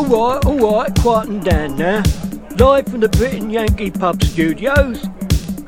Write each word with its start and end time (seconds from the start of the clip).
Oh, 0.00 0.14
alright, 0.14 0.44
oh, 0.46 0.64
alright, 0.64 0.94
quieten 1.00 1.40
down 1.40 1.76
now. 1.76 2.04
Live 2.56 2.86
from 2.86 3.00
the 3.00 3.08
Brit 3.08 3.34
and 3.34 3.50
Yankee 3.50 3.90
Pub 3.90 4.22
Studios. 4.22 5.02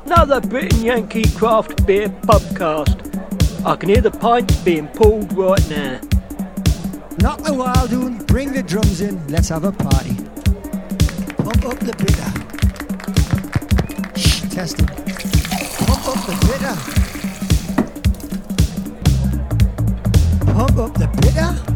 Another 0.07 0.41
Brit 0.41 0.73
and 0.73 0.85
Yankee 0.85 1.29
craft 1.31 1.85
beer 1.85 2.09
pubcast. 2.09 3.67
I 3.67 3.75
can 3.75 3.89
hear 3.89 4.01
the 4.01 4.13
pints 4.13 4.55
being 4.63 4.87
pulled 4.87 5.33
right 5.33 5.69
now. 5.69 6.01
Knock 7.19 7.41
the 7.41 7.53
wild 7.53 7.93
one, 7.93 8.25
bring 8.27 8.53
the 8.53 8.63
drums 8.63 9.01
in, 9.01 9.21
let's 9.27 9.49
have 9.49 9.65
a 9.65 9.73
party. 9.73 10.15
Pump 11.35 11.65
up 11.67 11.81
the 11.81 11.93
bitter. 11.99 12.31
Shh, 14.17 14.43
testing. 14.43 14.87
Pump 15.87 16.07
up 16.07 16.25
the 16.25 16.37
bitter. 16.47 16.77
Pump 20.53 20.79
up 20.79 20.95
the 20.95 21.09
bitter. 21.21 21.70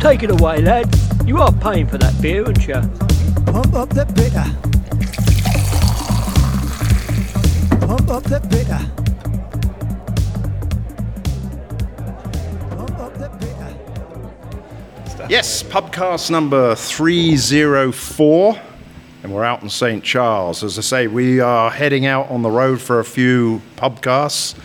Take 0.00 0.22
it 0.22 0.30
away, 0.30 0.60
lads. 0.62 1.26
You 1.26 1.38
are 1.38 1.52
paying 1.52 1.86
for 1.86 1.98
that 1.98 2.20
beer, 2.20 2.44
aren't 2.44 2.66
you? 2.66 2.80
Pump 3.52 3.74
up 3.74 3.88
the 3.90 4.04
bitter. 4.14 4.44
Pump 7.86 8.10
up 8.10 8.22
the 8.24 8.40
bitter. 8.48 8.80
Pump 12.76 12.98
up 12.98 13.14
the 13.18 13.28
bitter. 13.38 15.26
Yes, 15.28 15.62
pubcast 15.62 16.30
number 16.30 16.74
304, 16.74 18.60
and 19.28 19.34
we're 19.34 19.44
out 19.44 19.62
in 19.62 19.68
St. 19.68 20.02
Charles. 20.02 20.64
As 20.64 20.78
I 20.78 20.80
say, 20.80 21.06
we 21.06 21.38
are 21.38 21.70
heading 21.70 22.06
out 22.06 22.30
on 22.30 22.40
the 22.40 22.50
road 22.50 22.80
for 22.80 22.98
a 22.98 23.04
few 23.04 23.60
pubcasts. 23.76 24.58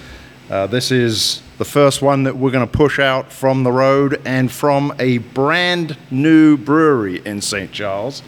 Uh, 0.49 0.67
this 0.67 0.89
is 0.89 1.41
the 1.57 1.65
first 1.65 2.01
one 2.01 2.23
that 2.23 2.37
we're 2.37 2.49
going 2.49 2.65
to 2.65 2.71
push 2.71 2.97
out 2.97 3.29
from 3.29 3.63
the 3.65 3.73
road 3.73 4.21
and 4.23 4.49
from 4.49 4.93
a 4.99 5.17
brand 5.17 5.97
new 6.09 6.55
brewery 6.55 7.21
in 7.25 7.41
St. 7.41 7.73
Charles. 7.73 8.23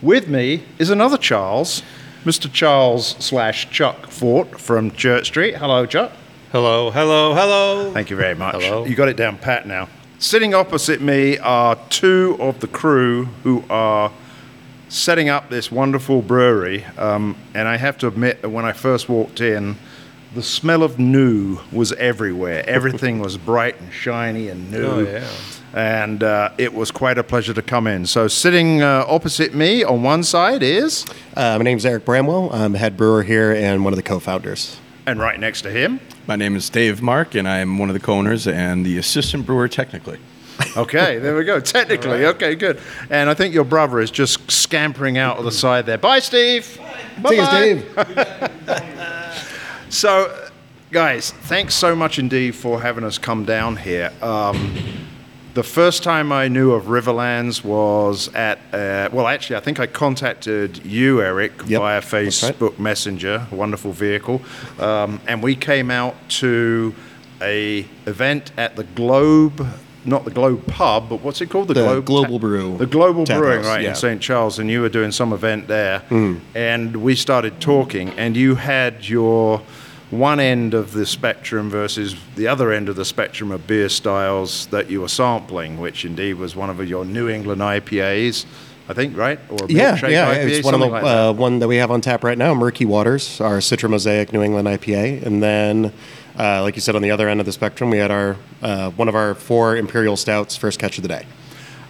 With 0.00 0.28
me 0.28 0.62
is 0.78 0.88
another 0.88 1.18
Charles, 1.18 1.82
Mr. 2.24 2.52
Charles 2.52 3.16
slash 3.18 3.68
Chuck 3.70 4.06
Fort 4.06 4.60
from 4.60 4.92
Church 4.92 5.26
Street. 5.26 5.56
Hello, 5.56 5.84
Chuck. 5.84 6.12
Hello, 6.52 6.92
hello, 6.92 7.34
hello. 7.34 7.92
Thank 7.92 8.08
you 8.08 8.14
very 8.14 8.36
much. 8.36 8.62
Hello. 8.62 8.84
You 8.84 8.94
got 8.94 9.08
it 9.08 9.16
down 9.16 9.36
pat 9.36 9.66
now. 9.66 9.88
Sitting 10.20 10.54
opposite 10.54 11.00
me 11.00 11.38
are 11.38 11.74
two 11.88 12.36
of 12.38 12.60
the 12.60 12.68
crew 12.68 13.24
who 13.42 13.64
are 13.68 14.12
setting 14.92 15.30
up 15.30 15.48
this 15.48 15.72
wonderful 15.72 16.20
brewery. 16.20 16.84
Um, 16.98 17.34
and 17.54 17.66
I 17.66 17.76
have 17.78 17.96
to 17.98 18.06
admit 18.08 18.42
that 18.42 18.50
when 18.50 18.64
I 18.66 18.72
first 18.72 19.08
walked 19.08 19.40
in, 19.40 19.76
the 20.34 20.42
smell 20.42 20.82
of 20.82 20.98
new 20.98 21.58
was 21.72 21.92
everywhere. 21.92 22.62
Everything 22.68 23.18
was 23.18 23.36
bright 23.38 23.80
and 23.80 23.92
shiny 23.92 24.48
and 24.48 24.70
new. 24.70 24.84
Oh, 24.84 25.00
yeah. 25.00 25.26
And 25.74 26.22
uh, 26.22 26.50
it 26.58 26.74
was 26.74 26.90
quite 26.90 27.16
a 27.16 27.24
pleasure 27.24 27.54
to 27.54 27.62
come 27.62 27.86
in. 27.86 28.04
So, 28.04 28.28
sitting 28.28 28.82
uh, 28.82 29.06
opposite 29.08 29.54
me 29.54 29.82
on 29.82 30.02
one 30.02 30.22
side 30.22 30.62
is, 30.62 31.06
Uh, 31.34 31.56
my 31.58 31.64
name's 31.64 31.86
Eric 31.86 32.04
Bramwell. 32.04 32.50
I'm 32.52 32.74
head 32.74 32.94
brewer 32.98 33.22
here 33.22 33.52
and 33.52 33.82
one 33.82 33.94
of 33.94 33.96
the 33.96 34.02
co-founders. 34.02 34.76
and 35.06 35.18
right 35.18 35.40
next 35.40 35.62
to 35.62 35.70
him, 35.70 36.00
My 36.26 36.36
name 36.36 36.54
is 36.56 36.68
Dave 36.68 37.00
Marks, 37.00 37.34
and 37.34 37.48
I'm 37.48 37.78
one 37.78 37.88
of 37.88 37.94
the 37.94 38.00
co-owners 38.00 38.46
and 38.46 38.84
the 38.84 38.98
assistant 38.98 39.46
brewer 39.46 39.66
technically. 39.66 40.18
Okay, 40.76 41.18
there 41.18 41.36
we 41.36 41.44
go. 41.44 41.60
Technically, 41.60 42.24
okay, 42.26 42.54
good. 42.54 42.80
And 43.10 43.28
I 43.28 43.34
think 43.34 43.52
your 43.54 43.64
brother 43.64 44.00
is 44.00 44.10
just 44.10 44.50
scampering 44.50 45.18
out 45.18 45.36
of 45.38 45.44
the 45.44 45.52
side 45.52 45.84
there. 45.86 45.98
Bye, 45.98 46.20
Steve. 46.20 46.78
Bye-bye. 47.20 48.50
So, 49.88 50.48
guys, 50.90 51.32
thanks 51.32 51.74
so 51.74 51.94
much 51.94 52.18
indeed 52.18 52.54
for 52.54 52.80
having 52.80 53.04
us 53.04 53.18
come 53.18 53.44
down 53.44 53.76
here. 53.76 54.10
Um, 54.22 54.74
the 55.52 55.62
first 55.62 56.02
time 56.02 56.32
I 56.32 56.48
knew 56.48 56.72
of 56.72 56.84
Riverlands 56.84 57.62
was 57.62 58.32
at, 58.34 58.58
uh, 58.72 59.10
well, 59.12 59.26
actually, 59.28 59.56
I 59.56 59.60
think 59.60 59.78
I 59.80 59.86
contacted 59.86 60.82
you, 60.86 61.20
Eric, 61.20 61.52
Yep, 61.66 61.80
via 61.82 62.00
that's 62.00 62.42
right. 62.42 62.54
Facebook 62.58 62.78
Messenger, 62.78 63.46
a 63.52 63.54
wonderful 63.54 63.92
vehicle. 63.92 64.40
Um, 64.78 65.20
and 65.26 65.42
we 65.42 65.56
came 65.56 65.90
out 65.90 66.14
to 66.40 66.94
a 67.42 67.80
event 68.06 68.52
at 68.56 68.76
the 68.76 68.84
Globe, 68.84 69.66
not 70.04 70.24
the 70.24 70.30
Globe 70.30 70.66
Pub, 70.66 71.08
but 71.08 71.20
what's 71.22 71.40
it 71.40 71.50
called? 71.50 71.68
The 71.68 71.74
the 71.74 71.82
Globe 71.82 72.04
Global 72.04 72.38
Brew 72.38 72.76
The 72.76 72.86
Global 72.86 73.24
Tap 73.24 73.38
Brewing, 73.38 73.62
right, 73.64 73.82
yeah. 73.82 73.90
in 73.90 73.94
St. 73.94 74.20
Charles. 74.20 74.58
And 74.58 74.70
you 74.70 74.80
were 74.80 74.88
doing 74.88 75.12
some 75.12 75.32
event 75.32 75.68
there. 75.68 76.00
Hmm. 76.00 76.38
And 76.54 76.96
we 76.96 77.14
started 77.14 77.60
talking, 77.60 78.10
and 78.10 78.36
you 78.36 78.56
had 78.56 79.08
your 79.08 79.62
one 80.10 80.40
end 80.40 80.74
of 80.74 80.92
the 80.92 81.06
spectrum 81.06 81.70
versus 81.70 82.14
the 82.36 82.46
other 82.46 82.70
end 82.70 82.88
of 82.90 82.96
the 82.96 83.04
spectrum 83.04 83.50
of 83.50 83.66
beer 83.66 83.88
styles 83.88 84.66
that 84.66 84.90
you 84.90 85.00
were 85.00 85.08
sampling, 85.08 85.80
which 85.80 86.04
indeed 86.04 86.34
was 86.34 86.54
one 86.54 86.68
of 86.68 86.86
your 86.86 87.04
New 87.06 87.28
England 87.30 87.62
IPAs, 87.62 88.44
I 88.90 88.92
think, 88.92 89.16
right? 89.16 89.40
Or 89.48 89.64
a 89.64 89.72
Yeah, 89.72 89.94
yeah, 90.06 90.34
IPA, 90.34 90.48
it's 90.50 90.64
one 90.66 90.74
of 90.74 90.80
the 90.80 90.86
like 90.86 91.02
that. 91.02 91.28
uh, 91.28 91.32
one 91.32 91.60
that 91.60 91.68
we 91.68 91.76
have 91.76 91.90
on 91.90 92.02
tap 92.02 92.24
right 92.24 92.36
now, 92.36 92.52
Murky 92.54 92.84
Waters, 92.84 93.40
our 93.40 93.58
Citra 93.58 93.88
Mosaic 93.88 94.34
New 94.34 94.42
England 94.42 94.68
IPA, 94.68 95.22
and 95.24 95.42
then, 95.42 95.92
uh, 96.38 96.62
like 96.62 96.76
you 96.76 96.80
said, 96.80 96.96
on 96.96 97.02
the 97.02 97.10
other 97.10 97.28
end 97.28 97.40
of 97.40 97.46
the 97.46 97.52
spectrum, 97.52 97.90
we 97.90 97.98
had 97.98 98.10
our 98.10 98.36
uh, 98.62 98.90
one 98.90 99.08
of 99.08 99.14
our 99.14 99.34
four 99.34 99.76
Imperial 99.76 100.16
Stouts, 100.16 100.56
first 100.56 100.78
catch 100.78 100.98
of 100.98 101.02
the 101.02 101.08
day. 101.08 101.26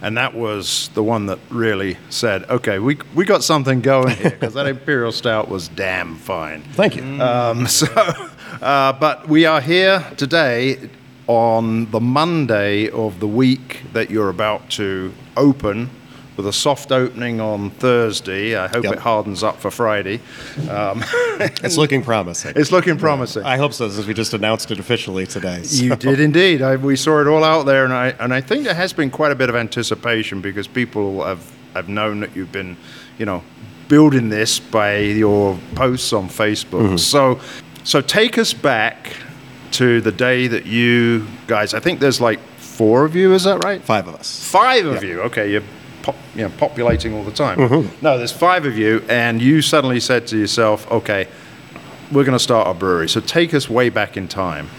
And 0.01 0.17
that 0.17 0.33
was 0.35 0.89
the 0.95 1.03
one 1.03 1.27
that 1.27 1.39
really 1.49 1.97
said, 2.09 2.43
okay, 2.49 2.77
we, 2.77 2.97
we 3.15 3.23
got 3.23 3.41
something 3.41 3.79
going 3.79 4.17
here, 4.17 4.31
because 4.31 4.53
that 4.55 4.67
Imperial 4.67 5.13
Stout 5.13 5.47
was 5.47 5.69
damn 5.69 6.17
fine. 6.17 6.61
Thank 6.73 6.97
you. 6.97 7.03
Um, 7.21 7.67
so, 7.67 7.87
uh, 8.61 8.91
but 8.93 9.29
we 9.29 9.45
are 9.45 9.61
here 9.61 10.05
today 10.17 10.89
on 11.27 11.89
the 11.91 12.01
Monday 12.01 12.89
of 12.89 13.21
the 13.21 13.27
week 13.29 13.81
that 13.93 14.09
you're 14.09 14.29
about 14.29 14.69
to 14.71 15.13
open 15.37 15.89
with 16.37 16.47
a 16.47 16.53
soft 16.53 16.91
opening 16.91 17.39
on 17.39 17.69
Thursday. 17.71 18.55
I 18.55 18.67
hope 18.67 18.83
Yep. 18.83 18.93
it 18.93 18.99
hardens 18.99 19.43
up 19.43 19.59
for 19.59 19.69
Friday. 19.71 20.19
Um, 20.69 21.03
it's 21.63 21.77
looking 21.77 22.01
promising. 22.03 22.53
it's 22.55 22.71
looking 22.71 22.97
promising. 22.97 23.43
I 23.43 23.57
hope 23.57 23.73
so, 23.73 23.89
since 23.89 24.07
we 24.07 24.13
just 24.13 24.33
announced 24.33 24.71
it 24.71 24.79
officially 24.79 25.25
today. 25.27 25.63
so- 25.63 25.83
You 25.83 25.95
did 25.95 26.19
indeed. 26.19 26.61
I, 26.61 26.75
we 26.77 26.95
saw 26.95 27.21
it 27.21 27.27
all 27.27 27.43
out 27.43 27.65
there, 27.65 27.85
and 27.85 27.93
I 27.93 28.09
and 28.19 28.33
I 28.33 28.41
think 28.41 28.63
there 28.63 28.73
has 28.73 28.93
been 28.93 29.09
quite 29.11 29.31
a 29.31 29.35
bit 29.35 29.49
of 29.49 29.55
anticipation 29.55 30.41
because 30.41 30.67
people 30.67 31.23
have 31.23 31.43
have 31.73 31.89
known 31.89 32.19
that 32.19 32.35
you've 32.35 32.51
been, 32.51 32.77
you 33.17 33.25
know, 33.25 33.43
building 33.87 34.29
this 34.29 34.59
by 34.59 34.97
your 34.99 35.57
posts 35.75 36.13
on 36.13 36.29
Facebook. 36.29 36.99
So, 36.99 37.39
so 37.83 37.99
take 38.01 38.37
us 38.37 38.53
back 38.53 39.15
to 39.71 39.99
the 40.01 40.11
day 40.11 40.47
that 40.47 40.65
you 40.67 41.25
guys. 41.47 41.73
I 41.73 41.79
think 41.79 41.99
there's 41.99 42.21
like 42.21 42.39
four 42.57 43.05
of 43.05 43.15
you. 43.15 43.33
Is 43.33 43.43
that 43.45 43.63
right? 43.63 43.81
Five 43.81 44.07
of 44.07 44.15
us. 44.15 44.47
Five 44.51 44.85
of 44.85 45.03
you. 45.03 45.21
Okay, 45.21 45.51
you're 45.51 45.63
pop, 46.03 46.15
you 46.35 46.43
know, 46.43 46.51
populating 46.57 47.13
all 47.13 47.23
the 47.23 47.31
time. 47.31 47.57
Mm-hmm. 47.57 48.05
No, 48.05 48.17
there's 48.17 48.31
five 48.31 48.65
of 48.65 48.77
you, 48.77 49.03
and 49.09 49.41
you 49.41 49.63
suddenly 49.63 49.99
said 49.99 50.27
to 50.27 50.37
yourself, 50.37 50.89
"Okay, 50.91 51.27
we're 52.11 52.23
going 52.23 52.37
to 52.37 52.43
start 52.43 52.67
a 52.67 52.73
brewery." 52.75 53.09
So 53.09 53.19
take 53.19 53.55
us 53.55 53.67
way 53.67 53.89
back 53.89 54.15
in 54.15 54.27
time. 54.27 54.69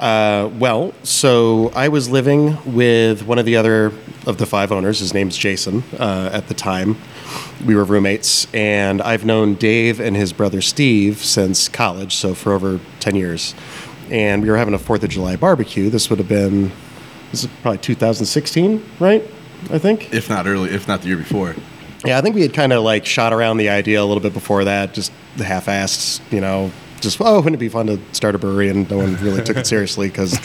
Uh, 0.00 0.50
well, 0.58 0.92
so 1.04 1.70
I 1.76 1.88
was 1.88 2.08
living 2.08 2.58
with 2.74 3.24
one 3.24 3.38
of 3.38 3.46
the 3.46 3.56
other 3.56 3.92
of 4.26 4.38
the 4.38 4.46
five 4.46 4.72
owners. 4.72 4.98
His 4.98 5.14
name's 5.14 5.36
Jason. 5.36 5.84
Uh, 5.98 6.30
at 6.32 6.48
the 6.48 6.54
time, 6.54 6.96
we 7.64 7.76
were 7.76 7.84
roommates, 7.84 8.52
and 8.52 9.00
I've 9.02 9.24
known 9.24 9.54
Dave 9.54 10.00
and 10.00 10.16
his 10.16 10.32
brother 10.32 10.60
Steve 10.60 11.18
since 11.18 11.68
college, 11.68 12.16
so 12.16 12.34
for 12.34 12.52
over 12.52 12.80
ten 12.98 13.14
years. 13.14 13.54
And 14.10 14.42
we 14.42 14.50
were 14.50 14.56
having 14.56 14.74
a 14.74 14.78
Fourth 14.78 15.02
of 15.02 15.10
July 15.10 15.36
barbecue. 15.36 15.88
This 15.88 16.10
would 16.10 16.18
have 16.18 16.28
been 16.28 16.70
this 17.34 17.42
is 17.42 17.50
probably 17.62 17.78
2016, 17.78 18.84
right? 19.00 19.28
I 19.70 19.78
think. 19.78 20.12
If 20.12 20.28
not 20.28 20.46
early, 20.46 20.70
if 20.70 20.88
not 20.88 21.02
the 21.02 21.08
year 21.08 21.16
before. 21.16 21.54
Yeah, 22.04 22.18
I 22.18 22.20
think 22.20 22.34
we 22.34 22.42
had 22.42 22.52
kind 22.52 22.72
of 22.72 22.82
like 22.82 23.06
shot 23.06 23.32
around 23.32 23.56
the 23.56 23.70
idea 23.70 24.02
a 24.02 24.04
little 24.04 24.22
bit 24.22 24.34
before 24.34 24.64
that, 24.64 24.92
just 24.92 25.10
the 25.36 25.44
half-assed, 25.44 26.20
you 26.30 26.40
know, 26.40 26.70
just 27.00 27.20
oh, 27.20 27.36
wouldn't 27.36 27.54
it 27.54 27.58
be 27.58 27.68
fun 27.68 27.86
to 27.86 27.98
start 28.12 28.34
a 28.34 28.38
brewery? 28.38 28.68
And 28.68 28.90
no 28.90 28.98
one 28.98 29.16
really 29.16 29.42
took 29.42 29.56
it 29.56 29.66
seriously 29.66 30.08
because 30.08 30.38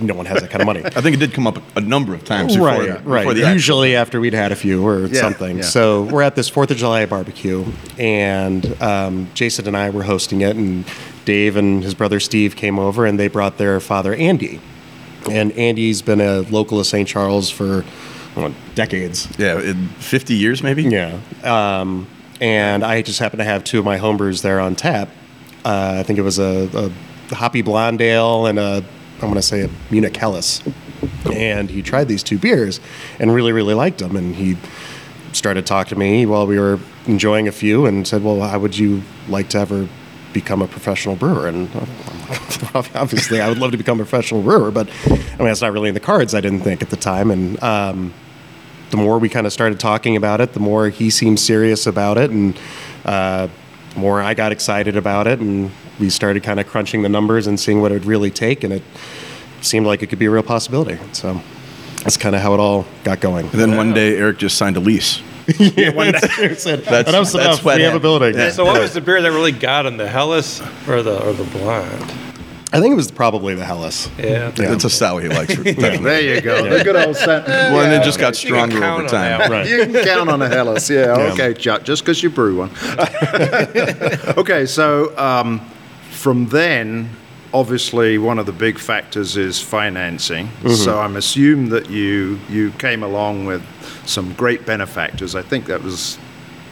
no 0.00 0.14
one 0.14 0.26
has 0.26 0.40
that 0.40 0.50
kind 0.50 0.62
of 0.62 0.66
money. 0.66 0.84
I 0.84 1.00
think 1.00 1.14
it 1.14 1.20
did 1.20 1.32
come 1.32 1.46
up 1.46 1.58
a, 1.76 1.80
number 1.80 2.14
of 2.14 2.24
times 2.24 2.54
before, 2.54 2.68
right, 2.68 2.86
before 2.86 3.12
right. 3.12 3.34
the 3.34 3.52
Usually 3.52 3.96
after 3.96 4.20
we'd 4.20 4.32
had 4.32 4.52
a 4.52 4.56
few 4.56 4.86
or 4.86 5.06
Yeah, 5.06 5.20
something. 5.20 5.58
yeah. 5.58 5.62
So 5.62 6.04
we're 6.04 6.22
at 6.22 6.34
this 6.34 6.48
Fourth 6.48 6.70
of 6.70 6.76
July 6.76 7.06
barbecue, 7.06 7.64
and 7.98 8.80
um, 8.82 9.28
Jason 9.34 9.66
and 9.66 9.76
I 9.76 9.90
were 9.90 10.02
hosting 10.02 10.40
it, 10.40 10.56
and 10.56 10.84
Dave 11.24 11.56
and 11.56 11.82
his 11.82 11.94
brother 11.94 12.20
Steve 12.20 12.56
came 12.56 12.78
over, 12.78 13.06
and 13.06 13.18
they 13.18 13.28
brought 13.28 13.58
their 13.58 13.80
father 13.80 14.14
Andy, 14.14 14.60
and 15.30 15.52
Andy's 15.52 16.02
been 16.02 16.20
a 16.20 16.40
local 16.40 16.80
of 16.80 16.86
St. 16.86 17.08
Charles 17.08 17.50
for 17.50 17.84
well, 18.36 18.54
decades. 18.74 19.28
yeah, 19.38 19.60
in 19.60 19.88
50 19.88 20.34
years 20.34 20.62
maybe. 20.62 20.84
Yeah. 20.84 21.18
Um, 21.42 22.06
and 22.40 22.84
I 22.84 23.02
just 23.02 23.18
happened 23.20 23.38
to 23.40 23.44
have 23.44 23.64
two 23.64 23.78
of 23.78 23.84
my 23.84 23.98
homebrews 23.98 24.42
there 24.42 24.60
on 24.60 24.74
tap. 24.74 25.08
Uh, 25.64 25.96
I 25.98 26.02
think 26.02 26.18
it 26.18 26.22
was 26.22 26.38
a, 26.38 26.92
a 27.30 27.34
Hoppy 27.34 27.62
Blonde 27.62 28.00
Ale 28.02 28.46
and 28.46 28.58
a, 28.58 28.84
I'm 29.14 29.20
going 29.20 29.34
to 29.34 29.42
say 29.42 29.62
a 29.62 29.70
Munich 29.90 30.16
Helles. 30.16 30.62
and 31.32 31.70
he 31.70 31.82
tried 31.82 32.08
these 32.08 32.22
two 32.22 32.38
beers 32.38 32.80
and 33.18 33.34
really 33.34 33.52
really 33.52 33.74
liked 33.74 33.98
them 33.98 34.16
and 34.16 34.34
he 34.34 34.56
started 35.32 35.66
talking 35.66 35.90
to 35.90 35.96
me 35.96 36.24
while 36.24 36.46
we 36.46 36.58
were 36.58 36.78
enjoying 37.06 37.46
a 37.48 37.52
few 37.52 37.84
and 37.84 38.06
said 38.06 38.22
well 38.22 38.40
how 38.40 38.58
would 38.58 38.76
you 38.76 39.02
like 39.28 39.48
to 39.50 39.58
ever 39.58 39.88
become 40.32 40.62
a 40.62 40.66
professional 40.66 41.14
brewer 41.16 41.46
and 41.46 41.68
obviously 42.94 43.40
i 43.40 43.48
would 43.48 43.58
love 43.58 43.70
to 43.70 43.76
become 43.76 44.00
a 44.00 44.04
professional 44.04 44.42
brewer 44.42 44.70
but 44.70 44.88
i 45.06 45.08
mean 45.10 45.46
that's 45.46 45.60
not 45.60 45.72
really 45.72 45.88
in 45.88 45.94
the 45.94 46.00
cards 46.00 46.34
i 46.34 46.40
didn't 46.40 46.60
think 46.60 46.80
at 46.82 46.88
the 46.90 46.96
time 46.96 47.30
and 47.30 47.62
um, 47.62 48.12
the 48.94 49.02
more 49.02 49.18
we 49.18 49.28
kind 49.28 49.44
of 49.44 49.52
started 49.52 49.80
talking 49.80 50.14
about 50.14 50.40
it 50.40 50.52
the 50.52 50.60
more 50.60 50.88
he 50.88 51.10
seemed 51.10 51.40
serious 51.40 51.84
about 51.88 52.16
it 52.16 52.30
and 52.30 52.56
uh, 53.04 53.48
the 53.92 53.98
more 53.98 54.22
i 54.22 54.34
got 54.34 54.52
excited 54.52 54.96
about 54.96 55.26
it 55.26 55.40
and 55.40 55.68
we 55.98 56.08
started 56.08 56.44
kind 56.44 56.60
of 56.60 56.66
crunching 56.68 57.02
the 57.02 57.08
numbers 57.08 57.48
and 57.48 57.58
seeing 57.58 57.80
what 57.80 57.90
it 57.90 57.94
would 57.94 58.04
really 58.04 58.30
take 58.30 58.62
and 58.62 58.72
it 58.72 58.82
seemed 59.62 59.84
like 59.84 60.00
it 60.04 60.06
could 60.06 60.18
be 60.20 60.26
a 60.26 60.30
real 60.30 60.44
possibility 60.44 60.96
so 61.12 61.40
that's 62.04 62.16
kind 62.16 62.36
of 62.36 62.40
how 62.40 62.54
it 62.54 62.60
all 62.60 62.86
got 63.02 63.18
going 63.18 63.46
And 63.46 63.54
then 63.60 63.76
one 63.76 63.92
day, 63.94 64.16
Eric 64.16 64.38
just 64.38 64.56
signed 64.58 64.76
a 64.76 64.80
lease. 64.80 65.22
yeah, 65.58 65.90
one 65.90 66.12
day 66.12 66.54
said, 66.54 66.84
That's- 66.84 67.08
"Enough's 67.08 67.32
that's 67.32 67.60
enough. 67.60 67.64
we 67.64 67.70
have 67.70 67.80
a 67.80 67.84
happened." 67.84 68.02
building 68.02 68.34
Yeah. 68.34 68.50
So 68.50 68.64
what 68.64 68.80
was 68.80 68.92
the 68.94 69.00
beer 69.00 69.20
that 69.22 69.30
really 69.32 69.52
got 69.52 69.86
him? 69.86 69.96
The 69.96 70.06
Helles 70.08 70.60
or 70.86 71.02
the 71.02 71.22
or 71.26 71.32
the 71.32 71.44
blonde? 71.44 72.23
I 72.74 72.80
think 72.80 72.92
it 72.92 72.96
was 72.96 73.08
probably 73.08 73.54
the 73.54 73.64
helles 73.64 74.08
Yeah. 74.18 74.50
That's 74.50 74.82
a 74.82 74.90
style 74.90 75.18
he 75.18 75.28
likes. 75.28 75.54
There 75.64 76.20
you 76.20 76.40
go. 76.40 76.68
The 76.68 76.82
good 76.82 76.96
old 76.96 77.14
sentence. 77.14 77.48
Well, 77.48 77.82
and 77.82 77.92
it 77.92 78.04
just 78.04 78.18
got 78.18 78.34
stronger 78.34 78.82
over 78.82 79.06
time. 79.06 79.48
right 79.48 79.68
You 79.68 79.86
can 79.86 80.04
count 80.04 80.28
on 80.28 80.42
a 80.42 80.48
Helles, 80.48 80.90
yeah. 80.90 81.16
Yeah. 81.16 81.32
Okay, 81.32 81.54
Chuck, 81.54 81.84
just 81.84 82.02
because 82.02 82.20
you 82.20 82.30
brew 82.30 82.58
one. 82.58 82.70
okay, 84.36 84.66
so 84.66 85.16
um, 85.16 85.60
from 86.10 86.48
then, 86.48 87.10
obviously, 87.52 88.18
one 88.18 88.40
of 88.40 88.46
the 88.46 88.52
big 88.52 88.78
factors 88.80 89.36
is 89.36 89.60
financing. 89.60 90.48
So 90.74 90.98
I'm 90.98 91.14
assuming 91.16 91.68
that 91.70 91.88
you 91.90 92.40
you 92.50 92.72
came 92.72 93.04
along 93.04 93.46
with 93.46 93.62
some 94.04 94.32
great 94.34 94.66
benefactors. 94.66 95.36
I 95.36 95.42
think 95.42 95.66
that 95.66 95.82
was 95.82 96.18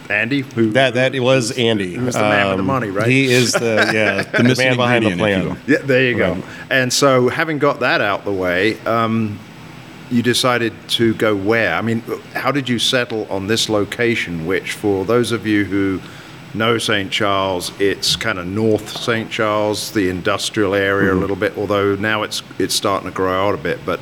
Andy, 0.09 0.41
who 0.41 0.71
That 0.71 0.93
that 0.95 1.17
was 1.19 1.51
Andy. 1.51 1.93
Who's 1.95 2.13
the 2.15 2.21
man 2.21 2.49
with 2.49 2.57
the 2.57 2.63
money, 2.63 2.89
right? 2.89 3.07
He 3.07 3.31
is 3.31 3.53
the 3.53 3.89
yeah 3.93 4.23
the, 4.23 4.43
missing 4.43 4.69
man 4.69 4.77
behind 4.77 5.05
the 5.05 5.11
ingredient, 5.11 5.43
if 5.43 5.49
you 5.49 5.75
plan. 5.75 5.81
Yeah, 5.81 5.87
there 5.87 6.09
you 6.09 6.17
go. 6.17 6.43
And 6.69 6.91
so, 6.91 7.29
having 7.29 7.59
got 7.59 7.79
that 7.79 8.01
out 8.01 8.25
the 8.25 8.31
way, 8.31 8.79
um, 8.81 9.39
you 10.11 10.21
decided 10.21 10.73
to 10.89 11.13
go 11.15 11.35
where? 11.35 11.73
I 11.75 11.81
mean, 11.81 12.01
how 12.33 12.51
did 12.51 12.67
you 12.67 12.79
settle 12.79 13.25
on 13.31 13.47
this 13.47 13.69
location? 13.69 14.45
Which, 14.45 14.73
for 14.73 15.05
those 15.05 15.31
of 15.31 15.47
you 15.47 15.65
who 15.65 16.01
know 16.53 16.77
St. 16.77 17.11
Charles, 17.11 17.71
it's 17.79 18.15
kind 18.15 18.37
of 18.37 18.45
North 18.45 18.89
St. 18.89 19.31
Charles, 19.31 19.91
the 19.91 20.09
industrial 20.09 20.75
area 20.75 21.13
a 21.13 21.15
little 21.15 21.35
bit. 21.35 21.57
Although 21.57 21.95
now 21.95 22.23
it's 22.23 22.43
it's 22.59 22.75
starting 22.75 23.09
to 23.09 23.15
grow 23.15 23.49
out 23.49 23.55
a 23.55 23.61
bit, 23.61 23.79
but. 23.85 23.99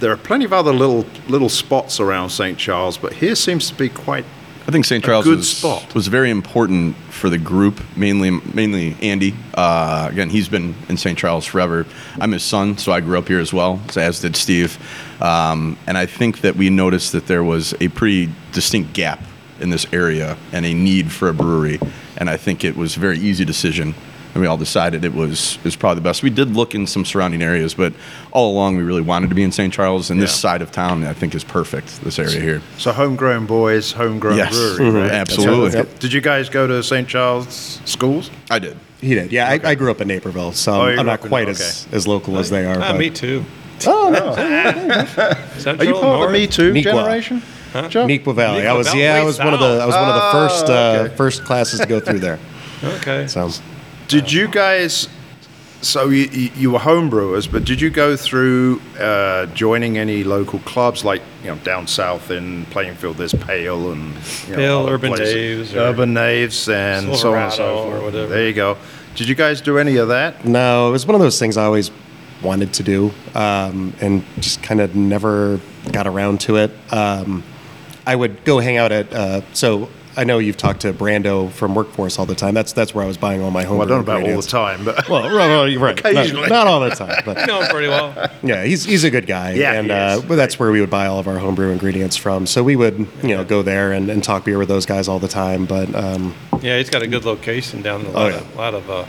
There 0.00 0.10
are 0.10 0.16
plenty 0.16 0.44
of 0.44 0.52
other 0.52 0.72
little 0.72 1.06
little 1.28 1.48
spots 1.48 2.00
around 2.00 2.30
St. 2.30 2.58
Charles, 2.58 2.98
but 2.98 3.12
here 3.12 3.36
seems 3.36 3.68
to 3.68 3.74
be 3.76 3.88
quite 3.88 4.24
I 4.66 4.70
think 4.70 4.84
St. 4.84 5.04
Charles 5.04 5.24
good 5.24 5.38
was, 5.38 5.56
spot. 5.56 5.92
was 5.92 6.06
very 6.06 6.30
important 6.30 6.96
for 7.10 7.28
the 7.28 7.38
group, 7.38 7.80
mainly 7.96 8.30
mainly 8.30 8.96
Andy. 9.02 9.34
Uh, 9.54 10.08
again, 10.10 10.30
he's 10.30 10.48
been 10.48 10.74
in 10.88 10.96
St. 10.96 11.18
Charles 11.18 11.44
forever. 11.44 11.84
I'm 12.20 12.30
his 12.30 12.44
son, 12.44 12.78
so 12.78 12.92
I 12.92 13.00
grew 13.00 13.18
up 13.18 13.26
here 13.26 13.40
as 13.40 13.52
well, 13.52 13.80
as 13.96 14.20
did 14.20 14.36
Steve. 14.36 14.78
Um, 15.20 15.76
and 15.86 15.98
I 15.98 16.06
think 16.06 16.42
that 16.42 16.54
we 16.54 16.70
noticed 16.70 17.12
that 17.12 17.26
there 17.26 17.42
was 17.42 17.74
a 17.80 17.88
pretty 17.88 18.30
distinct 18.52 18.92
gap 18.92 19.20
in 19.60 19.70
this 19.70 19.86
area 19.92 20.36
and 20.52 20.64
a 20.64 20.74
need 20.74 21.10
for 21.10 21.28
a 21.28 21.34
brewery. 21.34 21.80
And 22.16 22.30
I 22.30 22.36
think 22.36 22.64
it 22.64 22.76
was 22.76 22.96
a 22.96 23.00
very 23.00 23.18
easy 23.18 23.44
decision. 23.44 23.94
And 24.34 24.40
we 24.40 24.46
all 24.46 24.56
decided 24.56 25.04
it 25.04 25.12
was 25.12 25.56
it 25.56 25.64
was 25.64 25.76
probably 25.76 25.96
the 25.96 26.00
best. 26.08 26.22
We 26.22 26.30
did 26.30 26.56
look 26.56 26.74
in 26.74 26.86
some 26.86 27.04
surrounding 27.04 27.42
areas, 27.42 27.74
but 27.74 27.92
all 28.32 28.50
along 28.52 28.76
we 28.76 28.82
really 28.82 29.02
wanted 29.02 29.28
to 29.28 29.34
be 29.34 29.42
in 29.42 29.52
St. 29.52 29.72
Charles. 29.72 30.10
And 30.10 30.20
this 30.22 30.34
side 30.34 30.62
of 30.62 30.72
town, 30.72 31.04
I 31.04 31.12
think, 31.12 31.34
is 31.34 31.44
perfect. 31.44 32.02
This 32.02 32.18
area 32.18 32.40
here. 32.40 32.62
so 32.78 32.92
homegrown 32.92 33.44
boys, 33.46 33.92
homegrown 33.92 34.38
Yes. 34.38 34.52
brewery. 34.56 34.90
Mhm. 34.90 35.02
right? 35.02 35.12
Absolutely. 35.12 35.70
So, 35.72 35.84
Did 35.98 36.12
you 36.14 36.22
guys 36.22 36.48
go 36.48 36.66
to 36.66 36.82
St. 36.82 37.06
Charles 37.06 37.80
schools? 37.84 38.30
I 38.50 38.58
did. 38.58 38.76
He 39.02 39.14
did. 39.14 39.32
Yeah, 39.32 39.48
I, 39.50 39.60
I 39.70 39.74
grew 39.74 39.90
up 39.90 40.00
in 40.00 40.08
Naperville, 40.08 40.52
so 40.52 40.72
Oh, 40.72 40.82
I'm 40.86 40.96
not 41.04 41.08
up 41.08 41.22
in- 41.24 41.28
quite 41.28 41.48
okay. 41.48 41.52
as, 41.64 41.86
as 41.92 42.06
local 42.08 42.38
as 42.38 42.48
they 42.50 42.64
are. 42.64 42.76
Ah, 42.80 42.92
but- 42.92 42.98
me 42.98 43.10
too. 43.10 43.44
Oh, 43.86 44.10
no. 44.10 44.34
Central, 45.58 45.80
Are 45.80 45.84
you 45.84 46.00
part 46.00 46.22
of 46.22 46.32
the 46.32 46.38
Me 46.38 46.46
Too 46.46 46.72
Neuqua. 46.72 46.82
generation? 46.84 47.42
Joe? 47.88 48.06
Neuqua 48.06 48.34
Valley. 48.34 48.66
I 48.66 48.72
was 48.74 48.86
Neuqua 48.88 48.94
yeah, 48.98 49.10
I 49.10 49.14
Valley, 49.16 49.26
was 49.26 49.38
one 49.40 49.54
of 49.54 49.60
the 49.60 49.66
I 49.82 49.86
was 49.86 49.94
one 49.94 50.08
of 50.08 50.14
the 50.14 50.30
first 50.32 50.64
Oh, 50.68 50.72
uh, 50.72 51.02
okay. 51.06 51.16
first 51.16 51.44
classes 51.44 51.80
to 51.80 51.86
go 51.86 52.00
through 52.00 52.20
there. 52.20 52.38
Okay. 52.84 53.28
So 53.28 53.48
Did 54.12 54.30
you 54.30 54.46
guys? 54.46 55.08
So 55.80 56.10
you, 56.10 56.24
you 56.24 56.50
you 56.54 56.70
were 56.70 56.78
homebrewers, 56.78 57.50
but 57.50 57.64
did 57.64 57.80
you 57.80 57.88
go 57.88 58.14
through 58.14 58.82
uh, 59.00 59.46
joining 59.46 59.96
any 59.96 60.22
local 60.22 60.58
clubs 60.58 61.02
like 61.02 61.22
you 61.42 61.48
know 61.48 61.56
down 61.64 61.86
south 61.86 62.30
in 62.30 62.66
Plainfield? 62.66 63.16
There's 63.16 63.32
Pale 63.32 63.92
and 63.92 64.14
you 64.46 64.50
know, 64.50 64.56
Pale, 64.56 64.88
Urban 64.90 65.14
places. 65.14 65.72
Daves 65.72 65.76
Urban 65.76 66.12
Knaves, 66.12 66.68
and 66.68 67.16
so 67.16 67.32
on 67.32 67.44
and 67.44 67.52
so 67.52 67.56
Silverado 67.56 67.74
or 67.74 67.90
forth. 67.90 68.02
whatever. 68.02 68.26
There 68.28 68.46
you 68.46 68.52
go. 68.52 68.76
Did 69.14 69.28
you 69.28 69.34
guys 69.34 69.62
do 69.62 69.78
any 69.78 69.96
of 69.96 70.08
that? 70.08 70.44
no, 70.44 70.90
it 70.90 70.92
was 70.92 71.06
one 71.06 71.14
of 71.14 71.22
those 71.22 71.38
things 71.38 71.56
I 71.56 71.64
always 71.64 71.90
wanted 72.42 72.74
to 72.74 72.82
do, 72.82 73.12
um, 73.34 73.94
and 74.02 74.22
just 74.40 74.62
kind 74.62 74.82
of 74.82 74.94
never 74.94 75.58
got 75.90 76.06
around 76.06 76.38
to 76.42 76.56
it. 76.56 76.70
Um, 76.92 77.42
I 78.06 78.14
would 78.14 78.44
go 78.44 78.58
hang 78.58 78.76
out 78.76 78.92
at 78.92 79.10
uh, 79.10 79.40
so. 79.54 79.88
I 80.16 80.24
know 80.24 80.38
you've 80.38 80.56
talked 80.58 80.80
to 80.82 80.92
Brando 80.92 81.50
from 81.50 81.74
Workforce 81.74 82.18
all 82.18 82.26
the 82.26 82.34
time. 82.34 82.52
That's 82.54 82.72
that's 82.72 82.94
where 82.94 83.02
I 83.04 83.06
was 83.06 83.16
buying 83.16 83.40
all 83.40 83.50
my 83.50 83.64
home. 83.64 83.78
Well, 83.78 83.86
I 83.86 83.88
don't 83.88 84.06
know 84.06 84.12
about 84.18 84.28
all 84.30 84.40
the 84.40 84.46
time, 84.46 84.84
but 84.84 85.08
Well, 85.08 85.22
right, 85.24 85.48
well, 85.48 85.78
right. 85.78 85.98
Occasionally. 85.98 86.48
Not, 86.48 86.50
not 86.50 86.66
all 86.66 86.80
the 86.80 86.90
time, 86.90 87.22
but 87.24 87.38
You 87.40 87.46
know 87.52 87.62
him 87.62 87.68
pretty 87.70 87.88
well. 87.88 88.30
yeah, 88.42 88.64
he's 88.64 88.84
he's 88.84 89.04
a 89.04 89.10
good 89.10 89.26
guy. 89.26 89.52
Yeah, 89.54 89.72
and 89.72 89.86
he 89.86 89.92
uh, 89.92 90.16
is. 90.18 90.22
but 90.24 90.36
that's 90.36 90.58
where 90.58 90.70
we 90.70 90.80
would 90.80 90.90
buy 90.90 91.06
all 91.06 91.18
of 91.18 91.26
our 91.28 91.38
homebrew 91.38 91.70
ingredients 91.70 92.16
from. 92.16 92.46
So 92.46 92.62
we 92.62 92.76
would 92.76 92.98
you 93.22 93.28
know 93.36 93.44
go 93.44 93.62
there 93.62 93.92
and, 93.92 94.10
and 94.10 94.22
talk 94.22 94.44
beer 94.44 94.58
with 94.58 94.68
those 94.68 94.84
guys 94.86 95.08
all 95.08 95.18
the 95.18 95.28
time. 95.28 95.64
But 95.66 95.94
um, 95.94 96.34
Yeah, 96.60 96.76
he's 96.78 96.90
got 96.90 97.02
a 97.02 97.06
good 97.06 97.24
location 97.24 97.80
down 97.82 98.02
in 98.02 98.06
a 98.08 98.10
Oh, 98.10 98.12
lot 98.12 98.32
yeah. 98.32 98.38
of, 98.38 98.56
lot 98.56 98.74
of 98.74 98.90
uh, 98.90 99.04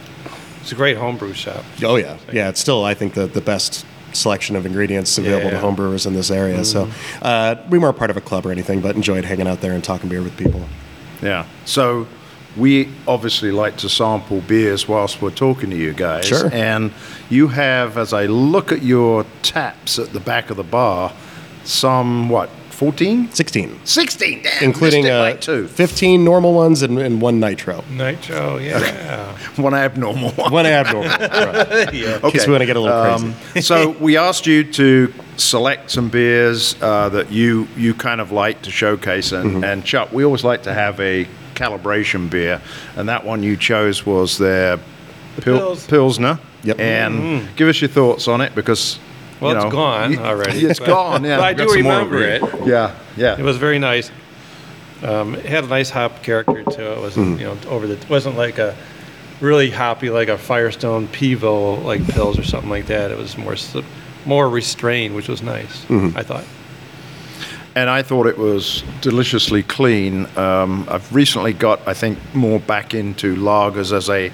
it's 0.61 0.71
a 0.71 0.75
great 0.75 0.95
homebrew 0.97 1.33
shop. 1.33 1.63
oh 1.83 1.97
yeah, 1.97 2.17
yeah, 2.31 2.47
it's 2.49 2.61
still 2.61 2.85
I 2.85 2.93
think 2.93 3.13
the 3.13 3.27
the 3.27 3.41
best 3.41 3.85
selection 4.13 4.55
of 4.55 4.63
ingredients 4.65 5.17
available 5.17 5.49
Yeah. 5.51 5.59
to 5.59 5.65
homebrewers 5.65 6.05
in 6.05 6.13
this 6.13 6.29
area. 6.31 6.63
So 6.63 6.85
Mm-hmm. 6.85 7.19
uh, 7.23 7.55
we 7.69 7.77
weren't 7.79 7.97
part 7.97 8.09
of 8.11 8.15
a 8.15 8.21
club 8.21 8.45
or 8.45 8.51
anything, 8.51 8.79
but 8.79 8.95
enjoyed 8.95 9.25
hanging 9.25 9.47
out 9.47 9.59
there 9.61 9.73
and 9.73 9.83
talking 9.83 10.07
beer 10.07 10.21
with 10.21 10.37
people. 10.37 10.65
Yeah. 11.23 11.45
So 11.65 12.07
we 12.55 12.89
obviously 13.07 13.51
like 13.51 13.77
to 13.77 13.89
sample 13.89 14.41
beers 14.41 14.87
whilst 14.87 15.21
we're 15.21 15.31
talking 15.31 15.69
to 15.71 15.75
you 15.75 15.93
guys. 15.93 16.25
Sure. 16.25 16.49
And 16.53 16.91
you 17.29 17.47
have, 17.47 17.97
as 17.97 18.13
I 18.13 18.25
look 18.25 18.71
at 18.71 18.83
your 18.83 19.25
taps 19.41 19.97
at 19.97 20.13
the 20.13 20.19
back 20.19 20.49
of 20.49 20.57
the 20.57 20.63
bar, 20.63 21.13
some 21.63 22.29
what 22.29 22.49
14? 22.73 23.31
Sixteen. 23.31 23.79
16, 23.85 24.43
damn, 24.43 24.63
Including 24.63 25.03
missed 25.03 25.13
uh, 25.49 25.53
two. 25.53 25.67
15 25.67 26.23
normal 26.25 26.53
ones 26.53 26.81
and, 26.81 26.97
and 26.99 27.21
one 27.21 27.39
nitro. 27.39 27.83
Nitro, 27.91 28.57
yeah. 28.57 29.37
One 29.55 29.73
abnormal 29.75 30.31
one. 30.31 30.51
One 30.51 30.65
abnormal. 30.65 31.09
right. 31.09 31.93
yeah. 31.93 32.15
In 32.23 32.31
case 32.31 32.47
we 32.47 32.51
want 32.53 32.61
to 32.61 32.65
get 32.65 32.75
a 32.75 32.79
little 32.79 33.17
crazy. 33.19 33.27
Um, 33.55 33.61
so 33.61 33.89
we 33.91 34.17
asked 34.17 34.47
you 34.47 34.63
to 34.73 35.13
select 35.37 35.91
some 35.91 36.09
beers 36.09 36.75
uh, 36.81 37.09
that 37.09 37.31
you 37.31 37.67
you 37.77 37.93
kind 37.93 38.19
of 38.19 38.31
like 38.31 38.63
to 38.63 38.71
showcase, 38.71 39.31
and, 39.31 39.51
Mm-hmm. 39.51 39.63
and 39.63 39.85
Chuck, 39.85 40.11
we 40.11 40.25
always 40.25 40.43
like 40.43 40.63
to 40.63 40.73
have 40.73 40.99
a 40.99 41.27
calibration 41.53 42.29
beer, 42.31 42.61
and 42.95 43.07
that 43.09 43.23
one 43.25 43.43
you 43.43 43.55
chose 43.55 44.05
was 44.07 44.37
their 44.39 44.77
Pil- 45.41 45.59
Pils. 45.75 45.87
Pilsner. 45.87 46.39
Yep. 46.63 46.79
And 46.79 47.55
give 47.55 47.67
us 47.67 47.79
your 47.81 47.89
thoughts 47.89 48.27
on 48.27 48.41
it 48.41 48.55
because. 48.55 48.97
Well, 49.43 49.51
you 49.51 49.57
it's 49.57 49.65
know, 49.65 49.71
gone 49.71 50.17
already. 50.19 50.59
It's 50.65 50.79
but- 50.79 50.87
gone. 50.87 51.23
Yeah. 51.23 51.37
But 51.37 51.43
I 51.43 51.53
do 51.53 51.71
remember 51.73 52.21
it. 52.23 52.41
Yeah. 52.65 52.95
Yeah. 53.17 53.37
It 53.37 53.43
was 53.43 53.57
very 53.57 53.79
nice. 53.79 54.11
Um, 55.03 55.35
it 55.35 55.45
had 55.45 55.65
a 55.65 55.67
nice 55.67 55.89
hop 55.89 56.23
character 56.23 56.63
to 56.63 56.91
it. 56.91 56.97
It 56.97 57.01
wasn't 57.01 57.39
you 57.39 57.45
know 57.45 57.57
over 57.67 57.87
the. 57.87 57.93
It 57.95 58.09
wasn't 58.09 58.37
like 58.37 58.57
a 58.57 58.75
really 59.41 59.69
hoppy 59.69 60.09
like 60.09 60.29
a 60.29 60.37
Firestone 60.37 61.07
Pivo 61.09 61.83
like 61.83 62.01
Pils 62.01 62.39
or 62.39 62.43
something 62.43 62.69
like 62.69 62.85
that. 62.87 63.11
It 63.11 63.17
was 63.17 63.37
more 63.37 63.55
more 64.25 64.47
restrained, 64.49 65.13
which 65.15 65.27
was 65.27 65.41
nice. 65.43 65.85
I 65.91 66.23
thought. 66.23 66.45
and 67.75 67.89
I 67.89 68.01
thought 68.03 68.27
it 68.27 68.37
was 68.37 68.83
deliciously 69.01 69.63
clean. 69.63 70.27
Um, 70.37 70.87
I've 70.89 71.13
recently 71.13 71.51
got, 71.53 71.85
I 71.87 71.93
think, 71.93 72.17
more 72.33 72.59
back 72.59 72.93
into 72.93 73.35
lagers 73.35 73.91
as 73.91 74.09
a, 74.09 74.31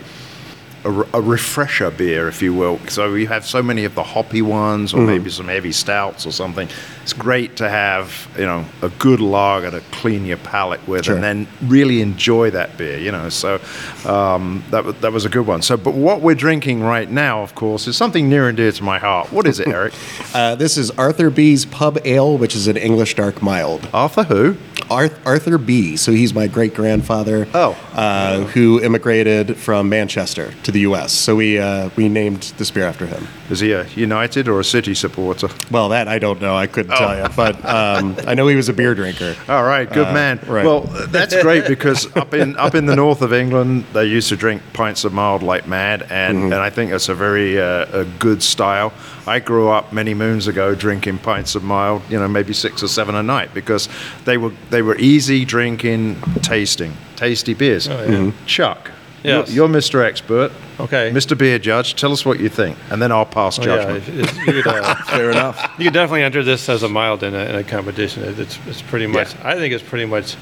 a 0.90 1.18
a 1.20 1.22
refresher 1.22 1.92
beer, 1.92 2.28
if 2.28 2.42
you 2.42 2.54
will. 2.54 2.80
So 2.88 3.14
you 3.16 3.28
have 3.28 3.46
so 3.46 3.62
many 3.64 3.86
of 3.86 3.96
the 3.96 4.04
hoppy 4.04 4.42
ones, 4.42 4.94
or 4.94 5.02
maybe 5.02 5.30
some 5.30 5.48
heavy 5.48 5.72
stouts 5.72 6.26
or 6.26 6.32
something. 6.32 6.68
It's 7.04 7.14
great 7.14 7.56
to 7.58 7.70
have, 7.70 8.28
you 8.38 8.46
know, 8.46 8.66
a 8.82 8.90
good 8.90 9.20
lager 9.20 9.72
to 9.72 9.82
clean 9.92 10.26
your 10.26 10.38
palate 10.38 10.86
with, 10.88 11.06
Sure. 11.06 11.16
and 11.16 11.24
then 11.24 11.48
really 11.64 12.02
enjoy 12.02 12.52
that 12.52 12.78
beer. 12.78 12.98
You 13.00 13.12
know, 13.12 13.30
so 13.30 13.60
um, 14.06 14.64
that 14.72 15.02
that 15.02 15.12
was 15.12 15.26
a 15.26 15.30
good 15.30 15.48
one. 15.48 15.62
So, 15.62 15.78
but 15.78 15.94
what 15.94 16.22
we're 16.22 16.36
drinking 16.36 16.82
right 16.84 17.10
now, 17.10 17.42
of 17.42 17.56
course, 17.56 17.88
is 17.88 17.98
something 17.98 18.30
near 18.30 18.48
and 18.48 18.58
dear 18.58 18.72
to 18.72 18.84
my 18.84 19.00
heart. 19.00 19.32
What 19.32 19.48
is 19.48 19.60
it, 19.60 19.68
Eric? 19.78 19.94
Uh, 20.34 20.56
this 20.56 20.78
is 20.78 20.92
Arthur 20.92 21.30
B's 21.30 21.66
Pub 21.66 21.98
Ale, 22.06 22.38
which 22.38 22.56
is 22.56 22.68
an 22.68 22.78
English 22.78 23.16
dark 23.16 23.42
mild. 23.42 23.88
Arthur 23.94 24.24
who? 24.24 24.56
Arth- 24.90 25.20
Arthur 25.26 25.58
B. 25.58 25.96
So 25.98 26.12
he's 26.12 26.34
my 26.34 26.48
great 26.48 26.74
grandfather. 26.74 27.48
Oh. 27.54 27.78
uh, 27.94 28.44
who 28.54 28.82
immigrated 28.82 29.58
from 29.58 29.90
Manchester 29.90 30.54
to 30.64 30.72
the 30.72 30.82
U.S. 30.82 31.12
So 31.12 31.36
we 31.36 31.60
uh, 31.60 31.90
we 31.96 32.08
named 32.10 32.54
this 32.58 32.72
beer 32.72 32.86
after 32.86 33.06
him. 33.06 33.28
Is 33.50 33.60
he 33.60 33.72
a 33.74 33.86
United 33.96 34.48
or 34.48 34.60
a 34.60 34.64
City 34.64 34.94
supporter? 34.94 35.50
Well, 35.72 35.90
that 35.90 36.08
I 36.08 36.20
don't 36.20 36.40
know. 36.42 36.56
I 36.56 36.68
couldn't 36.68 36.96
tell 36.96 37.18
you, 37.18 37.28
but 37.36 37.56
um, 37.66 38.16
I 38.28 38.36
know 38.36 38.48
he 38.48 38.56
was 38.56 38.70
a 38.70 38.74
beer 38.74 38.94
drinker. 38.96 39.36
All 39.48 39.64
right, 39.64 39.92
good 39.92 40.08
Uh, 40.08 40.14
man. 40.14 40.40
right. 40.48 40.66
Well, 40.66 40.82
that's 41.10 41.40
great 41.42 41.68
because 41.68 42.16
up 42.16 42.34
in 42.34 42.56
up 42.58 42.76
in 42.76 42.86
the 42.86 42.96
north 42.96 43.22
of 43.22 43.34
England, 43.34 43.86
they 43.94 44.06
used 44.06 44.30
to 44.30 44.36
drink 44.36 44.62
pints 44.74 45.04
of 45.04 45.14
mild 45.14 45.44
like 45.44 45.68
mad, 45.68 46.04
and, 46.10 46.38
Mm-hmm. 46.38 46.46
and 46.54 46.62
I 46.62 46.70
think 46.70 46.92
that's 46.92 47.10
a 47.10 47.16
very 47.16 47.60
uh, 47.60 48.02
a 48.02 48.06
good 48.20 48.42
style. 48.44 48.94
I 49.30 49.40
grew 49.40 49.70
up 49.70 49.94
many 49.94 50.14
moons 50.16 50.48
ago 50.48 50.74
drinking 50.74 51.20
pints 51.20 51.54
of 51.56 51.64
mild, 51.64 52.02
you 52.10 52.18
know, 52.20 52.28
maybe 52.28 52.52
six 52.54 52.82
or 52.82 52.88
seven 52.88 53.14
a 53.16 53.22
night 53.22 53.54
because 53.54 53.88
they 54.26 54.38
were 54.38 54.52
they 54.72 54.82
were 54.82 54.98
easy 54.98 55.46
drinking, 55.46 56.20
tasting, 56.42 56.94
tasty 57.16 57.54
beers. 57.54 57.88
Oh, 57.88 58.02
yeah. 58.04 58.10
Mhm. 58.10 58.34
Chuck, 58.48 58.90
Yes. 59.24 59.52
you're, 59.54 59.68
Mr. 59.68 60.04
Expert. 60.04 60.52
Okay. 60.80 61.12
Mr. 61.14 61.38
Beer 61.38 61.60
Judge, 61.60 61.94
tell 61.96 62.12
us 62.12 62.26
what 62.26 62.40
you 62.40 62.50
think, 62.50 62.76
and 62.90 63.02
then 63.02 63.12
I'll 63.12 63.26
pass 63.26 63.60
Oh, 63.60 63.64
yeah, 63.64 63.76
judgment. 64.00 64.20
if 64.20 64.48
you 64.48 64.64
could, 64.64 64.68
uh, 64.68 64.96
Fair 65.08 65.30
enough. 65.30 65.62
You 65.78 65.84
could 65.86 65.94
definitely 65.94 66.24
enter 66.24 66.42
this 66.42 66.68
as 66.70 66.82
a 66.84 66.90
mild 66.90 67.22
in 67.22 67.36
a, 67.36 67.44
in 67.50 67.56
a 67.56 67.64
competition. 67.64 68.24
It's, 68.24 68.58
it's 68.66 68.82
pretty 68.82 69.06
much. 69.08 69.36
Yeah. 69.36 69.50
I 69.50 69.56
think 69.56 69.74
it's 69.76 69.84
pretty 69.84 70.06
much 70.06 70.38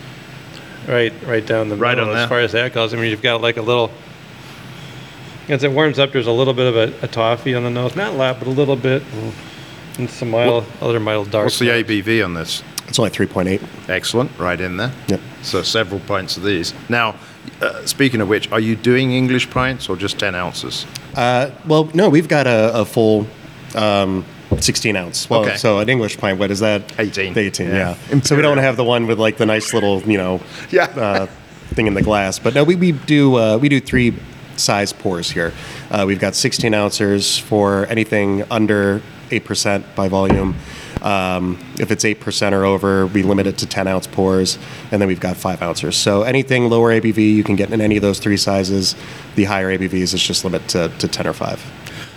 right 0.87 1.11
right 1.25 1.45
down 1.45 1.67
the 1.69 1.75
Right 1.75 1.97
middle 1.97 2.11
on 2.11 2.17
as 2.17 2.29
far 2.29 2.39
as 2.39 2.53
that 2.53 2.71
goes. 2.73 2.93
I 2.93 2.97
mean, 2.97 3.09
you've 3.09 3.21
got 3.21 3.41
like 3.41 3.57
a 3.57 3.61
little. 3.61 3.91
As 5.49 5.63
it 5.63 5.71
warms 5.71 5.97
up, 5.97 6.11
there's 6.11 6.27
a 6.27 6.31
little 6.31 6.53
bit 6.53 6.67
of 6.67 6.75
a, 6.75 7.05
a 7.05 7.07
toffee 7.07 7.55
on 7.55 7.63
the 7.63 7.69
nose, 7.69 7.95
not 7.95 8.13
a 8.13 8.15
lot, 8.17 8.39
but 8.39 8.47
a 8.47 8.51
little 8.51 8.75
bit, 8.75 9.01
and, 9.13 9.33
and 9.97 10.09
some 10.09 10.31
mild, 10.31 10.65
other 10.81 10.99
mild 10.99 11.31
dark. 11.31 11.45
What's 11.45 11.59
the 11.59 11.67
notes. 11.67 11.89
ABV 11.89 12.23
on 12.25 12.33
this? 12.33 12.63
It's 12.87 12.99
only 12.99 13.11
three 13.11 13.27
point 13.27 13.47
eight. 13.49 13.61
Excellent, 13.87 14.37
right 14.37 14.59
in 14.59 14.75
there. 14.77 14.91
Yep. 15.07 15.21
So 15.43 15.61
several 15.63 16.01
pints 16.01 16.35
of 16.37 16.43
these. 16.43 16.73
Now, 16.89 17.15
uh, 17.61 17.85
speaking 17.85 18.19
of 18.21 18.27
which, 18.27 18.51
are 18.51 18.59
you 18.59 18.75
doing 18.75 19.11
English 19.13 19.49
pints 19.49 19.87
or 19.89 19.95
just 19.95 20.19
10 20.19 20.35
ounces? 20.35 20.85
Uh, 21.15 21.51
well, 21.65 21.85
no, 21.93 22.09
we've 22.09 22.27
got 22.27 22.45
a, 22.45 22.79
a 22.81 22.85
full 22.85 23.25
um, 23.75 24.25
16 24.59 24.95
ounce. 24.95 25.29
Well, 25.29 25.41
Okay. 25.45 25.55
so 25.57 25.79
an 25.79 25.89
English 25.89 26.17
pint, 26.17 26.39
what 26.39 26.51
is 26.51 26.59
that? 26.59 26.97
18. 26.99 27.37
18, 27.37 27.67
Yeah. 27.67 27.95
yeah. 28.11 28.19
So 28.21 28.35
we 28.35 28.41
don't 28.41 28.57
have 28.57 28.75
the 28.77 28.83
one 28.83 29.07
with 29.07 29.17
like 29.19 29.37
the 29.37 29.45
nice 29.45 29.73
little, 29.73 30.01
you 30.03 30.17
know, 30.17 30.41
Yeah. 30.71 30.85
uh, 30.95 31.25
thing 31.73 31.87
in 31.87 31.93
the 31.93 32.01
glass. 32.01 32.37
But 32.39 32.53
no, 32.53 32.63
we, 32.63 32.75
we 32.75 32.91
do 32.91 33.35
uh, 33.37 33.57
we 33.57 33.69
do 33.69 33.79
three 33.79 34.13
size 34.59 34.93
pours 34.93 35.31
here. 35.31 35.53
Uh, 35.89 36.05
we've 36.07 36.19
got 36.19 36.35
16 36.35 36.73
ounces 36.73 37.37
for 37.37 37.85
anything 37.87 38.43
under 38.51 39.01
8% 39.29 39.83
by 39.95 40.07
volume. 40.07 40.55
Um, 41.01 41.59
if 41.79 41.91
it's 41.91 42.03
8% 42.03 42.53
or 42.53 42.65
over, 42.65 43.05
we 43.07 43.23
limit 43.23 43.47
it 43.47 43.57
to 43.59 43.65
10 43.65 43.87
ounce 43.87 44.07
pours. 44.07 44.57
And 44.91 45.01
then 45.01 45.07
we've 45.07 45.19
got 45.19 45.37
5 45.37 45.61
ounces. 45.61 45.95
So 45.95 46.23
anything 46.23 46.69
lower 46.69 46.91
ABV, 46.99 47.17
you 47.17 47.43
can 47.43 47.55
get 47.55 47.71
in 47.71 47.81
any 47.81 47.97
of 47.97 48.01
those 48.01 48.19
three 48.19 48.37
sizes. 48.37 48.95
The 49.35 49.45
higher 49.45 49.77
ABVs 49.77 50.13
is 50.13 50.21
just 50.21 50.43
limit 50.43 50.67
to, 50.69 50.89
to 50.99 51.07
10 51.07 51.27
or 51.27 51.33
5. 51.33 51.71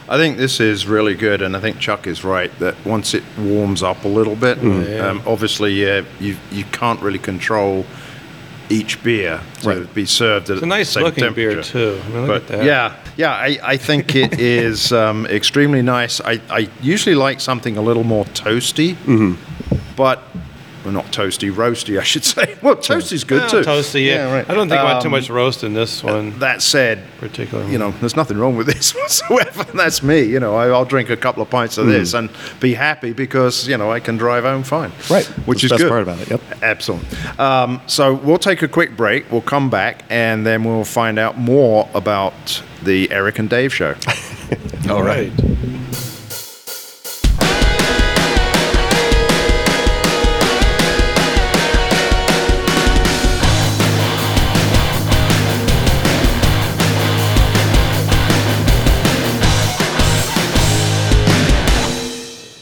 I 0.09 0.17
think 0.17 0.39
this 0.39 0.59
is 0.59 0.89
really 0.89 1.15
good, 1.15 1.41
and 1.41 1.57
I 1.57 1.61
think 1.61 1.79
Chuck 1.79 2.09
is 2.09 2.25
right 2.25 2.51
that 2.59 2.75
once 2.85 3.15
it 3.15 3.23
warms 3.39 3.81
up 3.81 4.05
a 4.05 4.09
little 4.09 4.35
bit, 4.35 4.59
um, 5.01 5.23
obviously, 5.25 5.73
yeah, 5.75 6.03
you 6.19 6.37
you 6.51 6.65
can't 6.65 7.01
really 7.01 7.21
control 7.21 7.87
each 8.71 9.03
beer 9.03 9.41
to 9.63 9.69
Right. 9.69 9.95
be 9.95 10.07
served 10.07 10.49
at 10.51 10.55
It's 10.57 10.63
a 10.63 10.67
nice 10.67 10.89
the 10.89 10.93
same 10.95 11.05
looking 11.05 11.35
beer 11.35 11.51
temperature. 11.51 11.73
too. 11.73 12.01
I 12.05 12.09
mean, 12.09 12.27
look 12.27 12.29
But 12.29 12.43
at 12.55 12.59
that. 12.59 12.65
yeah, 12.65 12.95
yeah, 13.17 13.33
I, 13.33 13.59
I 13.63 13.77
think 13.77 14.15
it 14.15 14.39
is 14.65 14.93
um, 14.93 15.27
extremely 15.27 15.83
nice. 15.83 16.21
I, 16.21 16.41
I 16.49 16.69
usually 16.81 17.15
like 17.17 17.41
something 17.41 17.77
a 17.77 17.83
little 17.83 18.05
more 18.05 18.25
toasty, 18.27 18.97
but 19.97 20.23
well, 20.85 20.93
not 20.95 21.07
toasty, 21.07 21.53
roasty, 21.53 21.99
I 21.99 22.03
should 22.03 22.25
say. 22.35 22.57
Well, 22.63 22.77
toasty's 22.77 23.25
good 23.25 23.43
Yeah, 23.43 23.49
too. 23.49 23.61
Toasty, 23.63 24.07
yeah. 24.07 24.33
right. 24.33 24.49
I 24.49 24.55
don't 24.55 24.69
think 24.69 24.81
i 24.81 24.91
about 24.91 25.03
too 25.03 25.09
Um, 25.09 25.13
much 25.13 25.29
roast 25.31 25.63
in 25.65 25.75
this 25.75 26.03
one, 26.03 26.39
That 26.39 26.63
said, 26.63 27.03
particularly. 27.19 27.71
you 27.73 27.79
know, 27.79 27.91
there's 28.01 28.17
nothing 28.17 28.39
wrong 28.39 28.57
with 28.57 28.67
this 28.75 28.95
whatsoever. 28.95 29.65
That's 29.77 30.03
me. 30.03 30.23
You 30.23 30.41
know, 30.41 30.55
I, 30.57 30.69
I'll 30.69 30.85
drink 30.85 31.11
a 31.11 31.17
couple 31.17 31.43
of 31.43 31.51
pints 31.51 31.77
of 31.79 31.87
this 31.87 32.15
and 32.15 32.31
be 32.61 32.75
happy 32.75 33.13
because 33.13 33.69
you 33.69 33.77
know 33.77 33.91
I 33.93 34.01
can 34.01 34.17
drive 34.17 34.45
home 34.45 34.63
fine. 34.63 34.91
Right. 35.11 35.27
which 35.47 35.63
That's 35.63 35.65
is 35.65 35.71
the 35.71 35.75
best 35.75 35.83
good. 35.83 35.89
part 35.91 36.03
about 36.03 36.21
it, 36.21 36.31
yep. 36.31 36.41
Excellent. 36.63 37.39
Um, 37.41 37.81
so 37.87 38.15
we'll 38.15 38.39
take 38.39 38.63
a 38.63 38.69
quick 38.69 38.97
break. 38.97 39.31
We'll 39.31 39.41
come 39.43 39.71
back 39.71 40.05
and 40.11 40.47
then 40.47 40.65
we'll 40.65 40.85
find 40.85 41.19
out 41.19 41.37
more 41.39 41.89
about 41.95 42.63
the 42.83 43.11
Eric 43.11 43.39
and 43.39 43.51
Dave 43.51 43.75
show. 43.75 43.95
All 44.89 45.03
right. 45.03 45.31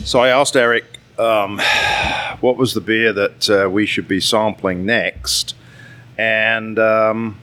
So 0.08 0.20
I 0.20 0.30
asked 0.30 0.56
Eric, 0.56 0.86
um, 1.18 1.60
what 2.40 2.56
was 2.56 2.72
the 2.72 2.80
beer 2.80 3.12
that 3.12 3.50
uh, 3.50 3.68
we 3.68 3.84
should 3.84 4.08
be 4.08 4.20
sampling 4.20 4.86
next, 4.86 5.54
and 6.16 6.78
um, 6.78 7.38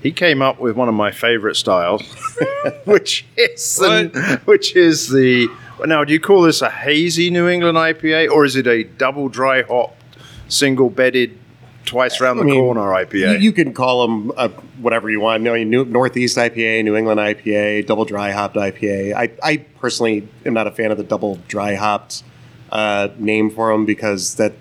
he 0.00 0.12
came 0.12 0.40
up 0.40 0.60
with 0.60 0.76
one 0.76 0.88
of 0.88 0.94
my 0.94 1.10
favorite 1.10 1.56
styles, 1.56 2.02
which 2.84 3.26
is 3.36 3.74
the, 3.78 4.40
which 4.44 4.76
is 4.76 5.08
the 5.08 5.48
now. 5.86 6.04
Do 6.04 6.12
you 6.12 6.20
call 6.20 6.42
this 6.42 6.62
a 6.62 6.70
hazy 6.70 7.30
New 7.30 7.48
England 7.48 7.76
IPA 7.76 8.30
or 8.30 8.44
is 8.44 8.54
it 8.54 8.68
a 8.68 8.84
double 8.84 9.28
dry 9.28 9.62
hop, 9.62 9.96
single 10.46 10.90
bedded, 10.90 11.36
twice 11.88 12.20
around 12.20 12.36
the 12.36 12.42
I 12.44 12.46
mean, 12.46 12.60
corner 12.60 12.80
IPA? 12.82 13.32
You, 13.32 13.38
you 13.38 13.52
can 13.52 13.72
call 13.74 14.06
them 14.06 14.32
uh, 14.36 14.48
whatever 14.80 15.10
you 15.10 15.20
want. 15.20 15.42
You 15.42 15.50
know, 15.50 15.64
New, 15.64 15.84
Northeast 15.84 16.36
IPA, 16.36 16.84
New 16.84 16.94
England 16.96 17.18
IPA, 17.20 17.86
double 17.86 18.04
dry 18.04 18.30
hopped 18.30 18.56
IPA. 18.56 19.14
I, 19.14 19.30
I 19.42 19.56
personally 19.80 20.28
am 20.46 20.54
not 20.54 20.66
a 20.66 20.70
fan 20.70 20.90
of 20.92 20.98
the 20.98 21.04
double 21.04 21.36
dry 21.48 21.74
hopped 21.74 22.22
uh, 22.70 23.08
name 23.18 23.50
for 23.50 23.72
them 23.72 23.84
because 23.86 24.34
that. 24.36 24.52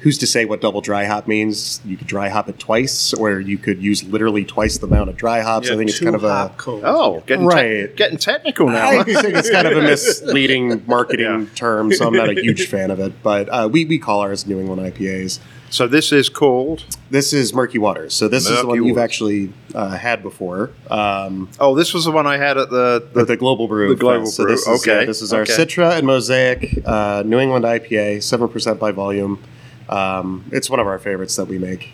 Who's 0.00 0.18
to 0.18 0.26
say 0.26 0.44
what 0.44 0.60
double 0.60 0.82
dry 0.82 1.06
hop 1.06 1.26
means? 1.26 1.80
You 1.82 1.96
could 1.96 2.06
dry 2.06 2.28
hop 2.28 2.50
it 2.50 2.58
twice, 2.58 3.14
or 3.14 3.40
you 3.40 3.56
could 3.56 3.82
use 3.82 4.04
literally 4.04 4.44
twice 4.44 4.76
the 4.76 4.86
amount 4.86 5.08
of 5.08 5.16
dry 5.16 5.40
hops. 5.40 5.70
I 5.70 5.76
think 5.76 5.88
it's 5.88 5.98
kind 5.98 6.14
of 6.14 6.24
a 6.24 6.52
oh, 6.66 7.22
getting 7.26 7.48
te- 7.48 7.54
Right. 7.54 7.96
getting 7.96 8.18
technical 8.18 8.68
now. 8.68 8.90
I 9.00 9.02
think 9.02 9.34
it's 9.34 9.48
kind 9.48 9.66
of 9.66 9.72
a 9.78 9.80
misleading 9.80 10.82
marketing 10.86 11.24
Yeah. 11.24 11.46
term, 11.54 11.90
so 11.90 12.06
I'm 12.06 12.12
not 12.12 12.28
a 12.28 12.34
huge 12.34 12.66
fan 12.74 12.90
of 12.90 13.00
it. 13.00 13.22
But 13.22 13.48
uh, 13.48 13.66
we, 13.72 13.86
we 13.86 13.98
call 13.98 14.20
ours 14.20 14.46
New 14.46 14.60
England 14.60 14.82
IPAs. 14.82 15.40
So 15.74 15.88
this 15.88 16.12
is 16.12 16.28
called. 16.28 16.84
This 17.10 17.32
is 17.32 17.52
Murky 17.52 17.78
Waters. 17.78 18.14
So 18.14 18.28
this 18.28 18.44
is 18.44 18.50
the 18.50 18.54
Murky 18.54 18.66
one 18.66 18.76
you've 18.88 18.96
Waters. 18.96 19.04
actually 19.04 19.52
uh, 19.74 19.96
had 19.96 20.22
before. 20.22 20.70
Um, 20.88 21.48
Oh, 21.58 21.74
this 21.74 21.92
was 21.92 22.04
the 22.04 22.12
one 22.12 22.26
I 22.28 22.36
had 22.36 22.56
at 22.56 22.70
the 22.70 23.04
the, 23.12 23.24
the 23.24 23.36
Global 23.36 23.66
Brew. 23.66 23.88
the 23.88 23.96
Global 23.96 24.26
Fest. 24.26 24.36
So 24.36 24.44
Brew, 24.44 24.52
this 24.52 24.66
is, 24.68 24.86
okay, 24.88 25.04
this 25.04 25.20
is 25.20 25.32
our 25.32 25.42
okay. 25.42 25.52
Citra 25.52 25.98
and 25.98 26.06
Mosaic 26.06 26.80
uh, 26.86 27.24
New 27.26 27.40
England 27.40 27.64
IPA, 27.64 28.22
seven 28.22 28.48
percent 28.48 28.78
by 28.78 28.92
volume. 28.92 29.42
Um, 29.88 30.48
it's 30.52 30.70
one 30.70 30.78
of 30.80 30.86
our 30.86 30.98
favorites 30.98 31.34
that 31.36 31.46
we 31.46 31.58
make. 31.58 31.90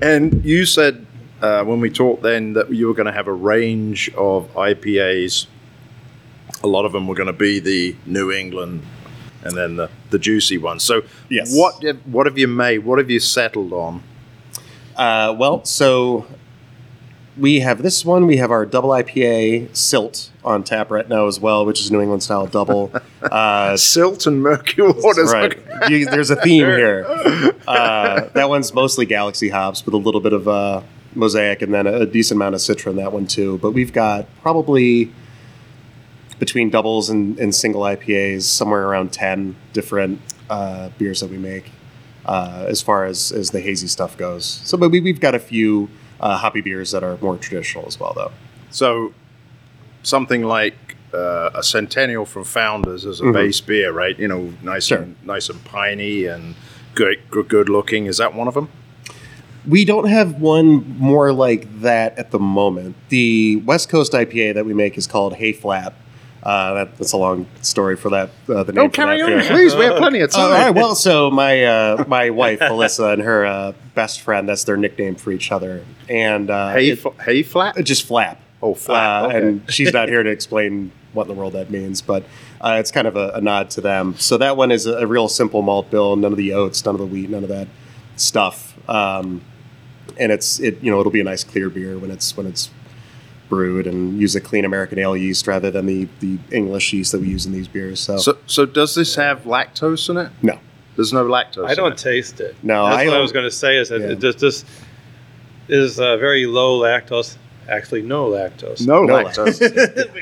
And 0.00 0.44
you 0.44 0.64
said 0.64 1.04
uh, 1.42 1.64
when 1.64 1.80
we 1.80 1.90
talked 1.90 2.22
then 2.22 2.52
that 2.52 2.72
you 2.72 2.86
were 2.86 2.94
going 2.94 3.06
to 3.06 3.12
have 3.12 3.26
a 3.26 3.32
range 3.32 4.10
of 4.16 4.52
IPAs. 4.54 5.46
A 6.62 6.66
lot 6.68 6.84
of 6.86 6.92
them 6.92 7.06
were 7.08 7.14
going 7.14 7.26
to 7.26 7.32
be 7.32 7.58
the 7.58 7.96
New 8.06 8.32
England, 8.32 8.82
and 9.44 9.56
then 9.56 9.76
the, 9.76 9.88
the 10.10 10.18
juicy 10.18 10.58
ones. 10.58 10.82
So, 10.82 11.02
Yes. 11.30 11.54
what 11.56 11.82
have- 11.82 11.98
what 12.06 12.26
have 12.26 12.38
you 12.38 12.48
made? 12.48 12.78
What 12.78 12.98
have 12.98 13.10
you 13.10 13.20
settled 13.20 13.72
on? 13.72 14.02
Uh, 14.96 15.34
well, 15.38 15.64
so 15.64 16.26
we 17.38 17.60
have 17.60 17.82
this 17.82 18.02
one. 18.04 18.26
We 18.26 18.38
have 18.38 18.50
our 18.50 18.64
double 18.64 18.90
IPA 18.90 19.76
Silt 19.76 20.30
on 20.42 20.64
tap 20.64 20.90
right 20.90 21.06
now 21.08 21.26
as 21.26 21.38
well, 21.38 21.66
which 21.66 21.80
is 21.80 21.90
New 21.90 22.00
England 22.00 22.22
style 22.22 22.46
double. 22.46 22.92
Uh, 23.26 23.76
Silt 23.76 24.24
and 24.28 24.40
Murky 24.40 24.80
Waters. 24.82 25.32
right. 25.32 25.58
You, 25.90 26.06
there's 26.06 26.30
a 26.30 26.36
theme 26.36 26.64
here. 26.66 27.04
Uh, 27.66 28.28
that 28.34 28.48
one's 28.48 28.72
mostly 28.72 29.04
Galaxy 29.06 29.48
hops 29.48 29.84
with 29.84 29.92
a 29.94 29.96
little 29.98 30.20
bit 30.20 30.32
of 30.32 30.46
uh, 30.46 30.80
Mosaic 31.16 31.60
and 31.62 31.74
then 31.74 31.88
a 31.88 32.06
decent 32.06 32.38
amount 32.38 32.54
of 32.54 32.60
Citra 32.60 32.90
in 32.90 32.96
that 32.96 33.12
one 33.12 33.26
too. 33.26 33.58
But 33.58 33.72
we've 33.72 33.92
got 33.92 34.26
probably 34.40 35.10
between 36.38 36.70
doubles 36.70 37.08
and, 37.10 37.38
and 37.38 37.54
single 37.54 37.82
IPAs 37.82 38.42
somewhere 38.42 38.86
around 38.86 39.12
10 39.12 39.56
different 39.72 40.20
uh, 40.50 40.90
beers 40.98 41.20
that 41.20 41.30
we 41.30 41.38
make 41.38 41.70
uh, 42.26 42.64
as 42.68 42.82
far 42.82 43.04
as, 43.06 43.32
as 43.32 43.50
the 43.50 43.60
hazy 43.60 43.86
stuff 43.86 44.16
goes. 44.16 44.44
So, 44.44 44.76
but 44.76 44.90
we, 44.90 45.00
we've 45.00 45.20
got 45.20 45.34
a 45.34 45.38
few 45.38 45.88
uh, 46.20 46.36
hoppy 46.36 46.60
beers 46.60 46.90
that 46.90 47.02
are 47.02 47.16
more 47.22 47.36
traditional 47.36 47.86
as 47.86 47.98
well, 47.98 48.12
though. 48.14 48.32
So, 48.70 49.12
something 50.02 50.42
like 50.44 50.74
uh, 51.14 51.50
a 51.54 51.62
Centennial 51.62 52.26
from 52.26 52.44
Founders 52.44 53.06
as 53.06 53.20
a 53.20 53.24
Mhm. 53.24 53.32
base 53.32 53.60
beer, 53.60 53.90
right? 53.92 54.18
You 54.18 54.28
know, 54.28 54.52
nice 54.62 54.86
Sure. 54.86 54.98
and 54.98 55.16
nice 55.24 55.48
and 55.48 55.64
piney 55.64 56.26
and 56.26 56.54
good, 56.94 57.16
good, 57.30 57.48
good 57.48 57.68
looking. 57.70 58.06
Is 58.06 58.18
that 58.18 58.34
one 58.34 58.48
of 58.48 58.54
them? 58.54 58.68
We 59.66 59.84
don't 59.84 60.08
have 60.08 60.34
one 60.40 60.96
more 60.98 61.32
like 61.32 61.80
that 61.80 62.18
at 62.18 62.30
the 62.32 62.38
moment. 62.38 62.96
The 63.08 63.56
West 63.64 63.88
Coast 63.88 64.12
IPA 64.12 64.54
that 64.54 64.66
we 64.66 64.74
make 64.74 64.98
is 64.98 65.06
called 65.06 65.34
Hay 65.36 65.52
Flat. 65.52 65.94
Uh, 66.46 66.74
that, 66.74 66.96
that's 66.96 67.10
a 67.12 67.16
long 67.16 67.44
story 67.62 67.96
for 67.96 68.10
that. 68.10 68.30
Uh, 68.48 68.62
the 68.62 68.72
name 68.72 68.84
Oh, 68.84 68.88
carry 68.88 69.20
on, 69.20 69.28
beer. 69.30 69.42
please. 69.42 69.74
We 69.74 69.84
have 69.84 69.96
plenty 69.96 70.20
of 70.20 70.32
Uh, 70.32 70.38
all 70.38 70.48
time. 70.50 70.62
right. 70.66 70.74
Well, 70.74 70.94
so 70.94 71.28
my 71.28 71.64
uh, 71.64 72.04
my 72.06 72.30
wife 72.30 72.60
Melissa 72.60 73.06
and 73.06 73.22
her 73.22 73.44
uh, 73.44 73.72
best 73.96 74.20
friend. 74.20 74.48
That's 74.48 74.62
their 74.62 74.76
nickname 74.76 75.16
for 75.16 75.32
each 75.32 75.50
other. 75.50 75.82
And 76.08 76.48
uh, 76.48 76.70
hay, 76.72 76.90
it- 76.90 77.00
fl- 77.00 77.18
hay 77.20 77.42
flat. 77.42 77.76
just 77.84 78.06
flap. 78.06 78.40
Oh, 78.62 78.74
flap, 78.74 79.24
Uh, 79.24 79.26
okay. 79.26 79.38
And 79.38 79.72
she's 79.74 79.92
not 79.92 80.08
here 80.12 80.22
to 80.22 80.30
explain 80.30 80.92
what 81.14 81.22
in 81.24 81.28
the 81.28 81.34
world 81.34 81.54
that 81.54 81.70
means, 81.70 82.00
but 82.00 82.22
uh, 82.60 82.76
it's 82.78 82.90
kind 82.92 83.08
of 83.08 83.16
a, 83.16 83.30
a 83.34 83.40
nod 83.40 83.70
to 83.70 83.80
them. 83.80 84.14
So 84.18 84.38
that 84.38 84.56
one 84.56 84.70
is 84.70 84.86
a, 84.86 84.98
a 84.98 85.06
real 85.06 85.28
simple 85.28 85.62
malt 85.62 85.90
bill. 85.90 86.14
None 86.14 86.30
of 86.32 86.38
the 86.38 86.52
oats, 86.52 86.84
none 86.84 86.94
of 86.94 87.00
the 87.00 87.06
wheat, 87.06 87.28
none 87.28 87.42
of 87.42 87.48
that 87.48 87.66
stuff. 88.16 88.78
Um, 88.88 89.42
and 90.16 90.30
it's 90.30 90.60
it 90.60 90.80
you 90.80 90.92
know 90.92 91.00
it'll 91.00 91.10
be 91.12 91.20
a 91.20 91.24
nice 91.24 91.42
clear 91.42 91.68
beer 91.70 91.98
when 91.98 92.10
it's 92.12 92.36
when 92.36 92.46
it's 92.46 92.70
brewed 93.48 93.86
and 93.86 94.20
use 94.20 94.34
a 94.34 94.40
clean 94.40 94.64
American 94.64 94.98
ale 94.98 95.16
yeast 95.16 95.46
rather 95.46 95.70
than 95.70 95.86
the 95.86 96.08
the 96.20 96.38
English 96.50 96.92
yeast 96.92 97.12
that 97.12 97.20
we 97.20 97.28
use 97.28 97.46
in 97.46 97.52
these 97.52 97.68
beers. 97.68 98.00
So, 98.00 98.16
So, 98.18 98.38
so 98.46 98.66
does 98.66 98.94
this 98.94 99.14
have 99.16 99.44
lactose 99.44 100.08
in 100.10 100.16
it? 100.16 100.30
no, 100.42 100.58
There's 100.96 101.12
no 101.12 101.24
lactose. 101.24 101.66
I 101.66 101.70
in 101.72 101.76
don't 101.76 101.92
it. 101.92 101.98
taste 101.98 102.40
it. 102.40 102.56
No, 102.62 102.86
that's 102.86 102.98
I 102.98 103.06
what 103.06 103.16
I 103.16 103.20
was 103.20 103.32
going 103.32 103.44
to 103.44 103.50
say. 103.50 103.76
Is 103.76 103.88
that 103.90 104.00
Yeah. 104.00 104.08
it 104.08 104.20
just 104.20 104.38
this 104.40 104.64
is 105.68 105.98
uh, 106.00 106.16
very 106.16 106.46
low 106.46 106.80
lactose. 106.80 107.36
Actually, 107.68 108.02
no 108.02 108.28
lactose. 108.30 108.86
No, 108.86 109.02
No 109.02 109.14
lactose. 109.24 109.60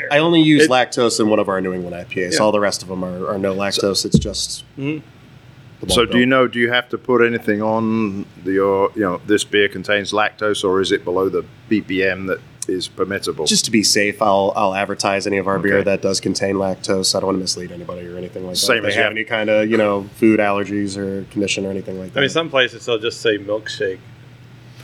I 0.11 0.19
only 0.19 0.41
use 0.41 0.63
It- 0.65 0.71
lactose 0.71 1.21
in 1.21 1.29
one 1.29 1.39
of 1.39 1.49
our 1.51 1.61
New 1.61 1.75
England 1.75 1.95
IPAs. 1.95 2.33
Yeah. 2.35 2.39
All 2.39 2.53
the 2.53 2.61
rest 2.61 2.83
of 2.83 2.89
them 2.89 3.05
are, 3.05 3.29
are 3.29 3.39
no 3.39 3.55
lactose. 3.55 4.05
it's 4.07 4.19
just. 4.19 4.65
Mhm. 4.79 5.03
so, 5.89 6.07
do 6.07 6.19
you 6.19 6.25
know? 6.25 6.47
Do 6.49 6.59
you 6.59 6.71
have 6.71 6.89
to 6.89 6.97
put 6.99 7.21
anything 7.23 7.61
on 7.61 8.25
the, 8.45 8.53
your? 8.53 8.91
You 8.95 9.03
know, 9.03 9.21
this 9.27 9.45
beer 9.45 9.69
contains 9.69 10.13
lactose, 10.13 10.65
or 10.65 10.81
is 10.81 10.91
it 10.93 11.05
below 11.05 11.29
the 11.29 11.45
BPM 11.71 12.27
that 12.29 12.41
is 12.69 12.89
permissible? 12.89 13.47
Just 13.47 13.65
to 13.67 13.71
be 13.71 13.83
safe, 13.83 14.21
I'll 14.23 14.53
I'll 14.57 14.75
advertise 14.75 15.27
any 15.27 15.39
of 15.39 15.47
our 15.49 15.59
beer 15.59 15.83
that 15.83 16.03
does 16.03 16.21
contain 16.21 16.57
lactose. 16.57 17.15
I 17.15 17.21
don't 17.21 17.27
want 17.29 17.37
to 17.37 17.41
mislead 17.41 17.73
anybody 17.73 18.07
or 18.07 18.17
anything 18.17 18.45
like 18.47 18.55
that. 18.55 18.61
Same 18.61 18.79
If 18.79 18.83
they 18.85 18.89
as 18.91 18.95
you 18.97 19.01
have 19.03 19.11
have- 19.11 19.17
any 19.17 19.25
kind 19.25 19.51
of 19.51 19.71
you 19.71 19.77
know 19.77 20.05
food 20.17 20.41
allergies 20.41 20.97
or 20.97 21.25
condition 21.31 21.67
or 21.67 21.71
anything 21.71 21.99
like 21.99 22.13
that. 22.13 22.21
I 22.21 22.23
mean, 22.23 22.31
some 22.31 22.51
places 22.51 22.85
they'll 22.87 22.99
just 22.99 23.21
say 23.21 23.39
milkshake, 23.39 23.99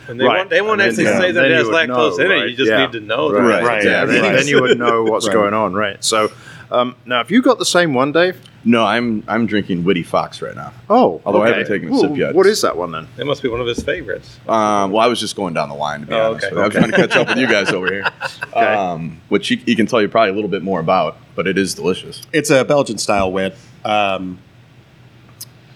and 0.09 0.21
they 0.21 0.25
Right. 0.25 0.39
won't. 0.39 0.51
They 0.51 0.61
won't 0.61 0.81
And 0.81 0.91
actually 0.91 1.05
then- 1.05 1.21
say 1.21 1.27
yeah, 1.29 1.33
that 1.33 1.41
then 1.43 1.53
it 1.53 1.55
has 1.57 1.67
lactose 1.69 2.19
know, 2.19 2.25
in 2.25 2.31
it. 2.33 2.51
You 2.51 2.57
just 2.57 2.71
Yeah. 2.71 2.87
need 2.87 2.93
to 2.93 3.01
know 3.01 3.31
Right. 3.33 3.49
that. 3.61 3.65
Right, 3.65 3.85
Yeah. 3.85 4.05
Then, 4.05 4.23
then 4.35 4.47
you 4.49 4.61
would 4.61 4.79
know 4.79 5.05
what's 5.05 5.27
Right. 5.29 5.35
going 5.35 5.55
on. 5.55 5.75
Right. 5.75 6.03
So, 6.05 6.31
um, 6.71 6.97
now, 7.07 7.19
have 7.19 7.31
you 7.31 7.43
got 7.43 7.59
the 7.59 7.65
same 7.65 7.95
one, 7.95 8.12
Dave? 8.12 8.41
No, 8.65 8.85
I'm 8.85 9.25
I'm 9.27 9.47
drinking 9.47 9.85
Witty 9.85 10.03
Fox 10.03 10.43
right 10.43 10.55
now. 10.55 10.73
Oh, 10.91 11.23
Although 11.25 11.43
I 11.43 11.49
haven't 11.49 11.67
taken 11.69 11.93
a 11.95 11.99
sip 11.99 12.15
yet. 12.17 12.35
What 12.35 12.47
is 12.47 12.61
that 12.62 12.77
one 12.77 12.93
then? 12.93 13.09
It 13.17 13.25
must 13.27 13.43
be 13.43 13.49
one 13.49 13.61
of 13.61 13.67
his 13.67 13.83
favorites. 13.83 14.39
Um, 14.47 14.91
well, 14.93 14.99
I 15.00 15.07
was 15.07 15.19
just 15.19 15.35
going 15.35 15.55
down 15.55 15.71
the 15.71 15.75
line 15.75 16.00
to 16.00 16.07
be 16.07 16.12
Oh, 16.15 16.33
honest. 16.33 16.47
okay. 16.47 16.61
I 16.61 16.65
was 16.67 16.75
trying 16.75 16.91
to 16.91 16.97
catch 16.97 17.17
up 17.17 17.29
with 17.29 17.39
you 17.39 17.47
guys 17.47 17.71
over 17.71 17.87
here, 17.91 18.05
Okay. 18.49 18.61
um, 18.75 19.19
which 19.31 19.49
he, 19.49 19.57
he 19.57 19.75
can 19.75 19.87
tell 19.87 20.03
you 20.03 20.09
probably 20.09 20.31
a 20.31 20.35
little 20.35 20.50
bit 20.50 20.62
more 20.62 20.79
about, 20.79 21.17
but 21.35 21.47
it 21.47 21.57
is 21.57 21.75
delicious. 21.75 22.21
it's 22.35 22.50
a 22.50 22.62
Belgian 22.65 22.99
style 22.99 23.33
wit. 23.33 23.57
Um, 23.85 24.39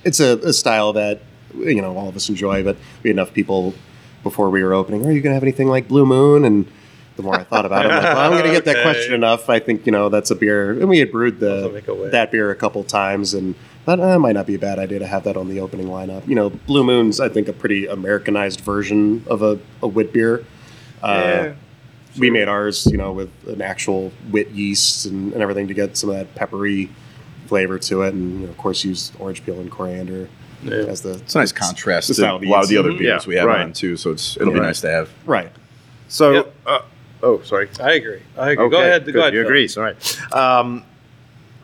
it's 0.04 0.20
a, 0.20 0.36
a 0.40 0.52
style 0.52 0.92
that 0.92 1.22
you 1.56 1.80
know 1.80 1.96
all 1.96 2.08
of 2.10 2.16
us 2.16 2.28
enjoy, 2.28 2.62
but 2.62 2.76
we 3.02 3.08
had 3.08 3.14
enough 3.16 3.32
people 3.32 3.72
before 4.22 4.50
we 4.50 4.62
were 4.62 4.74
opening. 4.74 5.06
Are 5.06 5.12
you 5.12 5.22
going 5.22 5.30
to 5.30 5.34
have 5.34 5.42
anything 5.42 5.68
like 5.68 5.88
Blue 5.88 6.04
Moon? 6.04 6.44
And 6.44 6.66
the 7.16 7.22
more 7.22 7.34
I 7.34 7.44
thought 7.44 7.64
about 7.64 7.86
it, 7.86 7.92
I'm 7.92 8.02
like, 8.02 8.14
well, 8.14 8.18
I'm 8.18 8.30
going 8.32 8.44
to 8.44 8.50
get 8.50 8.64
that 8.64 8.82
question 8.82 9.14
enough. 9.14 9.48
I 9.48 9.58
think 9.60 9.86
you 9.86 9.92
know 9.92 10.08
that's 10.08 10.30
a 10.30 10.34
beer, 10.34 10.72
and 10.72 10.88
we 10.88 10.98
had 10.98 11.10
brewed 11.12 11.42
Also 11.42 11.70
make 11.72 11.88
a 11.88 11.94
the 11.94 12.08
that 12.10 12.30
beer 12.32 12.50
a 12.50 12.56
couple 12.56 12.82
times, 12.84 13.34
and 13.34 13.54
that 13.86 14.00
uh, 14.00 14.18
might 14.18 14.32
not 14.32 14.46
be 14.46 14.54
a 14.54 14.58
bad 14.58 14.78
idea 14.78 14.98
to 14.98 15.06
have 15.06 15.24
that 15.24 15.36
on 15.36 15.48
the 15.48 15.60
opening 15.60 15.86
lineup. 15.86 16.26
You 16.26 16.34
know, 16.34 16.50
Blue 16.50 16.82
Moon's 16.84 17.20
I 17.20 17.28
think 17.28 17.48
a 17.48 17.52
pretty 17.52 17.86
Americanized 17.86 18.60
version 18.62 19.24
of 19.28 19.42
a, 19.42 19.58
a 19.82 19.86
wit 19.88 20.12
beer. 20.12 20.44
Uh, 21.02 21.20
yeah. 21.46 21.52
we 22.18 22.30
made 22.30 22.48
ours, 22.48 22.86
you 22.86 22.96
know, 22.96 23.12
with 23.12 23.30
an 23.46 23.60
actual 23.60 24.10
wit 24.30 24.48
yeast 24.50 25.04
and, 25.06 25.32
and 25.34 25.42
everything 25.42 25.68
to 25.68 25.74
get 25.74 25.96
some 25.96 26.08
of 26.10 26.16
that 26.16 26.34
peppery 26.34 26.88
flavor 27.46 27.78
to 27.78 28.02
it, 28.02 28.14
and 28.14 28.40
you 28.40 28.46
know, 28.46 28.50
of 28.50 28.56
course 28.56 28.84
used 28.84 29.14
orange 29.20 29.44
peel 29.44 29.60
and 29.60 29.70
coriander 29.70 30.28
Yeah. 30.62 30.72
as 30.76 31.02
the 31.02 31.10
It's 31.16 31.34
a 31.34 31.38
nice 31.40 31.52
contrast 31.52 32.08
The 32.08 32.14
to 32.14 32.22
a 32.22 32.24
lot 32.48 32.62
of 32.62 32.68
the 32.68 32.74
yeast. 32.76 32.78
other 32.80 32.92
Mhm. 32.92 32.98
beers 32.98 33.24
Yeah, 33.24 33.28
we 33.28 33.34
have 33.36 33.46
right. 33.46 33.60
on 33.60 33.74
too. 33.74 33.98
So 33.98 34.12
it's 34.12 34.36
it'll 34.38 34.54
be 34.54 34.60
Right. 34.60 34.66
nice 34.66 34.80
to 34.80 34.90
have. 34.90 35.10
right. 35.26 35.52
So, 36.08 36.30
Yep. 36.32 36.54
uh, 36.66 36.78
oh, 37.24 37.40
sorry. 37.42 37.68
I 37.82 37.92
agree. 37.94 38.20
I 38.38 38.50
agree. 38.52 38.68
Go 38.68 38.76
Okay, 38.78 38.86
ahead. 38.88 39.04
good. 39.04 39.14
Go 39.14 39.20
ahead. 39.20 39.34
You 39.34 39.40
Phil. 39.42 39.46
agree? 39.48 39.68
All 39.76 39.82
right. 39.82 40.32
Um, 40.32 40.84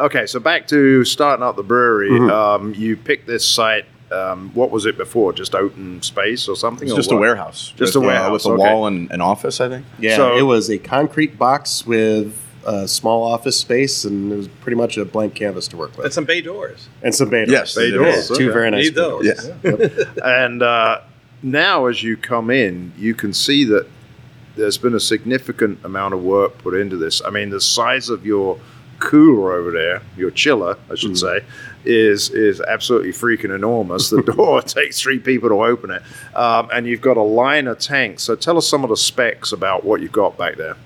okay, 0.00 0.26
so 0.26 0.40
back 0.40 0.66
to 0.68 1.04
starting 1.04 1.42
up 1.44 1.56
the 1.56 1.62
brewery. 1.62 2.10
Mhm. 2.10 2.30
Um, 2.30 2.74
you 2.74 2.96
picked 2.96 3.26
this 3.26 3.44
site. 3.46 3.84
Um, 4.12 4.50
what 4.54 4.70
was 4.72 4.86
it 4.86 4.96
before? 4.98 5.32
Just 5.32 5.54
open 5.54 6.02
space 6.02 6.48
or 6.48 6.56
something? 6.56 6.88
It's 6.88 6.94
or 6.94 6.96
just 6.96 7.12
a 7.12 7.16
warehouse. 7.16 7.72
Just 7.76 7.94
with, 7.94 8.02
a 8.04 8.06
uh, 8.06 8.10
warehouse, 8.10 8.44
with 8.44 8.46
a 8.46 8.54
okay. 8.54 8.62
wall 8.74 8.86
and 8.88 9.08
an 9.12 9.20
office. 9.20 9.60
I 9.60 9.68
think. 9.68 9.86
Yeah, 10.00 10.16
So- 10.16 10.36
it 10.36 10.42
was 10.42 10.68
a 10.68 10.78
concrete 10.78 11.38
box 11.38 11.86
with 11.86 12.36
a 12.66 12.88
small 12.88 13.22
office 13.22 13.56
space, 13.56 14.04
and 14.04 14.32
it 14.32 14.36
was 14.36 14.48
pretty 14.48 14.76
much 14.76 14.96
a 14.98 15.04
blank 15.04 15.34
canvas 15.34 15.66
to 15.68 15.76
work 15.76 15.96
with, 15.96 16.04
And 16.06 16.12
some 16.12 16.24
bay 16.24 16.40
doors. 16.42 16.88
and 17.02 17.14
some 17.14 17.30
bay 17.30 17.44
doors. 17.46 17.50
Yes, 17.52 17.74
Bay 17.76 17.88
it 17.88 17.92
doors, 17.92 18.14
is. 18.16 18.30
okay. 18.32 18.38
Two 18.44 18.52
very 18.52 18.70
nice 18.70 18.84
Need 18.86 18.94
bay 18.96 19.00
those. 19.00 19.50
doors. 19.62 19.88
Yeah. 20.16 20.24
And 20.42 20.62
uh, 20.62 21.00
now, 21.42 21.86
as 21.86 22.02
you 22.02 22.16
come 22.18 22.50
in, 22.50 22.92
you 22.98 23.14
can 23.14 23.32
see 23.32 23.64
that 23.64 23.86
there's 24.56 24.78
been 24.78 24.94
a 24.94 25.00
significant 25.00 25.84
amount 25.84 26.14
of 26.14 26.22
work 26.22 26.58
put 26.58 26.74
into 26.74 26.96
this. 26.96 27.22
I 27.24 27.30
mean, 27.30 27.50
the 27.50 27.60
size 27.60 28.08
of 28.08 28.26
your 28.26 28.58
cooler 28.98 29.52
over 29.52 29.70
there, 29.70 30.02
your 30.16 30.30
chiller, 30.30 30.76
I 30.90 30.94
should 30.94 31.16
say, 31.16 31.40
is 31.84 32.30
is 32.30 32.60
absolutely 32.60 33.10
freaking 33.10 33.54
enormous. 33.54 34.10
The 34.10 34.22
door 34.36 34.62
takes 34.78 35.00
three 35.00 35.18
people 35.18 35.48
to 35.48 35.64
open 35.64 35.90
it, 35.90 36.02
um, 36.36 36.68
and 36.72 36.86
you've 36.86 37.00
got 37.00 37.16
a 37.16 37.22
line 37.22 37.66
of 37.66 37.78
tanks. 37.78 38.22
So 38.22 38.36
tell 38.36 38.56
us 38.56 38.68
some 38.68 38.84
of 38.84 38.90
the 38.90 38.96
specs 38.96 39.52
about 39.52 39.84
what 39.84 40.00
you've 40.00 40.12
got 40.12 40.36
back 40.36 40.56
there. 40.56 40.76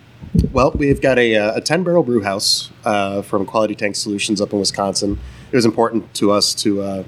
Well, 0.53 0.73
we've 0.73 1.01
got 1.01 1.19
a, 1.19 1.37
uh, 1.37 1.57
a 1.57 1.61
10 1.61 1.85
barrel 1.85 2.03
brew 2.03 2.21
house 2.21 2.71
uh, 2.85 3.23
from 3.23 3.47
Quality 3.47 3.77
Tank 3.77 3.95
Solutions 3.95 4.41
up 4.41 4.53
in 4.53 4.59
Wisconsin. 4.59 5.19
It 5.53 5.57
was 5.57 5.65
important 5.65 6.13
to 6.15 6.33
us 6.33 6.55
to 6.57 6.83
uh, 6.83 7.05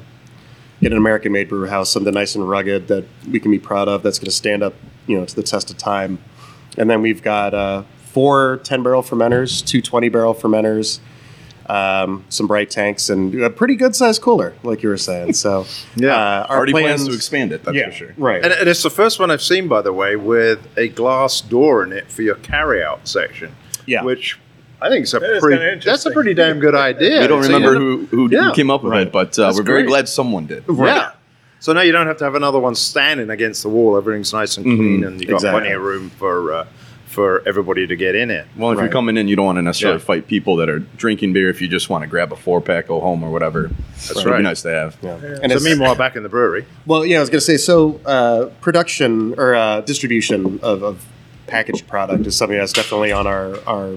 get 0.81 0.93
an 0.93 0.99
American 0.99 1.33
made 1.33 1.49
brew 1.49 1.67
house, 1.67 1.91
something 1.91 2.15
nice 2.15 2.37
and 2.37 2.49
rugged 2.49 2.87
that 2.89 3.05
we 3.29 3.41
can 3.41 3.51
be 3.51 3.59
proud 3.59 3.89
of, 3.89 4.03
that's 4.03 4.19
going 4.19 4.27
to 4.27 4.33
stand 4.33 4.63
up 4.63 4.75
you 5.07 5.19
know, 5.19 5.25
to 5.25 5.35
the 5.35 5.43
test 5.43 5.71
of 5.71 5.79
time. 5.79 6.19
And 6.77 6.89
then 6.91 7.03
we've 7.03 7.23
got 7.23 7.55
uh, 7.55 7.83
four 8.05 8.59
10 8.63 8.83
barrel 8.83 9.03
fermenters, 9.03 9.65
two 9.67 9.81
20 9.83 10.09
barrel 10.09 10.35
fermenters, 10.35 11.01
um, 11.69 12.25
some 12.29 12.47
bright 12.47 12.71
tanks, 12.71 13.09
and 13.11 13.35
a 13.43 13.51
pretty 13.51 13.75
good 13.77 13.97
sized 13.97 14.23
cooler, 14.23 14.55
like 14.63 14.83
you 14.83 14.89
were 14.89 14.97
saying. 14.97 15.33
So, 15.33 15.67
Yeah. 15.97 16.15
uh, 16.15 16.47
our 16.49 16.57
Already 16.59 16.73
plans, 16.73 16.87
plans 17.03 17.09
to 17.09 17.15
expand 17.15 17.53
it. 17.53 17.65
That's 17.65 17.77
yeah, 17.77 17.87
for 17.87 17.93
sure. 17.93 18.15
Right. 18.17 18.45
And, 18.45 18.53
and 18.53 18.69
it's 18.69 18.83
the 18.83 18.91
first 18.91 19.19
one 19.19 19.31
I've 19.31 19.43
seen, 19.43 19.67
by 19.69 19.83
the 19.83 19.93
way, 19.93 20.17
with 20.17 20.67
a 20.77 20.89
glass 20.89 21.41
door 21.41 21.83
in 21.83 21.93
it 21.93 22.11
for 22.11 22.23
your 22.23 22.37
carryout 22.37 23.07
section. 23.09 23.55
Yeah. 23.87 24.03
Which 24.05 24.39
I 24.81 24.89
think 24.91 25.05
is 25.05 25.15
a 25.15 25.19
That 25.21 25.31
is 25.37 25.41
pretty. 25.43 25.81
That's 25.85 26.05
a 26.07 26.11
pretty 26.11 26.35
damn 26.35 26.61
good 26.61 26.75
idea. 26.75 27.21
we 27.23 27.27
don't 27.27 27.43
So 27.43 27.53
remember 27.55 27.75
who 27.79 28.07
who, 28.11 28.29
Yeah. 28.31 28.53
came 28.55 28.71
up 28.71 28.83
with 28.85 28.93
Right. 28.93 29.07
it, 29.07 29.13
but 29.13 29.39
uh, 29.39 29.53
we're 29.55 29.63
very 29.63 29.85
glad 29.85 30.09
someone 30.09 30.47
did. 30.47 30.65
Yeah. 30.69 31.13
So 31.67 31.73
now 31.73 31.81
you 31.81 31.91
don't 31.91 32.07
have 32.07 32.19
to 32.19 32.25
have 32.25 32.37
another 32.37 32.61
one 32.61 32.77
standing 32.77 33.29
against 33.29 33.65
the 33.65 33.69
wall. 33.69 33.97
Everything's 33.97 34.33
nice 34.33 34.57
and 34.57 34.65
clean, 34.65 35.01
Mhm. 35.01 35.07
and 35.09 35.21
you've 35.21 35.29
got 35.31 35.35
Exactly. 35.39 35.61
plenty 35.63 35.75
of 35.75 35.83
room 35.83 36.11
for 36.17 36.53
uh, 36.55 36.67
for 37.09 37.43
everybody 37.45 37.89
to 37.89 37.97
get 37.97 38.15
in 38.15 38.31
it. 38.31 38.47
Well, 38.57 38.71
if 38.71 38.79
Right. 38.79 38.85
you're 38.85 38.93
coming 38.93 39.17
in, 39.17 39.27
you 39.27 39.35
don't 39.35 39.47
want 39.47 39.59
to 39.59 39.63
necessarily 39.63 39.99
Yeah. 39.99 40.05
fight 40.05 40.29
people 40.29 40.55
that 40.59 40.69
are 40.69 40.79
drinking 40.97 41.33
beer. 41.33 41.49
If 41.51 41.61
you 41.61 41.67
just 41.67 41.91
want 41.91 42.05
to 42.05 42.07
grab 42.09 42.33
a 42.33 42.37
four 42.37 42.61
pack, 42.61 42.87
go 42.87 43.01
home 43.01 43.25
or 43.25 43.33
whatever, 43.33 43.73
that's 44.07 44.25
right. 44.25 44.37
be 44.37 44.43
nice 44.45 44.63
to 44.63 44.69
have. 44.71 44.97
yeah. 45.03 45.15
And 45.15 45.51
so 45.51 45.57
it's- 45.57 45.65
meanwhile, 45.65 45.97
back 45.97 46.15
in 46.15 46.23
the 46.23 46.29
brewery, 46.29 46.67
Well, 46.87 47.05
yeah, 47.05 47.17
I 47.17 47.21
was 47.21 47.31
going 47.31 47.41
to 47.41 47.45
say 47.45 47.57
so. 47.57 47.99
Uh, 48.07 48.45
production 48.61 49.35
or 49.37 49.57
uh, 49.57 49.81
distribution 49.81 50.61
of, 50.63 50.85
of 50.85 51.05
packaged 51.49 51.89
product 51.89 52.29
is 52.29 52.37
something 52.37 52.57
that's 52.59 52.73
definitely 52.73 53.11
on 53.11 53.27
our 53.27 53.57
our 53.67 53.95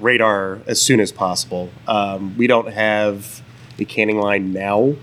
radar 0.00 0.58
as 0.66 0.82
soon 0.82 1.00
as 1.00 1.12
possible. 1.12 1.70
Um, 1.88 2.34
we 2.36 2.46
don't 2.46 2.68
have 2.74 3.40
a 3.78 3.86
canning 3.86 4.18
line 4.20 4.52
now. 4.52 4.96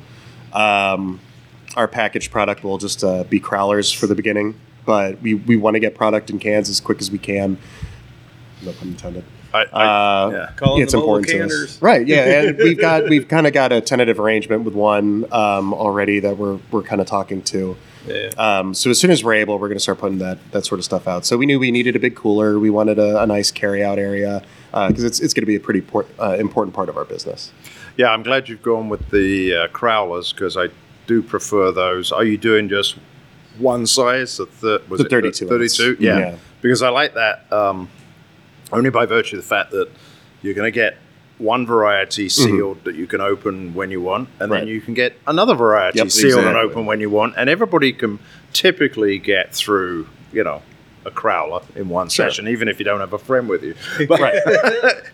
Um, 0.53 1.19
our 1.75 1.87
packaged 1.87 2.31
product 2.31 2.63
will 2.63 2.77
just 2.77 3.03
uh, 3.03 3.23
be 3.25 3.39
crowlers 3.39 3.95
for 3.95 4.07
the 4.07 4.15
beginning, 4.15 4.55
but 4.85 5.21
we, 5.21 5.35
we 5.35 5.55
want 5.57 5.75
to 5.75 5.79
get 5.79 5.95
product 5.95 6.29
in 6.29 6.39
cans 6.39 6.69
as 6.69 6.79
quick 6.79 6.99
as 6.99 7.11
we 7.11 7.17
can. 7.17 7.57
No 8.63 8.71
pun 8.73 8.89
intended. 8.89 9.23
I, 9.53 9.65
I, 9.73 9.85
Uh, 9.85 10.29
yeah. 10.29 10.51
Call 10.55 10.81
it's 10.81 10.93
important 10.93 11.27
to 11.29 11.43
us. 11.45 11.81
right? 11.81 12.05
Yeah, 12.07 12.41
and 12.43 12.57
we've 12.59 12.79
got 12.79 13.09
we've 13.09 13.27
kind 13.27 13.47
of 13.47 13.53
got 13.53 13.71
a 13.73 13.81
tentative 13.81 14.19
arrangement 14.19 14.63
with 14.63 14.73
one 14.75 15.25
um, 15.33 15.73
already 15.73 16.19
that 16.21 16.37
we're 16.37 16.59
we're 16.71 16.83
kind 16.83 17.01
of 17.01 17.07
talking 17.07 17.41
to. 17.43 17.75
Yeah. 18.07 18.29
Um, 18.37 18.73
so 18.73 18.89
as 18.89 18.99
soon 18.99 19.11
as 19.11 19.23
we're 19.23 19.33
able, 19.33 19.59
we're 19.59 19.67
going 19.67 19.77
to 19.77 19.81
start 19.83 19.97
putting 19.99 20.19
that 20.19 20.39
that 20.51 20.65
sort 20.65 20.79
of 20.79 20.85
stuff 20.85 21.07
out. 21.07 21.25
So 21.25 21.37
we 21.37 21.45
knew 21.45 21.59
we 21.59 21.69
needed 21.71 21.95
a 21.95 21.99
big 21.99 22.15
cooler. 22.15 22.59
We 22.59 22.69
wanted 22.69 22.97
a, 22.97 23.21
a 23.21 23.27
nice 23.27 23.51
carry 23.51 23.83
out 23.83 23.99
area 23.99 24.41
because 24.71 25.03
it's 25.03 25.19
it's 25.19 25.33
going 25.33 25.41
to 25.43 25.47
be 25.47 25.55
a 25.55 25.59
pretty 25.59 25.81
por- 25.81 26.05
uh, 26.19 26.37
important 26.39 26.73
part 26.73 26.87
of 26.87 26.95
our 26.97 27.05
business. 27.05 27.51
yeah, 27.97 28.07
I'm 28.11 28.23
glad 28.23 28.47
you've 28.47 28.63
gone 28.63 28.87
with 28.89 29.09
the 29.09 29.53
uh, 29.55 29.67
crowlers 29.67 30.33
because 30.33 30.55
I 30.55 30.69
do 31.11 31.21
prefer 31.21 31.71
those. 31.73 32.11
Are 32.13 32.23
you 32.23 32.37
doing 32.37 32.69
just 32.69 32.95
one 33.57 33.85
size? 33.85 34.37
The, 34.37 34.45
thir- 34.45 34.81
was 34.87 34.99
The 34.99 35.05
it 35.07 35.09
32 35.09 35.47
32? 35.47 35.97
Yeah. 35.99 36.17
Yeah. 36.19 36.35
because 36.61 36.81
I 36.81 36.89
like 36.89 37.13
that 37.15 37.51
um, 37.51 37.89
only 38.71 38.89
by 38.89 39.05
virtue 39.05 39.35
of 39.37 39.43
the 39.43 39.47
fact 39.47 39.71
that 39.71 39.89
you're 40.41 40.53
going 40.53 40.71
to 40.71 40.79
get 40.83 40.97
one 41.37 41.65
variety 41.65 42.29
sealed 42.29 42.83
that 42.85 42.95
you 42.95 43.07
can 43.07 43.19
open 43.19 43.73
when 43.73 43.89
you 43.91 43.99
want, 43.99 44.29
and 44.39 44.51
Right. 44.51 44.59
then 44.59 44.67
you 44.67 44.79
can 44.79 44.93
get 44.93 45.17
another 45.27 45.55
variety 45.55 45.97
Yep, 45.99 46.11
sealed 46.11 46.45
and 46.45 46.55
open 46.55 46.85
when 46.85 46.99
you 47.01 47.09
want, 47.09 47.33
and 47.35 47.49
everybody 47.49 47.91
can 47.93 48.19
typically 48.53 49.17
get 49.17 49.53
through, 49.53 50.07
you 50.31 50.43
know, 50.43 50.61
a 51.03 51.09
crowler 51.11 51.63
in 51.75 51.89
one 51.89 52.09
session, 52.11 52.47
even 52.47 52.67
if 52.67 52.77
you 52.77 52.85
don't 52.85 52.99
have 52.99 53.13
a 53.13 53.17
friend 53.17 53.49
with 53.49 53.63
you. 53.63 53.73
But 54.07 54.21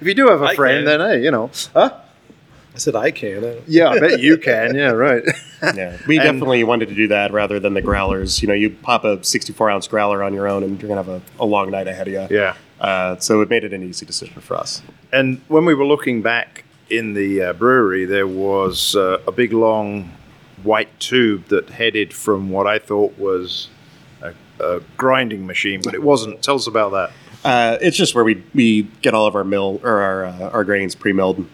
if 0.01 0.05
you 0.05 0.13
do 0.13 0.27
have 0.27 0.41
a 0.41 0.47
I 0.47 0.55
friend, 0.55 0.85
can. 0.85 0.99
then 0.99 1.09
hey, 1.09 1.23
you 1.23 1.31
know, 1.31 1.49
huh? 1.73 1.91
I 2.77 2.79
said 2.79 2.95
I 2.95 3.09
can. 3.09 3.43
I- 3.43 3.57
Yeah, 3.65 3.89
I 3.89 3.99
bet 3.99 4.19
you 4.19 4.37
can. 4.49 4.75
Yeah, 4.75 4.91
right. 4.91 5.23
Yeah, 5.75 5.97
we 6.07 6.17
And- 6.19 6.23
definitely 6.25 6.63
wanted 6.63 6.89
to 6.89 6.93
do 6.95 7.07
that 7.07 7.33
rather 7.33 7.59
than 7.59 7.73
the 7.73 7.81
growlers. 7.81 8.39
You 8.43 8.47
know, 8.47 8.53
you 8.53 8.69
pop 8.69 9.03
a 9.03 9.23
64 9.23 9.71
ounce 9.71 9.87
growler 9.87 10.21
on 10.21 10.31
your 10.31 10.47
own, 10.47 10.61
and 10.61 10.79
you're 10.79 10.87
gonna 10.87 11.01
have 11.03 11.09
a, 11.09 11.21
a 11.39 11.45
long 11.45 11.71
night 11.71 11.87
ahead 11.87 12.07
of 12.07 12.13
you. 12.13 12.37
Yeah. 12.37 12.53
Uh, 12.79 13.17
so 13.17 13.41
it 13.41 13.49
made 13.49 13.63
it 13.63 13.73
an 13.73 13.81
easy 13.81 14.05
decision 14.05 14.39
for 14.41 14.55
us. 14.55 14.83
And 15.11 15.41
when 15.47 15.65
we 15.65 15.73
were 15.73 15.87
looking 15.87 16.21
back 16.21 16.65
in 16.91 17.15
the 17.15 17.41
uh, 17.41 17.53
brewery, 17.53 18.05
there 18.05 18.27
was 18.27 18.95
uh, 18.95 19.17
a 19.25 19.31
big 19.31 19.53
long 19.53 20.11
white 20.61 20.99
tube 20.99 21.45
that 21.47 21.71
headed 21.71 22.13
from 22.13 22.51
what 22.51 22.67
I 22.67 22.77
thought 22.77 23.17
was 23.17 23.69
a, 24.21 24.33
a 24.59 24.81
grinding 24.97 25.47
machine, 25.47 25.81
but 25.83 25.95
it 25.95 26.03
wasn't. 26.03 26.43
Tell 26.43 26.55
us 26.55 26.67
about 26.67 26.91
that. 26.91 27.11
Uh, 27.43 27.77
it's 27.81 27.97
just 27.97 28.13
where 28.13 28.23
we, 28.23 28.43
we 28.53 28.83
get 29.01 29.15
all 29.15 29.25
of 29.25 29.33
our 29.35 29.43
mill 29.43 29.79
or 29.83 29.99
our 29.99 30.25
uh, 30.25 30.49
our 30.51 30.63
grains 30.63 30.93
pre-milled. 30.93 31.47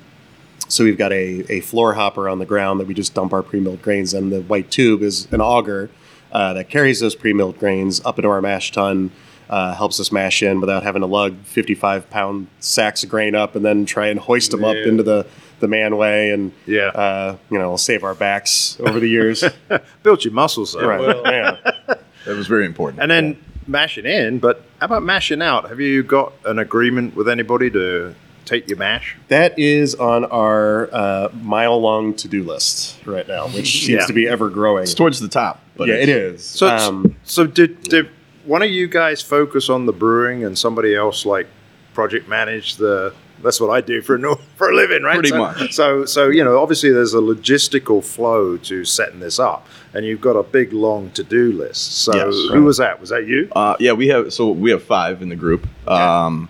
So 0.74 0.84
we've 0.84 0.98
got 0.98 1.12
a, 1.14 1.46
a 1.54 1.60
floor 1.60 1.94
hopper 1.94 2.28
on 2.28 2.40
the 2.40 2.46
ground 2.48 2.80
that 2.80 2.88
we 2.88 2.96
just 2.96 3.14
dump 3.14 3.32
our 3.32 3.44
pre-milled 3.44 3.84
grains 3.84 4.14
in. 4.16 4.32
The 4.32 4.42
white 4.42 4.72
tube 4.72 5.04
is 5.04 5.28
an 5.32 5.40
auger 5.40 5.92
uh, 6.32 6.54
that 6.54 6.68
carries 6.70 7.00
those 7.00 7.14
pre-milled 7.14 7.60
grains 7.60 8.04
up 8.04 8.18
into 8.18 8.30
our 8.30 8.42
mash 8.42 8.72
tun. 8.72 9.12
Uh, 9.50 9.76
helps 9.76 10.00
us 10.00 10.12
mash 10.12 10.42
in 10.42 10.60
without 10.62 10.82
having 10.82 11.02
to 11.02 11.06
lug 11.06 11.38
55 11.44 12.10
pound 12.10 12.48
sacks 12.60 13.04
of 13.04 13.10
grain 13.10 13.36
up 13.36 13.56
and 13.56 13.64
then 13.64 13.86
try 13.86 14.08
and 14.08 14.20
hoist 14.20 14.50
them 14.50 14.64
up 14.64 14.76
into 14.78 15.04
the, 15.04 15.28
the 15.60 15.68
manway 15.68 16.34
and 16.34 16.52
Yeah. 16.66 16.88
uh, 16.88 17.38
you 17.52 17.60
know 17.60 17.76
save 17.76 18.04
our 18.04 18.16
backs 18.16 18.78
over 18.80 19.00
the 19.00 19.08
years. 19.10 19.44
Built 20.04 20.24
your 20.26 20.34
muscles, 20.34 20.74
though. 20.74 20.88
right. 20.88 21.00
Well- 21.00 21.22
yeah. 21.26 21.72
That 22.26 22.38
was 22.38 22.48
very 22.48 22.66
important. 22.66 23.02
And 23.04 23.12
then 23.12 23.38
mashing 23.68 24.06
in, 24.06 24.40
but 24.40 24.64
how 24.80 24.86
about 24.86 25.04
mashing 25.04 25.42
out? 25.42 25.68
Have 25.70 25.82
you 25.82 26.02
got 26.04 26.32
an 26.46 26.58
agreement 26.58 27.16
with 27.18 27.28
anybody 27.28 27.70
to 27.72 28.16
take 28.46 28.68
your 28.68 28.78
mash? 28.78 29.16
That 29.30 29.58
is 29.58 29.96
on 29.96 30.26
our 30.26 30.90
uh, 30.94 31.30
mile 31.42 31.80
long 31.80 32.14
to 32.16 32.28
do 32.28 32.44
list 32.44 32.98
right 33.06 33.28
now, 33.28 33.48
which 33.48 33.84
seems 33.86 34.06
to 34.08 34.14
be 34.14 34.28
ever 34.28 34.50
growing. 34.50 34.84
it's 34.84 34.94
towards 34.94 35.20
the 35.20 35.28
top. 35.28 35.62
But 35.76 35.88
yeah, 35.88 35.96
it's- 35.96 36.44
So, 36.44 36.68
um, 36.68 37.16
so 37.24 37.48
did, 37.48 37.82
did 37.84 38.10
one 38.46 38.62
of 38.62 38.70
you 38.70 38.88
guys 38.88 39.22
focus 39.22 39.70
on 39.70 39.86
the 39.86 39.94
brewing 39.94 40.44
and 40.44 40.58
somebody 40.58 40.96
else 40.96 41.26
like 41.26 41.48
project 41.94 42.28
manage 42.28 42.76
the? 42.76 43.14
That's 43.42 43.60
what 43.60 43.72
I 43.72 43.82
do 43.82 44.02
for 44.02 44.16
a, 44.16 44.36
for 44.56 44.70
a 44.70 44.76
living, 44.76 45.04
right? 45.04 45.16
Pretty 45.16 45.30
so, 45.30 45.38
much. 45.38 45.74
So, 45.74 46.06
so 46.06 46.30
you 46.30 46.44
know, 46.46 46.62
obviously 46.62 46.92
there's 46.92 47.14
a 47.14 47.18
logistical 47.20 48.02
flow 48.04 48.56
to 48.58 48.86
setting 48.86 49.20
this 49.20 49.38
up, 49.38 49.68
and 49.94 50.06
you've 50.06 50.22
got 50.22 50.38
a 50.38 50.44
big 50.44 50.72
long 50.72 51.10
to 51.12 51.24
do 51.24 51.52
list. 51.52 51.98
So, 52.04 52.16
Yes. 52.16 52.34
who 52.54 52.64
was 52.64 52.78
that? 52.78 53.02
Was 53.02 53.10
that 53.10 53.28
you? 53.28 53.50
Uh, 53.54 53.76
yeah, 53.80 53.92
we 53.92 54.08
have 54.08 54.32
so 54.32 54.52
we 54.52 54.72
have 54.72 54.84
five 54.84 55.22
in 55.22 55.28
the 55.30 55.36
group. 55.36 55.68
Um, 55.88 56.48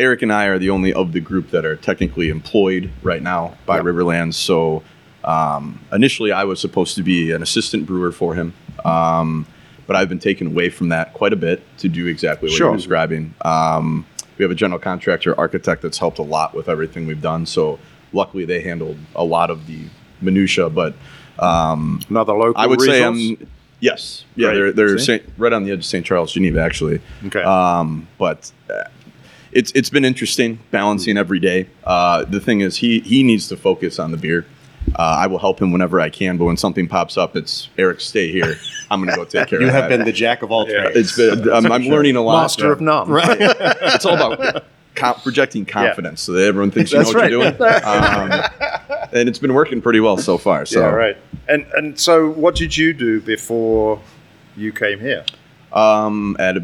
Eric 0.00 0.22
and 0.22 0.32
I 0.32 0.46
are 0.46 0.58
the 0.58 0.70
only 0.70 0.92
of 0.92 1.12
the 1.12 1.20
group 1.20 1.50
that 1.50 1.64
are 1.64 1.76
technically 1.76 2.28
employed 2.28 2.90
right 3.02 3.22
now 3.22 3.56
by 3.66 3.76
Yep. 3.76 3.84
Riverlands. 3.86 4.34
So 4.34 4.82
um, 5.24 5.80
initially, 5.92 6.30
I 6.32 6.44
was 6.44 6.60
supposed 6.60 6.94
to 6.96 7.02
be 7.02 7.32
an 7.32 7.42
assistant 7.42 7.86
brewer 7.86 8.12
for 8.12 8.34
him, 8.34 8.54
um, 8.84 9.46
but 9.86 9.96
I've 9.96 10.08
been 10.08 10.20
taken 10.20 10.46
away 10.46 10.70
from 10.70 10.90
that 10.90 11.12
quite 11.14 11.32
a 11.32 11.36
bit 11.36 11.62
to 11.78 11.88
do 11.88 12.06
exactly 12.06 12.48
what 12.48 12.56
Sure. 12.56 12.68
you're 12.68 12.76
describing. 12.76 13.34
Um, 13.42 14.06
we 14.38 14.44
have 14.44 14.52
a 14.52 14.54
general 14.54 14.78
contractor 14.78 15.36
architect 15.38 15.82
that's 15.82 15.98
helped 15.98 16.18
a 16.18 16.22
lot 16.22 16.54
with 16.54 16.68
everything 16.68 17.06
we've 17.06 17.20
done. 17.20 17.44
So 17.46 17.78
luckily, 18.12 18.44
they 18.44 18.60
handled 18.60 18.96
a 19.16 19.24
lot 19.24 19.50
of 19.50 19.66
the 19.66 19.80
minutia, 20.20 20.70
but. 20.70 20.94
Um, 21.40 22.00
Another 22.08 22.32
local. 22.34 22.54
I 22.60 22.66
would 22.66 22.80
say 22.80 23.02
I'm. 23.04 23.36
Yes, 23.80 24.24
yeah, 24.34 24.48
Right. 24.48 24.54
they're 24.54 24.72
they're 24.72 24.98
Saint, 24.98 25.22
right 25.36 25.52
on 25.52 25.62
the 25.62 25.70
edge 25.70 25.78
of 25.78 25.84
St. 25.84 26.04
Charles, 26.04 26.32
Geneva, 26.32 26.60
actually. 26.60 27.00
Okay. 27.26 27.42
Um, 27.42 28.08
but 28.18 28.50
uh, 28.68 28.88
it's 29.58 29.72
it's 29.72 29.90
been 29.90 30.04
interesting 30.04 30.58
balancing 30.70 31.16
every 31.18 31.40
day. 31.40 31.68
Uh, 31.84 32.24
the 32.24 32.40
thing 32.40 32.60
is, 32.60 32.76
he 32.76 33.00
he 33.00 33.22
needs 33.22 33.48
to 33.48 33.56
focus 33.56 33.98
on 33.98 34.10
the 34.12 34.16
beer. 34.16 34.46
Uh, 34.94 35.02
I 35.22 35.26
will 35.26 35.38
help 35.38 35.60
him 35.60 35.70
whenever 35.72 36.00
I 36.00 36.08
can, 36.08 36.38
but 36.38 36.44
when 36.46 36.56
something 36.56 36.88
pops 36.88 37.18
up, 37.18 37.36
it's 37.36 37.68
Eric, 37.76 38.00
stay 38.00 38.30
here. 38.32 38.56
I'm 38.90 39.00
going 39.00 39.10
to 39.10 39.16
go 39.16 39.24
take 39.24 39.48
care 39.48 39.58
of 39.58 39.62
it. 39.62 39.64
you 39.64 39.68
of 39.68 39.74
have 39.74 39.90
that. 39.90 39.96
been 39.98 40.06
the 40.06 40.12
jack 40.12 40.42
of 40.42 40.50
all 40.50 40.64
trades. 40.64 40.96
It's 40.96 41.16
been. 41.16 41.52
I'm, 41.52 41.70
I'm 41.70 41.82
learning 41.82 42.16
a 42.16 42.22
lot. 42.22 42.40
Master 42.42 42.72
of 42.72 42.80
none. 42.80 43.08
right. 43.08 43.38
It's 43.94 44.06
all 44.06 44.14
about 44.14 44.64
com- 44.94 45.20
projecting 45.22 45.66
confidence 45.66 46.22
so 46.22 46.32
that 46.32 46.44
everyone 46.46 46.70
thinks 46.70 46.92
you 46.92 46.98
That's 46.98 47.12
know 47.12 47.20
what 47.20 47.30
you're 47.30 47.50
doing. 47.50 47.56
Um, 47.84 48.30
and 49.12 49.28
it's 49.28 49.38
been 49.38 49.54
working 49.54 49.80
pretty 49.82 50.00
well 50.00 50.16
so 50.18 50.38
far. 50.38 50.64
So 50.66 50.80
Yeah, 50.80 50.86
right. 50.88 51.16
And 51.48 51.66
and 51.76 51.98
so, 51.98 52.30
what 52.30 52.54
did 52.54 52.76
you 52.76 52.92
do 52.94 53.20
before 53.20 54.00
you 54.56 54.72
came 54.72 55.00
here? 55.00 55.24
Um, 55.72 56.36
at 56.38 56.56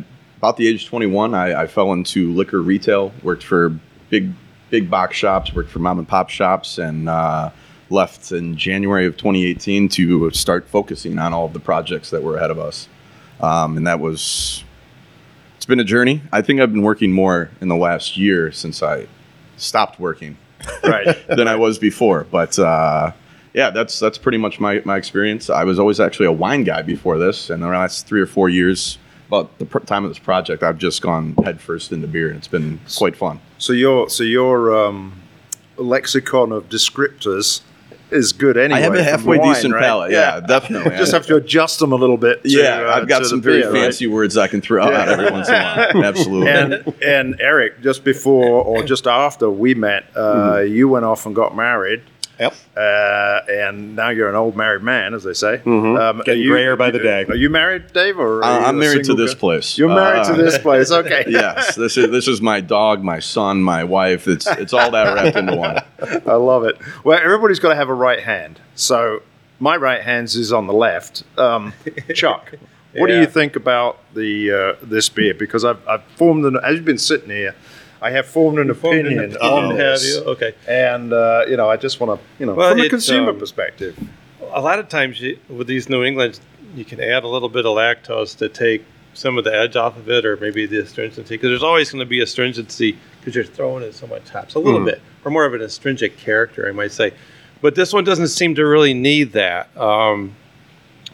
about 0.44 0.58
the 0.58 0.68
age 0.68 0.82
of 0.82 0.88
21, 0.90 1.34
I, 1.34 1.62
I 1.62 1.66
fell 1.66 1.94
into 1.94 2.30
liquor 2.34 2.60
retail. 2.60 3.14
Worked 3.22 3.44
for 3.44 3.70
big 4.10 4.30
big 4.68 4.90
box 4.90 5.16
shops. 5.16 5.54
Worked 5.54 5.70
for 5.70 5.78
mom 5.78 5.98
and 5.98 6.06
pop 6.06 6.28
shops, 6.28 6.76
and 6.76 7.08
uh, 7.08 7.48
left 7.88 8.30
in 8.30 8.54
January 8.54 9.06
of 9.06 9.16
2018 9.16 9.88
to 9.88 10.30
start 10.32 10.68
focusing 10.68 11.18
on 11.18 11.32
all 11.32 11.46
of 11.46 11.54
the 11.54 11.60
projects 11.60 12.10
that 12.10 12.22
were 12.22 12.36
ahead 12.36 12.50
of 12.50 12.58
us. 12.58 12.90
Um, 13.40 13.78
and 13.78 13.86
that 13.86 14.00
was 14.00 14.64
it's 15.56 15.64
been 15.64 15.80
a 15.80 15.84
journey. 15.84 16.20
I 16.30 16.42
think 16.42 16.60
I've 16.60 16.72
been 16.72 16.82
working 16.82 17.10
more 17.10 17.50
in 17.62 17.68
the 17.68 17.76
last 17.76 18.18
year 18.18 18.52
since 18.52 18.82
I 18.82 19.06
stopped 19.56 19.98
working 19.98 20.36
Right. 20.84 21.26
than 21.26 21.48
I 21.48 21.56
was 21.56 21.78
before. 21.78 22.26
But 22.30 22.58
uh, 22.58 23.12
yeah, 23.54 23.70
that's 23.70 23.98
that's 23.98 24.18
pretty 24.18 24.36
much 24.36 24.60
my, 24.60 24.82
my 24.84 24.98
experience. 24.98 25.48
I 25.48 25.64
was 25.64 25.78
always 25.78 26.00
actually 26.00 26.26
a 26.26 26.32
wine 26.32 26.64
guy 26.64 26.82
before 26.82 27.16
this, 27.16 27.48
and 27.48 27.62
the 27.62 27.68
last 27.68 28.06
three 28.06 28.20
or 28.20 28.26
four 28.26 28.50
years, 28.50 28.98
about 29.28 29.58
the 29.58 29.64
pr- 29.66 29.78
time 29.80 30.04
of 30.04 30.10
this 30.10 30.18
project, 30.18 30.62
I've 30.62 30.78
just 30.78 31.02
gone 31.02 31.34
headfirst 31.44 31.92
into 31.92 32.06
beer, 32.06 32.28
and 32.28 32.36
it's 32.38 32.48
been 32.48 32.80
quite 32.96 33.16
fun. 33.16 33.40
So 33.58 33.72
your 33.72 34.08
so 34.10 34.22
your 34.24 34.74
um, 34.86 35.20
lexicon 35.76 36.52
of 36.52 36.68
descriptors 36.68 37.62
is 38.10 38.32
good 38.32 38.56
anyway. 38.56 38.78
I 38.78 38.82
have 38.82 38.94
a 38.94 39.02
halfway 39.02 39.38
wine, 39.38 39.54
decent 39.54 39.74
right? 39.74 39.82
palate. 39.82 40.12
Yeah, 40.12 40.38
definitely. 40.40 40.90
Just 40.96 41.10
have 41.12 41.26
to 41.26 41.36
adjust 41.36 41.80
them 41.80 41.90
a 41.90 41.96
little 41.96 42.18
bit. 42.18 42.42
to, 42.44 42.48
yeah, 42.48 42.82
uh, 42.82 42.94
I've 42.96 43.08
got 43.08 43.24
some 43.26 43.40
very 43.42 43.62
beer, 43.62 43.72
right? 43.72 43.80
fancy 43.82 44.06
words 44.06 44.36
I 44.36 44.46
can 44.46 44.60
throw 44.60 44.84
out 44.84 45.08
every 45.08 45.30
once 45.32 45.48
in 45.48 45.54
a 45.54 45.58
while. 45.58 46.04
Absolutely. 46.04 46.48
And 46.50 46.94
and 47.02 47.40
Eric, 47.40 47.80
just 47.82 48.04
before 48.04 48.62
or 48.62 48.84
just 48.84 49.06
after 49.06 49.50
we 49.50 49.74
met, 49.74 50.04
uh, 50.14 50.20
Mm-hmm. 50.34 50.74
you 50.74 50.88
went 50.88 51.04
off 51.06 51.26
and 51.26 51.34
got 51.34 51.56
married. 51.56 52.02
Yep. 52.40 52.54
Uh, 52.76 53.40
and 53.48 53.94
now 53.94 54.08
you're 54.08 54.28
an 54.28 54.34
old 54.34 54.56
married 54.56 54.82
man, 54.82 55.14
as 55.14 55.22
they 55.22 55.34
say. 55.34 55.60
Um, 55.64 55.96
are 55.96 56.22
Getting 56.24 56.46
grayer 56.48 56.74
by 56.76 56.90
the 56.90 56.98
day. 56.98 57.24
Are 57.28 57.34
you 57.36 57.48
married, 57.48 57.92
Dave? 57.92 58.18
Or 58.18 58.42
Uh, 58.42 58.60
you 58.60 58.64
I'm 58.66 58.78
married 58.78 59.04
to 59.04 59.14
this 59.14 59.34
guy? 59.34 59.40
place. 59.40 59.78
You're 59.78 59.88
married 59.88 60.20
Uh, 60.22 60.34
to 60.36 60.42
this 60.42 60.58
place. 60.58 60.90
Okay. 61.04 61.24
yes, 61.28 61.76
this 61.76 61.96
is 61.96 62.10
this 62.10 62.26
is 62.28 62.40
my 62.40 62.60
dog, 62.60 63.02
my 63.02 63.18
son, 63.20 63.62
my 63.62 63.84
wife. 63.84 64.26
It's 64.26 64.46
it's 64.46 64.72
all 64.72 64.90
that 64.90 65.14
wrapped 65.14 65.36
into 65.36 65.54
one. 65.56 65.78
I 66.26 66.34
love 66.34 66.64
it. 66.64 66.76
Well, 67.04 67.18
everybody's 67.22 67.58
got 67.60 67.68
to 67.70 67.76
have 67.76 67.88
a 67.88 67.94
right 67.94 68.20
hand. 68.22 68.58
So 68.74 69.22
my 69.60 69.76
right 69.76 70.02
hand 70.02 70.26
is 70.28 70.52
on 70.52 70.66
the 70.66 70.72
left. 70.72 71.22
Um, 71.38 71.72
Chuck, 72.14 72.52
what 72.96 73.06
do 73.08 73.18
you 73.18 73.26
think 73.26 73.54
about 73.56 73.98
the 74.14 74.50
uh, 74.52 74.74
this 74.82 75.08
beer? 75.08 75.34
Because 75.34 75.64
I've, 75.64 75.86
I've 75.88 76.02
formed 76.16 76.44
an 76.46 76.58
as 76.64 76.74
you've 76.76 76.84
been 76.84 76.98
sitting 76.98 77.30
here, 77.30 77.54
I 78.02 78.10
have 78.10 78.26
formed 78.26 78.58
an 78.58 78.72
Formed 78.74 79.00
opinion 79.00 79.32
opinion, 79.34 79.42
on 79.42 79.76
have 79.76 80.00
you? 80.02 80.18
Okay. 80.24 80.54
And 80.68 81.12
uh, 81.12 81.44
you 81.48 81.56
know, 81.56 81.68
I 81.70 81.76
just 81.76 82.00
want 82.00 82.20
to, 82.20 82.26
you 82.38 82.46
know, 82.46 82.54
Well, 82.54 82.70
from 82.72 82.80
a 82.80 82.88
consumer 82.88 83.30
um, 83.30 83.38
perspective. 83.38 83.96
a 84.52 84.60
lot 84.60 84.78
of 84.78 84.88
times 84.88 85.20
you, 85.20 85.38
with 85.48 85.66
these 85.66 85.88
New 85.88 86.02
Englands, 86.04 86.40
you 86.74 86.84
can 86.84 87.00
add 87.00 87.24
a 87.24 87.28
little 87.28 87.48
bit 87.48 87.64
of 87.66 87.76
lactose 87.76 88.36
to 88.38 88.48
take 88.48 88.84
some 89.14 89.38
of 89.38 89.44
the 89.44 89.54
edge 89.54 89.76
off 89.76 89.96
of 89.96 90.08
it, 90.10 90.24
or 90.26 90.36
maybe 90.38 90.66
the 90.66 90.80
astringency, 90.80 91.34
because 91.36 91.48
there's 91.50 91.62
always 91.62 91.90
going 91.90 92.00
to 92.00 92.06
be 92.08 92.20
astringency 92.20 92.98
because 93.20 93.34
you're 93.34 93.44
throwing 93.44 93.84
in 93.84 93.92
so 93.92 94.06
much 94.08 94.28
hops, 94.28 94.54
a 94.54 94.58
little 94.58 94.80
Mm. 94.80 94.86
bit, 94.86 95.00
or 95.24 95.30
more 95.30 95.44
of 95.46 95.54
an 95.54 95.62
astringent 95.62 96.16
character, 96.16 96.68
I 96.68 96.72
might 96.72 96.90
say. 96.92 97.12
But 97.62 97.76
this 97.76 97.92
one 97.92 98.02
doesn't 98.04 98.28
seem 98.28 98.56
to 98.56 98.66
really 98.66 98.92
need 98.92 99.32
that. 99.32 99.74
Um, 99.78 100.34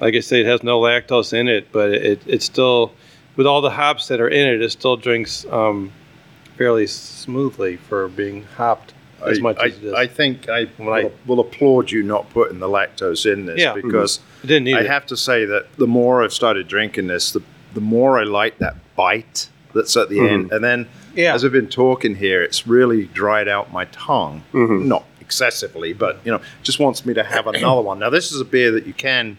like 0.01 0.15
I 0.15 0.21
say, 0.21 0.41
it 0.41 0.47
has 0.47 0.63
no 0.63 0.81
lactose 0.81 1.35
in 1.35 1.47
it, 1.47 1.69
but 1.73 1.91
it, 1.93 2.23
it 2.27 2.43
still, 2.43 2.93
with 3.37 3.47
all 3.47 3.61
the 3.61 3.71
hops 3.71 4.09
that 4.09 4.19
are 4.19 4.29
in 4.29 4.49
it, 4.49 4.63
it 4.63 4.71
still 4.73 4.97
drinks 4.97 5.45
um, 5.51 5.93
fairly 6.61 6.87
smoothly 6.87 7.75
for 7.79 8.07
being 8.09 8.43
hopped 8.59 8.93
as 9.27 9.39
I, 9.39 9.41
much 9.41 9.57
I, 9.59 9.65
as 9.69 9.79
it 9.79 9.85
is. 9.85 9.93
I 9.95 10.07
think 10.07 10.47
I 10.51 10.67
When 10.77 10.89
I- 10.91 11.05
will, 11.05 11.13
will 11.27 11.41
applaud 11.41 11.91
you 11.91 12.03
not 12.03 12.29
putting 12.29 12.59
the 12.59 12.69
lactose 12.69 13.25
in 13.31 13.47
this 13.47 13.59
Yeah. 13.59 13.73
because 13.73 14.21
It 14.45 14.49
didn't 14.49 14.69
I 14.75 14.81
it. 14.81 14.87
have 14.87 15.07
to 15.07 15.17
say 15.17 15.47
that 15.47 15.75
the 15.79 15.87
more 15.87 16.23
I've 16.23 16.35
started 16.35 16.69
drinking 16.69 17.07
this, 17.07 17.33
the 17.33 17.41
the 17.73 17.81
more 17.81 18.19
I 18.19 18.25
like 18.25 18.59
that 18.59 18.75
bite 18.97 19.49
that's 19.75 19.97
at 19.97 20.09
the 20.11 20.17
mm-hmm. 20.19 20.35
end, 20.35 20.53
and 20.53 20.63
then 20.63 20.87
Yeah. 21.17 21.35
as 21.35 21.45
I've 21.47 21.53
been 21.53 21.69
talking 21.69 22.17
here, 22.17 22.43
it's 22.43 22.67
really 22.67 23.05
dried 23.07 23.49
out 23.49 23.73
my 23.73 23.87
tongue, 23.87 24.43
mm-hmm. 24.53 24.87
not 24.89 25.05
excessively, 25.21 25.93
but 25.95 26.19
you 26.25 26.33
know, 26.33 26.41
just 26.63 26.79
wants 26.79 27.07
me 27.07 27.15
to 27.15 27.23
have 27.23 27.47
another 27.55 27.81
one. 27.81 27.99
Now, 28.01 28.11
this 28.11 28.33
is 28.33 28.39
a 28.41 28.45
beer 28.45 28.71
that 28.73 28.87
you 28.87 28.93
can 28.93 29.39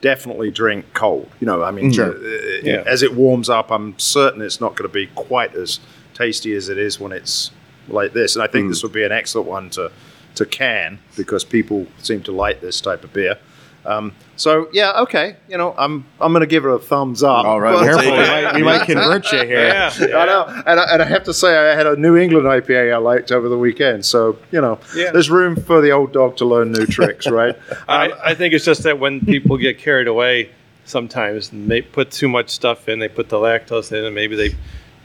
definitely 0.00 0.50
drink 0.50 0.86
cold. 0.94 1.28
You 1.40 1.46
know, 1.46 1.62
I 1.62 1.70
mean, 1.70 1.92
Sure. 1.92 2.14
uh, 2.16 2.60
Yeah. 2.62 2.82
as 2.86 3.02
it 3.04 3.14
warms 3.14 3.48
up, 3.48 3.70
I'm 3.70 3.96
certain 3.98 4.40
it's 4.42 4.60
not 4.60 4.74
going 4.74 4.88
to 4.88 4.92
be 4.92 5.06
quite 5.14 5.54
as 5.54 5.78
tasty 6.16 6.54
as 6.54 6.68
it 6.68 6.78
is 6.78 6.98
when 6.98 7.12
it's 7.12 7.50
like 7.88 8.12
this. 8.12 8.34
And 8.36 8.42
I 8.42 8.46
think 8.46 8.68
this 8.68 8.82
would 8.82 8.92
be 8.92 9.04
an 9.04 9.12
excellent 9.12 9.48
one 9.48 9.70
to 9.70 9.92
to 10.36 10.44
can 10.46 10.98
because 11.16 11.44
people 11.44 11.86
seem 11.98 12.22
to 12.24 12.32
like 12.32 12.60
this 12.60 12.80
type 12.80 13.04
of 13.04 13.12
beer. 13.12 13.38
Um, 13.86 14.12
so 14.34 14.68
yeah, 14.72 15.00
okay. 15.02 15.36
You 15.48 15.56
know, 15.58 15.72
I'm 15.78 16.04
I'm 16.20 16.32
going 16.32 16.40
to 16.40 16.46
give 16.46 16.64
it 16.64 16.70
a 16.70 16.78
thumbs 16.78 17.22
up. 17.22 17.44
All 17.46 17.60
right, 17.60 17.72
But- 17.72 17.84
we'll 17.84 17.94
Careful, 17.94 18.10
take 18.16 18.20
we 18.20 18.42
might, 18.44 18.54
we 18.56 18.62
might 18.64 18.84
convert 18.86 19.30
you 19.32 19.38
here. 19.44 19.68
Yeah, 19.68 19.90
I 20.18 20.26
know, 20.26 20.62
and 20.66 20.80
I, 20.80 20.84
and 20.92 21.02
I 21.02 21.04
have 21.04 21.22
to 21.24 21.32
say, 21.32 21.56
I 21.56 21.74
had 21.76 21.86
a 21.86 21.94
New 21.96 22.16
England 22.16 22.46
IPA 22.46 22.92
I 22.92 22.96
liked 22.98 23.30
over 23.30 23.48
the 23.48 23.56
weekend. 23.56 24.04
So 24.04 24.36
you 24.50 24.60
know, 24.60 24.80
Yeah. 24.96 25.12
there's 25.12 25.30
room 25.30 25.54
for 25.54 25.80
the 25.80 25.92
old 25.92 26.12
dog 26.12 26.36
to 26.38 26.44
learn 26.44 26.72
new 26.72 26.84
tricks, 26.86 27.28
right? 27.30 27.54
I, 27.88 28.10
I 28.24 28.34
think 28.34 28.54
it's 28.54 28.64
just 28.64 28.82
that 28.82 28.98
when 28.98 29.20
people 29.24 29.56
get 29.56 29.78
carried 29.78 30.08
away, 30.08 30.50
sometimes 30.84 31.52
and 31.52 31.70
they 31.70 31.80
put 31.80 32.10
too 32.10 32.28
much 32.28 32.50
stuff 32.50 32.88
in. 32.88 32.98
They 32.98 33.08
put 33.08 33.28
the 33.28 33.36
lactose 33.36 33.92
in, 33.92 34.04
and 34.04 34.14
maybe 34.14 34.34
they 34.36 34.54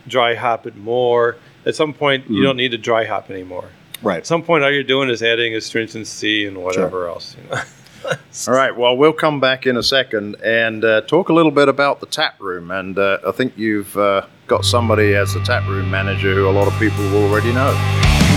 dry 0.08 0.36
hop 0.36 0.68
it 0.68 0.76
more. 0.76 1.38
At 1.66 1.76
some 1.76 1.94
point, 1.94 2.30
you 2.30 2.42
don't 2.44 2.58
need 2.58 2.72
to 2.72 2.78
dry 2.78 3.06
hop 3.06 3.30
anymore. 3.30 3.70
Right. 4.02 4.18
At 4.18 4.28
some 4.28 4.42
point, 4.42 4.64
all 4.64 4.72
you're 4.72 4.84
doing 4.84 5.10
is 5.10 5.22
adding 5.22 5.56
astringency 5.56 6.48
and 6.48 6.58
whatever 6.58 7.08
else. 7.08 7.36
You 7.38 7.50
know? 7.50 7.62
All 8.48 8.54
right. 8.56 8.76
Well, 8.76 8.98
we'll 8.98 9.14
come 9.14 9.40
back 9.40 9.68
in 9.68 9.78
a 9.78 9.84
second 9.84 10.38
and 10.44 10.84
uh, 10.84 11.02
talk 11.02 11.30
a 11.30 11.34
little 11.34 11.52
bit 11.52 11.70
about 11.70 12.00
the 12.00 12.08
tap 12.08 12.40
room. 12.40 12.72
And 12.72 12.98
uh, 12.98 13.20
I 13.28 13.32
think 13.32 13.56
you've 13.58 13.96
uh, 13.96 14.26
got 14.48 14.66
somebody 14.66 15.14
as 15.14 15.34
the 15.34 15.42
tap 15.42 15.68
room 15.68 15.92
manager 15.92 16.34
who 16.34 16.50
a 16.50 16.52
lot 16.52 16.68
of 16.68 16.78
people 16.80 17.06
already 17.16 17.54
know. 17.54 18.31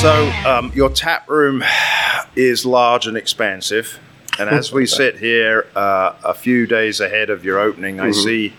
So, 0.00 0.30
um, 0.46 0.70
your 0.74 0.90
tap 0.90 1.28
room 1.28 1.64
is 2.36 2.64
large 2.66 3.06
and 3.06 3.16
expansive. 3.16 3.98
And 4.38 4.48
as 4.48 4.70
we 4.70 4.86
sit 5.00 5.18
here 5.18 5.66
uh, 5.74 6.12
a 6.22 6.34
few 6.34 6.66
days 6.66 7.00
ahead 7.00 7.30
of 7.30 7.44
your 7.44 7.58
opening, 7.58 7.98
I 7.98 8.10
see 8.12 8.52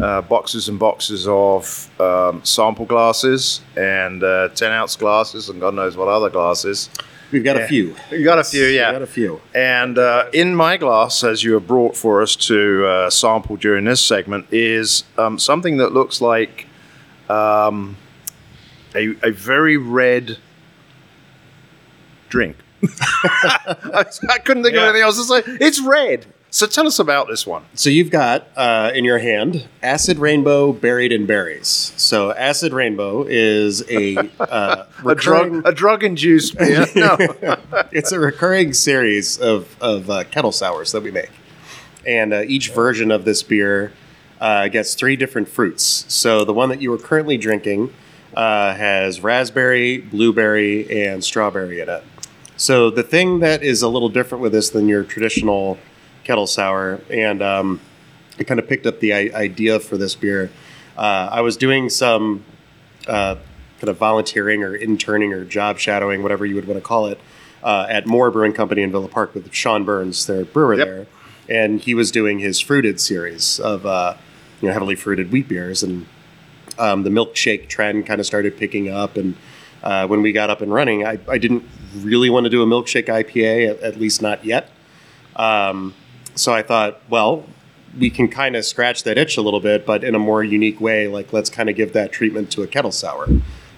uh, 0.00 0.20
boxes 0.22 0.68
and 0.68 0.78
boxes 0.78 1.26
of 1.26 1.90
um, 2.00 2.44
sample 2.44 2.84
glasses 2.84 3.62
and 3.76 4.22
uh, 4.22 4.50
10 4.50 4.70
ounce 4.72 4.94
glasses 4.94 5.48
and 5.48 5.58
God 5.58 5.74
knows 5.74 5.96
what 5.96 6.08
other 6.08 6.28
glasses. 6.30 6.90
We've 7.32 7.42
got 7.42 7.56
Yeah. 7.56 7.62
a 7.62 7.68
few. 7.68 7.96
We've 8.10 8.24
got 8.24 8.38
a 8.38 8.44
few, 8.44 8.64
yeah. 8.66 8.90
We've 8.90 8.94
got 9.00 9.02
a 9.02 9.06
few. 9.06 9.40
And 9.54 9.98
uh, 9.98 10.26
in 10.32 10.54
my 10.54 10.76
glass, 10.76 11.24
as 11.24 11.42
you 11.42 11.54
have 11.54 11.66
brought 11.66 11.96
for 11.96 12.22
us 12.22 12.36
to 12.36 12.86
uh, 12.86 13.10
sample 13.10 13.56
during 13.56 13.86
this 13.86 14.02
segment, 14.04 14.46
is 14.52 15.04
um, 15.18 15.38
something 15.38 15.78
that 15.78 15.92
looks 15.92 16.20
like 16.20 16.66
um, 17.28 17.96
a, 18.94 19.16
a 19.26 19.30
very 19.32 19.76
red 19.78 20.36
drink. 22.34 22.56
I, 23.22 24.04
I 24.28 24.38
couldn't 24.38 24.64
think 24.64 24.74
of 24.74 24.80
Yeah. 24.82 24.88
anything 24.88 25.02
else 25.02 25.16
to 25.16 25.24
say. 25.24 25.42
It's 25.60 25.80
red. 25.80 26.26
So 26.50 26.66
tell 26.66 26.86
us 26.86 26.98
about 26.98 27.26
this 27.28 27.46
one. 27.46 27.64
So 27.74 27.90
you've 27.90 28.10
got 28.10 28.46
uh, 28.56 28.90
in 28.94 29.04
your 29.04 29.18
hand 29.18 29.66
acid 29.82 30.18
rainbow 30.18 30.72
buried 30.72 31.10
in 31.12 31.26
berries. 31.26 31.92
So 31.96 32.32
acid 32.32 32.72
rainbow 32.72 33.24
is 33.28 33.82
a 33.90 34.16
uh, 34.40 34.84
A 35.06 35.14
drug, 35.14 35.62
a 35.66 35.72
drug-induced 35.72 36.56
beer. 36.58 36.86
No, 36.96 37.16
it's 37.92 38.10
a 38.12 38.18
recurring 38.20 38.72
series 38.72 39.38
of, 39.38 39.76
of 39.80 40.10
uh, 40.10 40.24
kettle 40.24 40.52
sours 40.52 40.90
that 40.92 41.02
we 41.02 41.10
make. 41.12 41.30
And 42.06 42.32
uh, 42.34 42.42
each 42.46 42.70
version 42.70 43.10
of 43.10 43.24
this 43.24 43.42
beer 43.42 43.92
uh, 44.40 44.68
gets 44.68 44.94
three 44.94 45.16
different 45.16 45.48
fruits. 45.48 46.04
So 46.12 46.44
the 46.44 46.52
one 46.54 46.68
that 46.68 46.80
you 46.82 46.92
are 46.92 46.98
currently 46.98 47.36
drinking 47.36 47.92
uh, 48.36 48.74
has 48.74 49.20
raspberry, 49.22 49.98
blueberry, 49.98 51.04
and 51.04 51.22
strawberry 51.24 51.80
in 51.80 51.88
it. 51.88 52.04
So 52.56 52.90
the 52.90 53.02
thing 53.02 53.40
that 53.40 53.62
is 53.62 53.82
a 53.82 53.88
little 53.88 54.08
different 54.08 54.42
with 54.42 54.52
this 54.52 54.70
than 54.70 54.88
your 54.88 55.02
traditional 55.04 55.78
kettle 56.22 56.46
sour, 56.46 57.00
and 57.10 57.42
um, 57.42 57.80
I 58.38 58.44
kind 58.44 58.60
of 58.60 58.68
picked 58.68 58.86
up 58.86 59.00
the 59.00 59.12
I- 59.12 59.30
idea 59.34 59.80
for 59.80 59.96
this 59.96 60.14
beer. 60.14 60.50
Uh, 60.96 61.28
I 61.32 61.40
was 61.40 61.56
doing 61.56 61.88
some 61.90 62.44
uh, 63.08 63.34
kind 63.80 63.88
of 63.88 63.96
volunteering 63.98 64.62
or 64.62 64.74
interning 64.76 65.32
or 65.32 65.44
job 65.44 65.78
shadowing, 65.78 66.22
whatever 66.22 66.46
you 66.46 66.54
would 66.54 66.66
want 66.66 66.78
to 66.78 66.86
call 66.86 67.06
it, 67.06 67.18
uh, 67.64 67.86
at 67.88 68.06
More 68.06 68.30
Brewing 68.30 68.52
Company 68.52 68.82
in 68.82 68.92
Villa 68.92 69.08
Park 69.08 69.34
with 69.34 69.52
Sean 69.52 69.84
Burns, 69.84 70.26
their 70.26 70.44
brewer 70.44 70.74
Yep. 70.74 70.86
there, 70.86 71.06
and 71.48 71.80
he 71.80 71.94
was 71.94 72.10
doing 72.12 72.38
his 72.38 72.60
fruited 72.60 73.00
series 73.00 73.58
of 73.58 73.84
uh, 73.84 74.14
you 74.60 74.68
know 74.68 74.72
heavily 74.72 74.94
fruited 74.94 75.32
wheat 75.32 75.48
beers, 75.48 75.82
and 75.82 76.06
um, 76.78 77.02
the 77.02 77.10
milkshake 77.10 77.68
trend 77.68 78.06
kind 78.06 78.20
of 78.20 78.26
started 78.26 78.56
picking 78.56 78.88
up, 78.88 79.16
and 79.16 79.34
uh, 79.82 80.06
when 80.06 80.22
we 80.22 80.30
got 80.32 80.50
up 80.50 80.60
and 80.60 80.72
running, 80.72 81.04
I, 81.04 81.18
I 81.28 81.38
didn't 81.38 81.64
really 81.96 82.30
want 82.30 82.44
to 82.44 82.50
do 82.50 82.62
a 82.62 82.66
milkshake 82.66 83.06
IPA, 83.06 83.70
at, 83.70 83.80
at 83.80 84.00
least 84.00 84.22
not 84.22 84.44
yet. 84.44 84.70
Um, 85.36 85.94
so 86.34 86.52
I 86.52 86.62
thought, 86.62 87.00
well, 87.08 87.44
we 87.98 88.10
can 88.10 88.28
kind 88.28 88.56
of 88.56 88.64
scratch 88.64 89.04
that 89.04 89.18
itch 89.18 89.36
a 89.36 89.42
little 89.42 89.60
bit, 89.60 89.86
but 89.86 90.02
in 90.04 90.14
a 90.14 90.18
more 90.18 90.42
unique 90.42 90.80
way. 90.80 91.06
Like, 91.08 91.32
let's 91.32 91.50
kind 91.50 91.70
of 91.70 91.76
give 91.76 91.92
that 91.92 92.12
treatment 92.12 92.50
to 92.52 92.62
a 92.62 92.66
kettle 92.66 92.92
sour. 92.92 93.28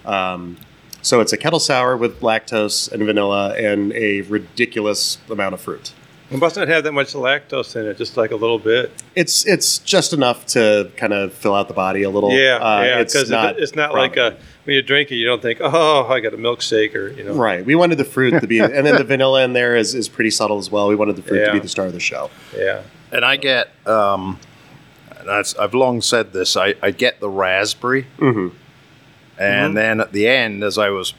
Um, 0.05 0.57
so 1.01 1.21
it's 1.21 1.33
a 1.33 1.37
kettle 1.37 1.59
sour 1.59 1.95
with 1.95 2.21
lactose 2.21 2.91
and 2.91 3.03
vanilla 3.03 3.53
and 3.55 3.93
a 3.93 4.21
ridiculous 4.21 5.19
amount 5.29 5.53
of 5.53 5.61
fruit. 5.61 5.93
It 6.29 6.39
must 6.39 6.57
not 6.57 6.67
have 6.67 6.83
that 6.83 6.91
much 6.91 7.13
lactose 7.13 7.75
in 7.77 7.85
it, 7.85 7.97
just 7.97 8.17
like 8.17 8.31
a 8.31 8.35
little 8.35 8.59
bit. 8.59 8.91
It's 9.15 9.45
it's 9.45 9.77
just 9.77 10.11
enough 10.11 10.45
to 10.47 10.91
kind 10.97 11.13
of 11.13 11.31
fill 11.31 11.55
out 11.55 11.69
the 11.69 11.73
body 11.73 12.03
a 12.03 12.09
little. 12.09 12.31
Yeah, 12.33 12.57
Uh, 12.57 12.83
yeah, 12.83 12.99
it's 12.99 13.13
because 13.13 13.29
not 13.29 13.57
it's 13.57 13.75
not 13.75 13.93
like 13.93 14.17
a 14.17 14.35
when 14.67 14.75
you 14.75 14.81
drink 14.81 15.09
it, 15.11 15.15
you 15.15 15.25
don't 15.25 15.41
think, 15.41 15.59
oh, 15.61 16.05
I 16.09 16.19
got 16.19 16.33
a 16.33 16.37
milkshake 16.37 16.93
or 16.93 17.07
you 17.09 17.23
know. 17.23 17.33
Right. 17.33 17.65
We 17.65 17.73
wanted 17.75 17.97
the 17.97 18.03
fruit 18.03 18.39
to 18.41 18.45
be, 18.47 18.59
and 18.77 18.85
then 18.85 18.95
the 18.97 19.03
vanilla 19.05 19.43
in 19.45 19.53
there 19.53 19.77
is, 19.77 19.95
is 19.95 20.09
pretty 20.09 20.29
subtle 20.29 20.57
as 20.57 20.69
well. 20.69 20.89
We 20.89 20.95
wanted 20.95 21.15
the 21.15 21.21
fruit 21.23 21.45
to 21.45 21.53
be 21.53 21.59
the 21.59 21.69
star 21.69 21.85
of 21.85 21.93
the 21.93 21.99
show. 22.01 22.29
Yeah. 22.55 22.81
and 23.13 23.23
I 23.23 23.37
get. 23.37 23.69
Um, 23.87 24.39
that's, 25.25 25.55
I've 25.57 25.73
long 25.73 26.01
said 26.01 26.33
this. 26.33 26.57
I, 26.57 26.75
I 26.83 26.91
get 26.91 27.19
the 27.21 27.29
raspberry, 27.29 28.07
Mm-hmm. 28.17 28.55
and 29.41 29.75
then 29.77 29.99
at 30.01 30.11
the 30.11 30.27
end, 30.27 30.63
as 30.63 30.77
I 30.77 30.89
was, 30.89 31.13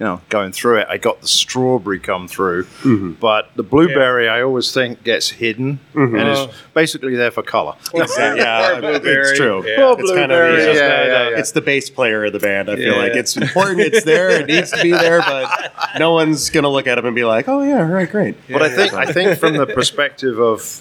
you 0.00 0.06
know, 0.06 0.20
going 0.30 0.50
through 0.50 0.78
it, 0.78 0.86
I 0.88 0.96
got 0.96 1.20
the 1.20 1.28
strawberry 1.28 1.98
come 2.00 2.26
through. 2.26 2.64
Mm-hmm. 2.64 3.12
But 3.20 3.50
the 3.54 3.62
blueberry, 3.62 4.30
I 4.30 4.40
always 4.40 4.72
think 4.72 5.04
gets 5.04 5.28
hidden, 5.28 5.78
and 5.94 6.16
Oh. 6.16 6.44
is 6.48 6.54
basically 6.72 7.16
there 7.16 7.30
for 7.30 7.42
color. 7.42 7.74
yeah, 7.94 8.80
blueberry. 8.80 9.28
it's 9.28 9.36
true. 9.38 9.62
Yeah. 9.68 9.76
Poor 9.76 10.00
It's 10.00 10.10
kind 10.10 10.32
of 10.32 10.56
the, 10.56 10.62
yeah, 10.62 10.72
yeah, 10.72 10.72
yeah, 11.04 11.28
yeah. 11.28 11.38
it's 11.38 11.52
the 11.52 11.60
bass 11.60 11.90
player 11.90 12.24
of 12.24 12.32
the 12.32 12.38
band. 12.38 12.70
I 12.70 12.76
feel 12.76 12.94
Yeah. 12.94 12.98
like 12.98 13.12
it's 13.14 13.36
important. 13.36 13.80
It's 13.80 14.04
there. 14.04 14.30
It 14.30 14.46
needs 14.46 14.70
to 14.72 14.82
be 14.82 14.92
there, 14.92 15.20
but 15.20 15.70
no 15.98 16.12
one's 16.12 16.48
gonna 16.48 16.70
look 16.70 16.86
at 16.86 16.96
him 16.96 17.04
and 17.04 17.14
be 17.14 17.24
like, 17.24 17.46
"Oh 17.46 17.62
yeah, 17.62 17.86
right, 17.86 18.10
great." 18.10 18.36
But 18.50 18.62
I 18.62 18.70
think 18.74 18.94
I 18.94 19.04
think 19.12 19.38
from 19.38 19.56
the 19.58 19.66
perspective 19.66 20.38
of 20.40 20.80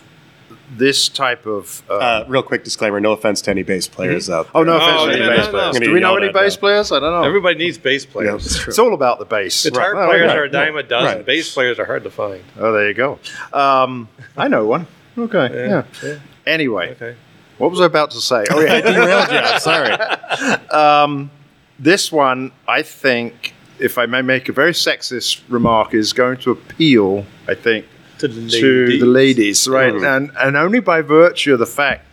this 0.77 1.09
type 1.09 1.45
of 1.45 1.81
uh, 1.89 1.93
Uh, 1.93 2.25
real 2.27 2.43
quick 2.43 2.63
disclaimer: 2.63 2.99
No 2.99 3.11
offense 3.13 3.41
to 3.43 3.51
any 3.51 3.63
bass 3.63 3.87
players 3.87 4.29
out. 4.29 4.47
oh 4.53 4.63
no 4.63 4.73
Oh, 4.73 4.77
offense 4.77 5.01
to 5.03 5.09
any 5.11 5.19
no, 5.19 5.25
no, 5.29 5.35
bass 5.37 5.45
no. 5.45 5.51
players. 5.51 5.73
Gonna 5.73 5.85
Do 5.85 5.93
we 5.93 5.99
know 5.99 6.15
any 6.17 6.31
bass 6.31 6.55
now. 6.55 6.59
players? 6.59 6.91
I 6.91 6.99
don't 6.99 7.11
know. 7.11 7.23
Everybody 7.23 7.57
needs 7.57 7.77
bass 7.77 8.05
players. 8.05 8.45
it's. 8.45 8.67
It's 8.67 8.79
all 8.79 8.93
about 8.93 9.19
the 9.19 9.25
bass. 9.25 9.63
Guitar 9.63 9.95
Right. 9.95 10.07
players 10.09 10.31
Oh, 10.31 10.35
are 10.37 10.43
a 10.43 10.49
dime 10.49 10.75
a 10.77 10.83
dozen. 10.83 11.17
Right. 11.17 11.25
Bass 11.25 11.53
players 11.53 11.79
are 11.79 11.85
hard 11.85 12.03
to 12.03 12.11
find. 12.11 12.43
Oh, 12.59 12.71
there 12.71 12.87
you 12.87 12.93
go. 12.93 13.19
Um, 13.53 14.07
I 14.37 14.47
know 14.47 14.65
one. 14.65 14.85
Okay. 15.17 15.49
Yeah. 15.67 15.83
yeah. 16.03 16.19
Anyway, 16.45 16.91
Okay. 16.91 17.15
what 17.57 17.71
was 17.71 17.81
I 17.81 17.85
about 17.85 18.11
to 18.11 18.21
say? 18.21 18.45
Oh 18.49 18.59
yeah, 18.61 18.73
I 18.73 18.77
yeah. 18.77 18.81
derailed 18.91 19.31
you. 19.31 19.37
I'm 19.37 19.59
sorry. 19.59 21.29
this 21.79 22.11
one, 22.11 22.51
I 22.67 22.81
think, 22.81 23.53
if 23.79 23.97
I 23.97 24.05
may 24.05 24.21
make 24.21 24.49
a 24.49 24.51
very 24.53 24.73
sexist 24.73 25.41
remark, 25.49 25.93
is 25.93 26.13
going 26.13 26.37
to 26.39 26.51
appeal. 26.51 27.25
I 27.47 27.55
think 27.55 27.85
To 28.19 28.27
the 28.27 28.49
to 28.49 28.85
ladies. 28.85 28.99
the 28.99 29.05
ladies, 29.05 29.67
right? 29.67 29.93
Mhm. 29.93 30.15
And 30.17 30.31
and 30.39 30.57
only 30.57 30.79
by 30.79 31.01
virtue 31.01 31.53
of 31.53 31.59
the 31.59 31.65
fact 31.65 32.05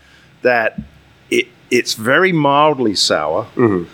that 0.43 0.79
it 1.31 1.49
it's 1.71 1.95
very 1.95 2.33
mildly 2.33 2.95
sour, 2.95 3.47
Mhm. 3.57 3.87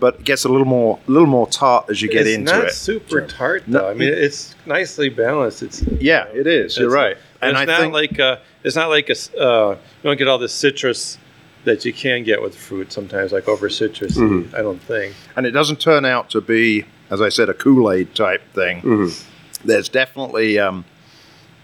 but 0.00 0.16
it 0.16 0.24
gets 0.24 0.44
a 0.44 0.48
little 0.48 0.66
more 0.66 0.98
a 1.06 1.10
little 1.10 1.28
more 1.28 1.46
tart 1.46 1.86
as 1.88 2.02
you 2.02 2.08
get 2.08 2.26
it's 2.26 2.36
into 2.36 2.52
not 2.52 2.64
it. 2.66 2.72
super 2.74 3.20
tart 3.22 3.62
No. 3.68 3.78
though. 3.80 3.88
I 3.90 3.94
mean, 3.94 4.12
it's 4.12 4.54
nicely 4.66 5.08
balanced. 5.10 5.62
It's 5.62 5.82
Yeah, 6.00 6.24
it 6.34 6.46
is. 6.46 6.76
You're 6.76 6.90
right. 6.90 7.16
and, 7.40 7.50
And 7.50 7.52
it's 7.52 7.62
I 7.62 7.64
not 7.66 7.80
think 7.80 7.92
like 7.94 8.18
uh, 8.20 8.36
it's 8.64 8.76
not 8.76 8.88
like 8.90 9.08
a, 9.10 9.16
uh, 9.40 9.70
you 9.70 9.76
don't 10.08 10.18
get 10.18 10.26
all 10.28 10.38
the 10.38 10.48
citrus 10.48 11.18
that 11.64 11.84
you 11.84 11.92
can 11.92 12.24
get 12.24 12.42
with 12.42 12.54
fruit 12.56 12.90
sometimes, 12.92 13.30
like 13.32 13.46
over 13.48 13.68
citrus. 13.68 14.16
Mm-hmm. 14.16 14.56
I 14.56 14.62
don't 14.62 14.82
think. 14.82 15.14
and 15.36 15.46
it 15.46 15.52
doesn't 15.52 15.78
turn 15.78 16.04
out 16.04 16.30
to 16.30 16.40
be, 16.40 16.84
as 17.10 17.20
I 17.20 17.28
said, 17.28 17.48
a 17.48 17.54
Kool 17.54 17.92
Aid 17.92 18.14
type 18.14 18.42
thing. 18.54 18.80
Mhm. 18.82 19.22
There's 19.64 19.88
definitely 19.90 20.58
um, 20.58 20.84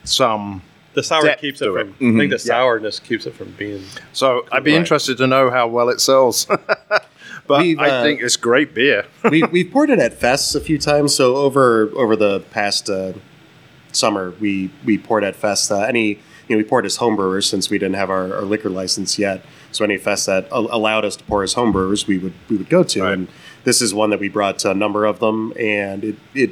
some. 0.08 0.62
The 0.94 1.02
sour 1.02 1.24
Depth 1.24 1.42
keeps 1.42 1.60
it 1.60 1.66
to 1.66 1.72
from. 1.72 1.88
it. 1.88 1.94
I 1.94 2.18
think 2.18 2.30
the 2.30 2.42
Yeah. 2.46 2.60
sourness 2.60 3.00
keeps 3.00 3.26
it 3.26 3.34
from 3.34 3.50
being. 3.58 3.82
So 4.14 4.46
I'd 4.50 4.64
be 4.64 4.72
Right. 4.72 4.78
interested 4.78 5.18
to 5.18 5.26
know 5.26 5.50
how 5.50 5.66
well 5.68 5.90
it 5.90 6.00
sells. 6.00 6.46
but 7.46 7.60
We've, 7.62 7.78
I 7.78 7.90
uh, 7.90 8.02
think 8.02 8.22
it's 8.22 8.36
great 8.36 8.74
beer. 8.74 9.04
we 9.30 9.42
we've 9.42 9.70
poured 9.70 9.90
it 9.90 9.98
at 9.98 10.18
fests 10.18 10.54
a 10.56 10.60
few 10.60 10.78
times. 10.78 11.14
So 11.14 11.36
over 11.36 11.90
over 11.94 12.16
the 12.16 12.40
past 12.50 12.88
uh, 12.88 13.12
summer, 13.92 14.32
we 14.40 14.70
we 14.84 14.98
poured 14.98 15.24
at 15.24 15.38
fests. 15.40 15.70
Uh, 15.70 15.80
any 15.84 16.18
you 16.48 16.54
know, 16.54 16.56
we 16.58 16.64
poured 16.64 16.86
as 16.86 16.98
homebrewers 16.98 17.44
since 17.44 17.68
we 17.70 17.76
didn't 17.78 17.96
have 17.96 18.08
our, 18.08 18.32
our 18.36 18.42
liquor 18.42 18.70
license 18.70 19.18
yet. 19.18 19.44
So 19.72 19.84
any 19.84 19.98
fest 19.98 20.26
that 20.26 20.46
a- 20.52 20.54
allowed 20.54 21.04
us 21.04 21.16
to 21.16 21.24
pour 21.24 21.42
as 21.42 21.54
homebrewers, 21.54 22.06
we 22.06 22.18
would 22.18 22.32
we 22.48 22.56
would 22.56 22.68
go 22.70 22.82
to, 22.84 23.02
Right. 23.02 23.12
and 23.12 23.28
this 23.64 23.82
is 23.82 23.92
one 23.92 24.10
that 24.10 24.20
we 24.20 24.28
brought 24.28 24.58
to 24.60 24.70
a 24.70 24.74
number 24.74 25.04
of 25.04 25.18
them, 25.18 25.52
and 25.58 26.04
it 26.04 26.16
it 26.34 26.50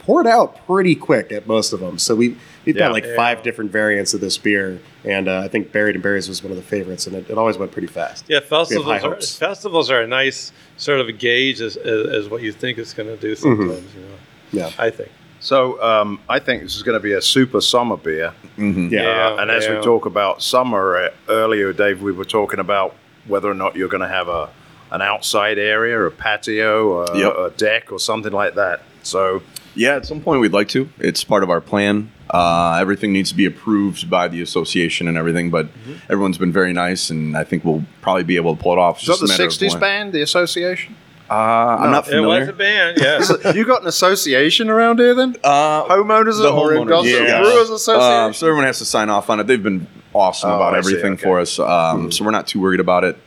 poured 0.00 0.26
out 0.26 0.66
pretty 0.66 0.94
quick 0.94 1.30
at 1.32 1.46
most 1.46 1.72
of 1.72 1.80
them. 1.80 1.98
So 1.98 2.14
we 2.14 2.36
we've 2.66 2.76
Yeah. 2.76 2.86
got 2.88 2.92
like 2.92 3.06
five 3.16 3.42
different 3.42 3.70
variants 3.72 4.12
of 4.12 4.20
this 4.20 4.36
beer, 4.36 4.78
and 5.04 5.28
uh, 5.28 5.38
I 5.40 5.48
think 5.48 5.72
Buried 5.72 5.96
in 5.96 6.02
Berries 6.02 6.28
was 6.28 6.42
one 6.42 6.50
of 6.50 6.56
the 6.58 6.62
favorites, 6.64 7.06
and 7.06 7.16
it, 7.16 7.30
it 7.30 7.38
always 7.38 7.56
went 7.56 7.72
pretty 7.72 7.88
fast. 7.88 8.24
Yeah, 8.28 8.40
festivals 8.40 9.02
are, 9.02 9.20
festivals 9.20 9.90
are 9.90 10.02
a 10.02 10.06
nice 10.06 10.52
sort 10.76 11.00
of 11.00 11.08
a 11.08 11.12
gauge 11.12 11.60
as, 11.62 11.76
as, 11.76 12.06
as 12.08 12.28
what 12.28 12.42
you 12.42 12.52
think 12.52 12.76
it's 12.78 12.92
going 12.92 13.08
to 13.08 13.16
do 13.16 13.34
sometimes. 13.34 13.94
You 13.94 14.00
know, 14.02 14.06
Mm-hmm. 14.52 14.56
Yeah, 14.58 14.70
I 14.78 14.90
think. 14.90 15.10
So 15.40 15.82
um, 15.82 16.20
I 16.28 16.38
think 16.38 16.62
this 16.62 16.76
is 16.76 16.82
going 16.82 16.94
to 16.96 17.02
be 17.02 17.12
a 17.12 17.20
super 17.22 17.60
summer 17.60 17.96
beer. 17.96 18.32
yeah. 18.56 18.64
Yeah. 18.90 19.28
Uh, 19.30 19.36
and 19.42 19.50
as 19.50 19.68
we 19.68 19.74
talk 19.80 20.06
about 20.06 20.40
summer 20.42 20.96
uh, 20.96 21.08
earlier, 21.28 21.72
Dave, 21.72 22.00
we 22.02 22.12
were 22.12 22.24
talking 22.24 22.60
about 22.60 22.94
whether 23.26 23.50
or 23.50 23.54
not 23.54 23.74
you're 23.76 23.88
going 23.88 24.02
to 24.02 24.08
have 24.08 24.28
a 24.28 24.50
an 24.92 25.02
outside 25.02 25.58
area, 25.58 26.00
a 26.00 26.10
patio, 26.12 27.00
a, 27.02 27.18
Yep. 27.18 27.32
a 27.36 27.50
deck, 27.56 27.90
or 27.92 27.98
something 27.98 28.32
like 28.32 28.54
that. 28.54 28.82
So 29.02 29.42
Yeah, 29.74 29.96
at 29.96 30.06
some 30.06 30.20
point 30.20 30.40
we'd 30.40 30.52
like 30.52 30.68
to. 30.68 30.88
It's 31.00 31.24
part 31.24 31.42
of 31.42 31.50
our 31.50 31.60
plan. 31.60 32.12
Uh, 32.36 32.78
everything 32.80 33.12
needs 33.12 33.30
to 33.30 33.36
be 33.36 33.46
approved 33.46 34.10
by 34.10 34.28
the 34.28 34.40
association 34.42 35.08
and 35.08 35.16
everything, 35.16 35.50
but 35.50 35.66
everyone's 36.10 36.38
been 36.38 36.52
very 36.52 36.72
nice, 36.72 37.10
and 37.10 37.36
I 37.36 37.44
think 37.44 37.64
we'll 37.64 37.84
probably 38.02 38.24
be 38.24 38.36
able 38.36 38.54
to 38.56 38.62
pull 38.62 38.72
it 38.72 38.78
off. 38.78 39.00
is 39.00 39.06
that 39.06 39.18
Just 39.18 39.22
a 39.22 39.64
the 39.64 39.66
'60s 39.70 39.80
band, 39.80 40.12
the 40.12 40.22
association? 40.22 40.96
Uh, 41.28 41.34
I'm 41.34 41.90
not 41.90 42.06
familiar. 42.06 42.42
It 42.42 42.46
familiar. 42.52 42.92
was 42.92 43.28
a 43.30 43.32
band, 43.32 43.44
yeah. 43.44 43.52
you 43.58 43.64
got 43.64 43.82
an 43.82 43.88
association 43.88 44.68
around 44.70 44.98
here 45.00 45.14
then? 45.14 45.34
Uh, 45.42 45.84
Homeowners 45.84 46.38
the 46.40 46.50
or 46.52 46.70
homeowners, 46.70 46.82
Industrial 46.82 47.24
yeah. 47.26 47.40
Brewers 47.40 47.70
Association? 47.70 48.12
Um, 48.26 48.32
so 48.32 48.46
everyone 48.46 48.66
has 48.66 48.78
to 48.78 48.84
sign 48.84 49.08
off 49.10 49.28
on 49.28 49.40
it. 49.40 49.48
They've 49.48 49.62
been 49.62 49.88
awesome 50.14 50.50
Oh, 50.50 50.56
about 50.56 50.74
I 50.74 50.80
see, 50.82 50.90
everything 50.90 51.14
okay. 51.14 51.22
for 51.22 51.40
us. 51.40 51.58
Um, 51.58 52.12
So 52.12 52.24
we're 52.24 52.30
not 52.30 52.46
too 52.46 52.60
worried 52.60 52.78
about 52.80 53.02
it. 53.04 53.18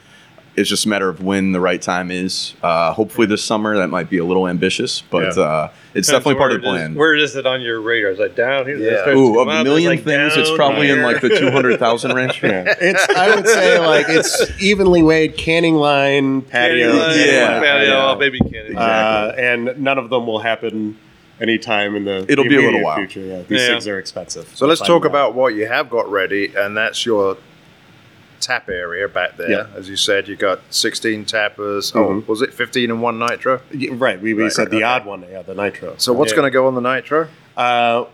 It's 0.59 0.67
just 0.69 0.85
a 0.85 0.89
matter 0.89 1.07
of 1.07 1.23
when 1.23 1.53
the 1.53 1.61
right 1.61 1.81
time 1.81 2.11
is. 2.11 2.53
Uh, 2.61 2.91
hopefully 2.91 3.25
this 3.25 3.41
summer. 3.41 3.77
That 3.77 3.89
might 3.89 4.09
be 4.09 4.17
a 4.17 4.25
little 4.25 4.45
ambitious, 4.45 5.01
but 5.09 5.37
Yeah. 5.37 5.41
uh, 5.43 5.69
it's 5.93 6.09
definitely 6.09 6.35
part 6.35 6.51
of 6.51 6.61
the 6.61 6.67
Where 6.67 6.75
it 6.75 6.79
is- 6.79 6.81
plan. 6.87 6.95
Where 6.95 7.15
is 7.15 7.35
it 7.37 7.45
on 7.45 7.61
your 7.61 7.79
radar? 7.79 8.11
Is 8.11 8.19
it 8.19 8.35
down 8.35 8.65
here? 8.65 8.75
Yeah. 8.77 9.09
Ooh, 9.11 9.35
come 9.35 9.47
of 9.47 9.47
up, 9.47 9.61
a 9.61 9.63
million 9.63 9.89
like 9.91 10.03
things, 10.03 10.35
it's 10.35 10.49
down 10.49 10.57
probably 10.57 10.89
in 10.89 11.01
like 11.01 11.21
the 11.21 11.29
200,000 11.29 12.11
range. 12.13 12.41
Yeah. 12.43 12.75
It's 12.81 13.07
I 13.09 13.33
would 13.35 13.47
say 13.47 13.79
like 13.79 14.07
it's 14.09 14.61
evenly 14.61 15.01
weighed 15.01 15.37
canning 15.37 15.75
line 15.75 16.41
patio. 16.41 16.91
Candy 16.91 16.99
line, 16.99 17.19
Yeah. 17.29 17.59
patio, 17.61 18.09
Yeah. 18.09 18.15
baby 18.15 18.39
candy. 18.39 18.75
Uh, 18.75 19.31
and 19.37 19.79
none 19.81 19.97
of 19.97 20.09
them 20.09 20.27
will 20.27 20.39
happen 20.39 20.97
anytime 21.39 21.95
in 21.95 22.03
the 22.03 22.25
It'll 22.27 22.43
be 22.43 22.55
a 22.55 22.57
little 22.57 22.69
immediate 22.69 22.83
while. 22.83 22.95
future. 22.97 23.21
Yeah, 23.21 23.41
these 23.47 23.61
Yeah. 23.61 23.67
things 23.67 23.87
are 23.87 23.97
expensive. 23.97 24.49
So 24.55 24.67
let's 24.67 24.81
talk 24.81 25.05
about 25.05 25.35
what 25.35 25.53
you 25.55 25.67
have 25.67 25.89
got 25.89 26.11
ready, 26.11 26.51
and 26.57 26.75
that's 26.75 27.05
your 27.05 27.37
tap 28.39 28.69
area 28.69 29.07
back 29.07 29.37
there. 29.37 29.49
Yeah. 29.51 29.67
As 29.75 29.89
you 29.89 29.95
said, 29.95 30.27
you 30.27 30.35
got 30.35 30.59
16 30.69 31.25
tappers. 31.25 31.91
Mhm. 31.91 31.99
Oh, 32.21 32.23
was 32.27 32.41
it 32.41 32.53
15 32.53 32.89
and 32.91 33.01
one 33.01 33.19
nitro? 33.19 33.61
Yeah, 33.71 33.91
right. 33.93 34.21
We, 34.21 34.33
we 34.33 34.43
Right, 34.43 34.51
said 34.51 34.69
the 34.71 34.77
okay. 34.77 34.83
odd 34.83 35.05
one, 35.05 35.25
yeah, 35.31 35.41
the 35.41 35.55
nitro. 35.55 35.95
So 35.97 36.13
what's 36.13 36.31
Yeah. 36.31 36.37
going 36.37 36.47
to 36.47 36.53
go 36.53 36.67
on 36.67 36.75
the 36.75 36.81
nitro? 36.81 37.27
Uh, 37.57 38.05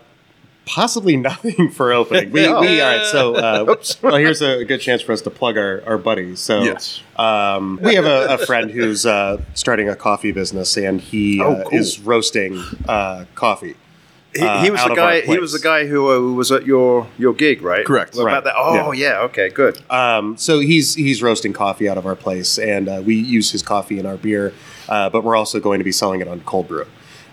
possibly 0.66 1.16
nothing 1.30 1.70
for 1.70 1.94
opening. 1.94 2.32
We, 2.32 2.48
Oh. 2.48 2.62
we 2.62 2.82
all 2.82 2.98
right. 2.98 3.06
So, 3.06 3.36
uh, 3.36 3.76
well, 4.02 4.16
here's 4.16 4.42
a 4.42 4.66
good 4.66 4.80
chance 4.82 5.02
for 5.02 5.12
us 5.12 5.22
to 5.22 5.30
plug 5.30 5.58
our, 5.58 5.84
our 5.86 5.98
buddies. 5.98 6.40
So, 6.40 6.64
Yes. 6.64 7.02
um, 7.18 7.80
we 7.84 7.96
have 7.96 8.06
a, 8.06 8.34
a 8.34 8.38
friend 8.40 8.72
who's 8.72 9.06
uh, 9.06 9.42
starting 9.54 9.90
a 9.90 9.96
coffee 9.96 10.32
business, 10.32 10.76
and 10.78 11.00
he 11.00 11.42
Oh, 11.42 11.54
uh, 11.54 11.64
cool. 11.70 11.80
is 11.80 12.00
roasting 12.00 12.62
uh, 12.88 13.26
coffee. 13.36 13.76
He, 14.36 14.42
uh, 14.44 14.62
he 14.64 14.70
was 14.72 14.84
the 14.84 14.94
guy. 14.96 15.22
He 15.22 15.38
was 15.40 15.54
the 15.54 15.60
guy 15.60 15.86
who, 15.88 16.12
uh, 16.12 16.34
was 16.34 16.52
at 16.52 16.66
your 16.66 17.08
your 17.18 17.34
gig, 17.34 17.62
right? 17.62 17.86
Correct. 17.86 18.14
About 18.16 18.26
Right. 18.26 18.44
that. 18.44 18.54
Oh 18.58 18.92
yeah. 18.92 19.22
Okay. 19.22 19.50
Good. 19.50 19.80
Um, 19.90 20.38
so 20.38 20.60
he's 20.60 20.96
he's 20.96 21.22
roasting 21.24 21.54
coffee 21.54 21.88
out 21.88 21.98
of 21.98 22.06
our 22.06 22.16
place, 22.16 22.58
and 22.60 22.90
uh, 22.90 23.02
we 23.06 23.16
use 23.16 23.52
his 23.52 23.62
coffee 23.64 23.98
in 24.00 24.06
our 24.06 24.18
beer, 24.18 24.54
uh, 24.90 25.10
but 25.10 25.24
we're 25.24 25.36
also 25.36 25.60
going 25.60 25.80
to 25.80 25.86
be 25.86 25.92
selling 25.92 26.22
it 26.22 26.28
on 26.28 26.42
cold 26.42 26.68
brew. 26.68 26.86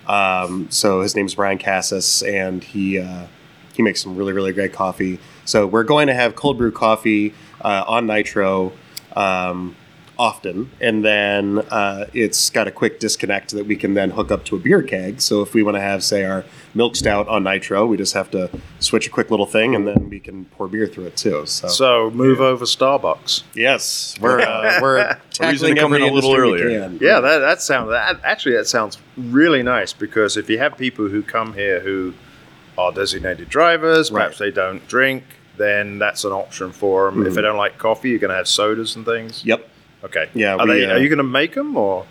Um, 0.06 0.68
so 0.70 1.00
his 1.00 1.14
name's 1.16 1.34
Brian 1.34 1.58
Cassis, 1.58 2.22
and 2.22 2.62
he 2.62 2.98
uh, 2.98 3.26
he 3.74 3.82
makes 3.82 4.02
some 4.02 4.16
really 4.16 4.32
really 4.32 4.52
great 4.52 4.72
coffee. 4.72 5.18
So 5.44 5.66
we're 5.66 5.84
going 5.84 6.06
to 6.06 6.14
have 6.14 6.36
cold 6.36 6.58
brew 6.58 6.72
coffee 6.72 7.34
uh, 7.62 7.84
on 7.86 8.06
nitro. 8.06 8.72
Um, 9.16 9.76
often 10.22 10.70
and 10.80 11.04
then 11.04 11.58
uh, 11.70 12.06
it's 12.14 12.48
got 12.48 12.68
a 12.68 12.70
quick 12.70 13.00
disconnect 13.00 13.50
that 13.50 13.66
we 13.66 13.74
can 13.74 13.94
then 13.94 14.10
hook 14.10 14.30
up 14.30 14.44
to 14.44 14.54
a 14.54 14.58
beer 14.60 14.80
keg 14.80 15.20
so 15.20 15.42
if 15.42 15.52
we 15.52 15.64
want 15.64 15.76
to 15.76 15.80
have 15.80 16.04
say 16.04 16.22
our 16.22 16.44
milk 16.74 16.94
stout 16.94 17.26
on 17.26 17.42
nitro 17.42 17.84
we 17.84 17.96
just 17.96 18.14
have 18.14 18.30
to 18.30 18.48
switch 18.78 19.08
a 19.08 19.10
quick 19.10 19.32
little 19.32 19.46
thing 19.46 19.74
and 19.74 19.84
then 19.88 20.08
we 20.08 20.20
can 20.20 20.44
pour 20.44 20.68
beer 20.68 20.86
through 20.86 21.06
it 21.06 21.16
too 21.16 21.44
so 21.46 21.66
So 21.66 22.10
move 22.10 22.40
over 22.40 22.64
Starbucks. 22.64 23.42
Yes, 23.54 24.14
we're 24.20 24.40
uh, 24.40 24.78
we're 24.82 25.18
tackling 25.30 25.76
in 25.76 25.78
every 25.78 26.06
a 26.06 26.12
little 26.12 26.36
earlier. 26.36 26.68
Yeah, 27.00 27.18
that 27.20 27.38
that 27.38 27.60
sounds 27.60 27.90
that 27.90 28.20
actually 28.22 28.54
that 28.56 28.68
sounds 28.68 28.98
really 29.16 29.62
nice 29.64 29.92
because 29.92 30.36
if 30.36 30.48
you 30.48 30.58
have 30.58 30.76
people 30.76 31.08
who 31.08 31.22
come 31.22 31.54
here 31.54 31.80
who 31.80 32.14
are 32.78 32.92
designated 32.92 33.48
drivers, 33.48 34.10
perhaps 34.10 34.38
they 34.38 34.50
don't 34.52 34.86
drink, 34.86 35.24
then 35.56 35.98
that's 35.98 36.24
an 36.24 36.32
option 36.32 36.70
for 36.72 37.10
them. 37.10 37.26
If 37.26 37.34
they 37.34 37.42
don't 37.42 37.56
like 37.58 37.76
coffee, 37.78 38.10
you're 38.10 38.18
going 38.18 38.30
to 38.30 38.36
have 38.36 38.48
sodas 38.48 38.96
and 38.96 39.04
things. 39.04 39.44
Yep. 39.44 39.68
Okay. 40.04 40.28
Yeah, 40.34 40.56
Are 40.56 40.66
we, 40.66 40.72
they? 40.80 40.86
uh, 40.86 40.94
are 40.94 40.98
you 40.98 41.08
going 41.08 41.18
to 41.18 41.22
make 41.24 41.54
them 41.54 41.76
or? 41.76 42.06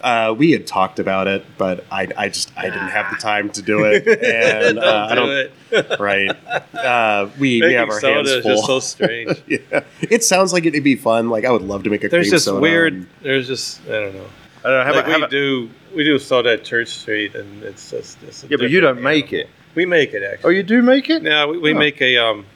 Uh, 0.00 0.32
we 0.38 0.52
had 0.52 0.64
talked 0.64 1.00
about 1.00 1.26
it, 1.26 1.44
but 1.56 1.84
I, 1.90 2.06
I 2.16 2.28
just 2.28 2.52
I 2.56 2.62
didn't 2.70 2.88
have 2.90 3.10
the 3.10 3.20
time 3.20 3.50
to 3.50 3.62
do 3.62 3.84
it, 3.84 4.06
and 4.24 4.78
uh, 4.78 5.08
I 5.10 5.14
Don't 5.16 5.26
don't. 5.26 5.50
it. 5.90 5.98
Right. 6.00 6.30
Uh, 6.72 7.28
we, 7.38 7.60
we 7.60 7.72
have 7.72 7.88
Making 7.88 7.92
our 7.94 8.00
soda 8.00 8.14
hands 8.14 8.28
is 8.28 8.42
full. 8.44 8.54
just 8.54 8.66
so 8.66 8.78
strange. 8.80 9.42
yeah. 9.48 9.80
It 10.02 10.22
sounds 10.22 10.52
like 10.52 10.66
it'd 10.66 10.84
be 10.84 10.94
fun. 10.94 11.30
Like 11.30 11.44
I 11.44 11.50
would 11.50 11.62
love 11.62 11.82
to 11.82 11.90
make 11.90 12.04
a 12.04 12.08
There's 12.08 12.26
cream 12.26 12.30
just 12.30 12.52
weird. 12.52 12.92
and- 12.92 13.06
There's 13.22 13.48
just 13.48 13.80
I 13.86 13.90
don't 13.90 14.14
know. 14.14 14.26
I 14.64 14.68
don't 14.68 14.78
know. 14.78 14.84
How 14.84 14.92
like 14.94 15.04
how 15.06 15.10
we 15.10 15.16
about- 15.16 15.30
do 15.30 15.68
we 15.96 16.04
do 16.04 16.16
soda 16.20 16.52
at 16.52 16.62
Church 16.64 16.88
Street, 16.90 17.34
and 17.34 17.64
it's 17.64 17.90
just 17.90 18.22
it's 18.22 18.44
yeah, 18.48 18.56
but 18.56 18.70
you 18.70 18.80
don't 18.80 19.02
make 19.02 19.32
it. 19.32 19.48
We 19.74 19.84
make 19.84 20.14
it 20.14 20.22
actually. 20.22 20.46
Oh, 20.48 20.50
you 20.50 20.62
do 20.62 20.80
make 20.80 21.10
it? 21.10 21.24
Yeah, 21.24 21.46
we, 21.46 21.58
we 21.58 21.74
Oh. 21.74 21.78
make 21.78 22.00
a 22.00 22.18
um, 22.18 22.46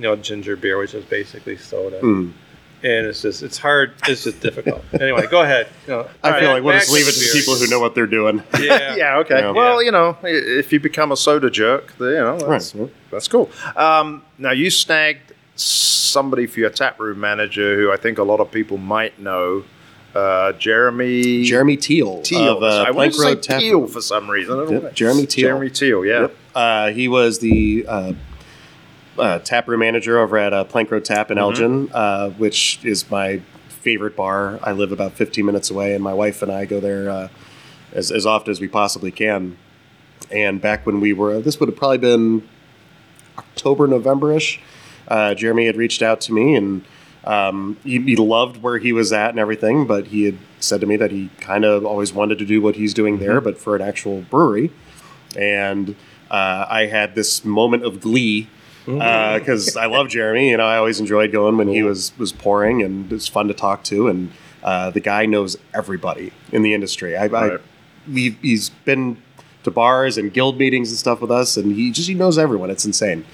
you 0.00 0.02
know, 0.04 0.16
ginger 0.16 0.56
beer, 0.56 0.78
which 0.78 0.94
is 0.94 1.04
basically 1.04 1.56
soda, 1.58 2.00
Mm. 2.00 2.32
And 2.82 3.06
it's 3.06 3.22
just 3.22 3.42
it's 3.42 3.58
hard. 3.58 3.92
It's 4.06 4.24
just 4.24 4.40
difficult. 4.40 4.84
anyway, 5.00 5.26
go 5.28 5.42
ahead. 5.42 5.68
You 5.86 5.92
know, 5.94 6.08
I 6.22 6.30
all 6.32 6.38
feel 6.40 6.48
right, 6.48 6.54
like 6.54 6.62
we'll 6.62 6.78
just 6.78 6.92
leave 6.92 7.08
it 7.08 7.12
to 7.12 7.20
beer. 7.20 7.32
people 7.42 7.54
who 7.56 7.66
know 7.68 7.80
what 7.80 7.94
they're 7.94 8.06
doing. 8.06 8.42
Yeah, 8.60 8.94
Yeah. 8.96 9.18
Okay. 9.18 9.40
Yeah. 9.40 9.50
Well, 9.50 9.80
Yeah. 9.82 9.86
you 9.86 9.92
know, 9.92 10.16
if 10.24 10.72
you 10.72 10.80
become 10.80 11.12
a 11.12 11.16
soda 11.16 11.50
jerk, 11.50 11.94
then, 11.98 12.08
you 12.08 12.14
know, 12.16 12.38
that's, 12.38 12.74
Right. 12.74 12.90
that's 13.10 13.28
cool. 13.28 13.50
Um, 13.76 14.22
now 14.38 14.52
you 14.52 14.70
snagged 14.70 15.32
somebody 15.56 16.46
for 16.46 16.60
your 16.60 16.70
taproom 16.70 17.18
manager 17.20 17.76
who 17.76 17.90
I 17.92 17.96
think 17.96 18.18
a 18.18 18.22
lot 18.22 18.40
of 18.40 18.50
people 18.50 18.76
might 18.78 19.18
know, 19.18 19.64
uh, 20.14 20.52
Jeremy 20.52 21.44
Jeremy 21.44 21.76
Teal. 21.76 22.22
Teal. 22.22 22.56
Of, 22.58 22.62
uh, 22.62 22.66
I 22.66 22.90
want 22.92 22.94
Plank 22.94 23.12
to 23.14 23.18
say 23.18 23.26
Road 23.28 23.42
Tap 23.42 23.60
Teal 23.60 23.86
for 23.88 24.00
some 24.00 24.30
reason. 24.30 24.54
I 24.54 24.56
don't 24.64 24.72
Yep, 24.72 24.82
know. 24.84 24.90
Jeremy 24.90 25.26
Teal. 25.26 25.48
Jeremy 25.48 25.70
Teal. 25.70 26.04
Yeah. 26.04 26.20
Yep. 26.22 26.36
Uh, 26.54 26.88
he 26.90 27.08
was 27.08 27.38
the 27.40 27.86
uh, 29.18 29.22
uh, 29.22 29.38
tap 29.40 29.68
room 29.68 29.80
manager 29.80 30.18
over 30.18 30.36
at 30.38 30.52
uh, 30.52 30.64
Plank 30.64 30.90
Road 30.90 31.04
Tap 31.04 31.30
in 31.30 31.38
Elgin, 31.38 31.90
uh, 31.92 32.30
which 32.30 32.84
is 32.84 33.10
my 33.10 33.40
favorite 33.68 34.16
bar. 34.16 34.58
I 34.62 34.72
live 34.72 34.92
about 34.92 35.12
15 35.12 35.44
minutes 35.44 35.70
away, 35.70 35.94
and 35.94 36.02
my 36.02 36.14
wife 36.14 36.42
and 36.42 36.50
I 36.50 36.64
go 36.64 36.80
there 36.80 37.10
uh, 37.10 37.28
as, 37.92 38.10
as 38.10 38.26
often 38.26 38.50
as 38.50 38.60
we 38.60 38.68
possibly 38.68 39.10
can. 39.10 39.56
And 40.30 40.60
back 40.60 40.84
when 40.84 41.00
we 41.00 41.12
were, 41.12 41.40
this 41.40 41.58
would 41.60 41.68
have 41.68 41.76
probably 41.76 41.98
been 41.98 42.48
October, 43.38 43.86
November 43.86 44.32
ish, 44.32 44.60
uh, 45.06 45.34
Jeremy 45.34 45.66
had 45.66 45.76
reached 45.76 46.02
out 46.02 46.20
to 46.22 46.32
me 46.32 46.54
and 46.54 46.84
um, 47.24 47.76
he, 47.82 48.00
he 48.00 48.16
loved 48.16 48.62
where 48.62 48.78
he 48.78 48.92
was 48.92 49.12
at 49.12 49.30
and 49.30 49.38
everything, 49.38 49.86
but 49.86 50.08
he 50.08 50.24
had 50.24 50.38
said 50.60 50.80
to 50.80 50.86
me 50.86 50.96
that 50.96 51.10
he 51.10 51.30
kind 51.40 51.64
of 51.64 51.84
always 51.84 52.12
wanted 52.12 52.38
to 52.38 52.44
do 52.44 52.60
what 52.60 52.76
he's 52.76 52.94
doing 52.94 53.18
there, 53.18 53.40
but 53.40 53.58
for 53.58 53.76
an 53.76 53.82
actual 53.82 54.22
brewery. 54.22 54.70
And 55.36 55.94
uh, 56.30 56.66
I 56.68 56.86
had 56.86 57.14
this 57.14 57.44
moment 57.44 57.84
of 57.84 58.00
glee 58.00 58.48
because 58.96 59.76
I 59.76 59.86
love 59.86 60.08
Jeremy. 60.08 60.50
You 60.50 60.56
know, 60.56 60.66
I 60.66 60.76
always 60.78 60.98
enjoyed 61.00 61.30
going 61.32 61.56
when 61.56 61.68
he 61.68 61.82
was 61.82 62.16
was 62.18 62.32
pouring, 62.32 62.82
and 62.82 63.12
it's 63.12 63.28
fun 63.28 63.48
to 63.48 63.54
talk 63.54 63.84
to. 63.84 64.08
And 64.08 64.32
uh, 64.62 64.90
the 64.90 65.00
guy 65.00 65.26
knows 65.26 65.56
everybody 65.74 66.32
in 66.52 66.62
the 66.62 66.74
industry. 66.74 67.16
I, 67.16 67.24
I 67.24 67.28
Right. 67.28 67.60
we, 68.10 68.30
he's 68.42 68.70
been 68.70 69.22
to 69.64 69.70
bars 69.70 70.16
and 70.16 70.32
guild 70.32 70.58
meetings 70.58 70.90
and 70.90 70.98
stuff 70.98 71.20
with 71.20 71.30
us, 71.30 71.56
and 71.56 71.74
he 71.74 71.90
just 71.90 72.08
he 72.08 72.14
knows 72.14 72.38
everyone. 72.38 72.70
It's 72.70 72.84
insane. 72.86 73.24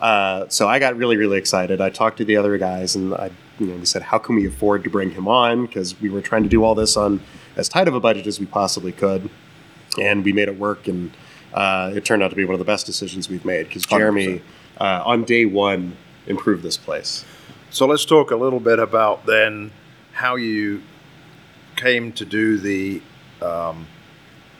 Uh, 0.00 0.48
so 0.48 0.66
I 0.68 0.78
got 0.78 0.96
really 0.96 1.16
really 1.16 1.38
excited. 1.38 1.80
I 1.80 1.90
talked 1.90 2.16
to 2.18 2.24
the 2.24 2.36
other 2.36 2.56
guys, 2.58 2.96
and 2.96 3.14
I 3.14 3.30
you 3.58 3.66
know 3.66 3.76
we 3.76 3.84
said, 3.84 4.02
how 4.02 4.18
can 4.18 4.34
we 4.36 4.46
afford 4.46 4.82
to 4.84 4.90
bring 4.90 5.10
him 5.10 5.28
on? 5.28 5.66
Because 5.66 6.00
we 6.00 6.08
were 6.08 6.22
trying 6.22 6.42
to 6.42 6.48
do 6.48 6.64
all 6.64 6.74
this 6.74 6.96
on 6.96 7.20
as 7.56 7.68
tight 7.68 7.86
of 7.86 7.94
a 7.94 8.00
budget 8.00 8.26
as 8.26 8.40
we 8.40 8.46
possibly 8.46 8.92
could, 8.92 9.28
and 10.00 10.24
we 10.24 10.32
made 10.32 10.48
it 10.48 10.58
work. 10.58 10.88
And 10.88 11.12
uh, 11.52 11.92
it 11.94 12.04
turned 12.04 12.22
out 12.22 12.30
to 12.30 12.36
be 12.36 12.44
one 12.44 12.54
of 12.54 12.58
the 12.58 12.64
best 12.64 12.86
decisions 12.86 13.28
we've 13.28 13.44
made 13.44 13.68
because 13.68 13.84
Jeremy, 13.84 14.40
uh, 14.84 15.02
on 15.12 15.18
day 15.24 15.44
one, 15.46 15.96
improve 16.26 16.60
this 16.62 16.76
place. 16.86 17.24
So 17.70 17.86
let's 17.86 18.04
talk 18.04 18.30
a 18.30 18.36
little 18.44 18.60
bit 18.60 18.78
about 18.78 19.16
then 19.26 19.70
how 20.12 20.34
you 20.36 20.82
came 21.76 22.12
to 22.12 22.24
do 22.24 22.58
the 22.58 23.00
um, 23.40 23.86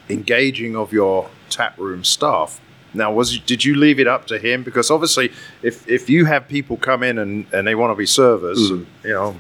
engaging 0.08 0.76
of 0.76 0.92
your 0.92 1.28
taproom 1.50 2.04
staff 2.04 2.60
Now, 2.94 3.12
was 3.12 3.38
did 3.40 3.64
you 3.64 3.74
leave 3.74 3.98
it 4.04 4.06
up 4.14 4.26
to 4.26 4.38
him? 4.38 4.62
Because 4.62 4.90
obviously, 4.90 5.30
if 5.62 5.76
if 5.88 6.10
you 6.10 6.26
have 6.26 6.42
people 6.48 6.76
come 6.76 7.02
in 7.02 7.18
and, 7.18 7.46
and 7.52 7.66
they 7.66 7.74
want 7.74 7.90
to 7.92 7.96
be 7.96 8.06
servers, 8.06 8.58
Mm-hmm. 8.70 9.08
you 9.08 9.14
know, 9.14 9.34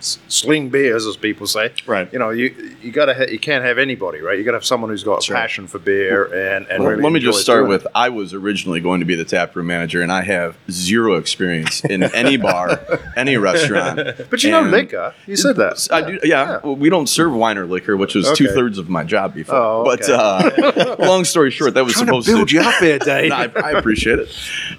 sling 0.00 0.68
beers, 0.68 1.06
as 1.06 1.16
people 1.16 1.46
say, 1.46 1.72
Right. 1.86 2.12
You 2.12 2.18
know, 2.18 2.30
you 2.30 2.54
you 2.82 2.90
gotta 2.92 3.14
ha- 3.14 3.26
you 3.30 3.38
can't 3.38 3.64
have 3.64 3.78
anybody, 3.78 4.20
right? 4.20 4.38
You 4.38 4.44
gotta 4.44 4.56
have 4.58 4.64
someone 4.64 4.90
who's 4.90 5.02
got 5.04 5.18
a 5.18 5.22
Sure. 5.22 5.36
passion 5.36 5.66
for 5.66 5.78
beer 5.78 6.24
and 6.24 6.66
and 6.68 6.82
Well, 6.82 6.92
really 6.92 7.02
let 7.02 7.12
me 7.12 7.20
just 7.20 7.40
start 7.40 7.66
with 7.68 7.84
it. 7.84 7.90
I 7.94 8.08
was 8.10 8.34
originally 8.34 8.80
going 8.80 9.00
to 9.00 9.06
be 9.06 9.14
the 9.14 9.24
taproom 9.24 9.66
manager, 9.68 10.02
and 10.02 10.12
I 10.12 10.22
have 10.22 10.56
zero 10.70 11.14
experience 11.14 11.84
in 11.84 12.02
any 12.02 12.36
bar, 12.48 12.80
any 13.16 13.36
restaurant. 13.36 14.00
But 14.30 14.42
you 14.44 14.50
know 14.50 14.62
And- 14.62 14.70
liquor. 14.70 15.14
You 15.26 15.36
said 15.36 15.56
that. 15.56 15.86
I 15.90 16.02
do, 16.02 16.18
yeah. 16.24 16.60
Well, 16.62 16.76
we 16.76 16.90
don't 16.90 17.08
serve 17.08 17.32
wine 17.32 17.58
or 17.58 17.66
liquor, 17.66 17.96
which 17.96 18.14
was 18.14 18.26
Okay. 18.26 18.34
two 18.36 18.48
thirds 18.48 18.78
of 18.78 18.88
my 18.88 19.04
job 19.04 19.34
before. 19.34 19.56
Oh, 19.56 19.84
But 19.84 20.08
uh, 20.08 20.96
long 21.00 21.24
story 21.24 21.50
short, 21.50 21.74
that 21.74 21.84
was 21.84 21.94
Trying 21.94 22.06
to 22.06 22.10
supposed 22.22 22.26
build 22.28 22.52
you 22.52 22.60
up 22.60 22.74
here, 22.80 22.98
Dave. 23.12 23.32
I, 23.32 23.50
I 23.54 23.70
appreciate 23.72 24.18
it. 24.18 24.28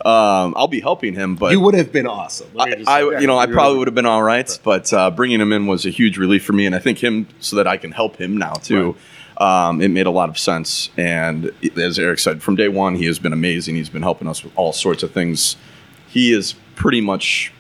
Um, 0.06 0.54
I'll 0.56 0.68
be 0.68 0.80
helping 0.80 1.14
him, 1.14 1.36
but 1.36 1.52
You 1.52 1.60
would 1.62 1.74
have 1.76 1.92
been 1.92 2.08
awesome. 2.08 2.48
I, 2.58 2.76
I 2.86 3.02
say. 3.02 3.22
you 3.22 3.28
know, 3.28 3.38
I 3.38 3.48
probably 3.48 3.78
would 3.80 3.88
have 3.88 3.96
been 3.96 4.06
all 4.06 4.24
right, 4.24 4.48
but 4.64 4.92
uh, 4.94 5.07
bringing 5.10 5.40
him 5.40 5.54
in 5.54 5.68
was 5.68 5.86
a 5.86 5.90
huge 5.90 6.18
relief 6.18 6.44
for 6.44 6.54
me, 6.54 6.66
and 6.66 6.76
I 6.76 6.80
think 6.80 7.00
him 7.00 7.28
so 7.40 7.56
that 7.56 7.68
I 7.68 7.78
can 7.78 7.92
help 7.92 8.18
him 8.18 8.38
now 8.38 8.54
too. 8.54 8.96
Um, 9.38 9.82
it 9.82 9.90
made 9.90 10.08
a 10.08 10.12
lot 10.12 10.30
of 10.30 10.38
sense, 10.38 10.90
and 10.98 11.52
as 11.78 12.00
Eric 12.00 12.20
said, 12.20 12.42
from 12.42 12.56
day 12.56 12.70
one, 12.70 12.96
he 12.96 13.06
has 13.06 13.20
been 13.20 13.34
amazing. 13.34 13.76
He's 13.76 13.90
been 13.90 14.02
helping 14.02 14.28
us 14.28 14.44
with 14.44 14.52
all 14.56 14.74
sorts 14.74 15.04
of 15.04 15.12
things. 15.12 15.56
He 16.08 16.34
is 16.34 16.56
pretty 16.76 17.02
much 17.02 17.54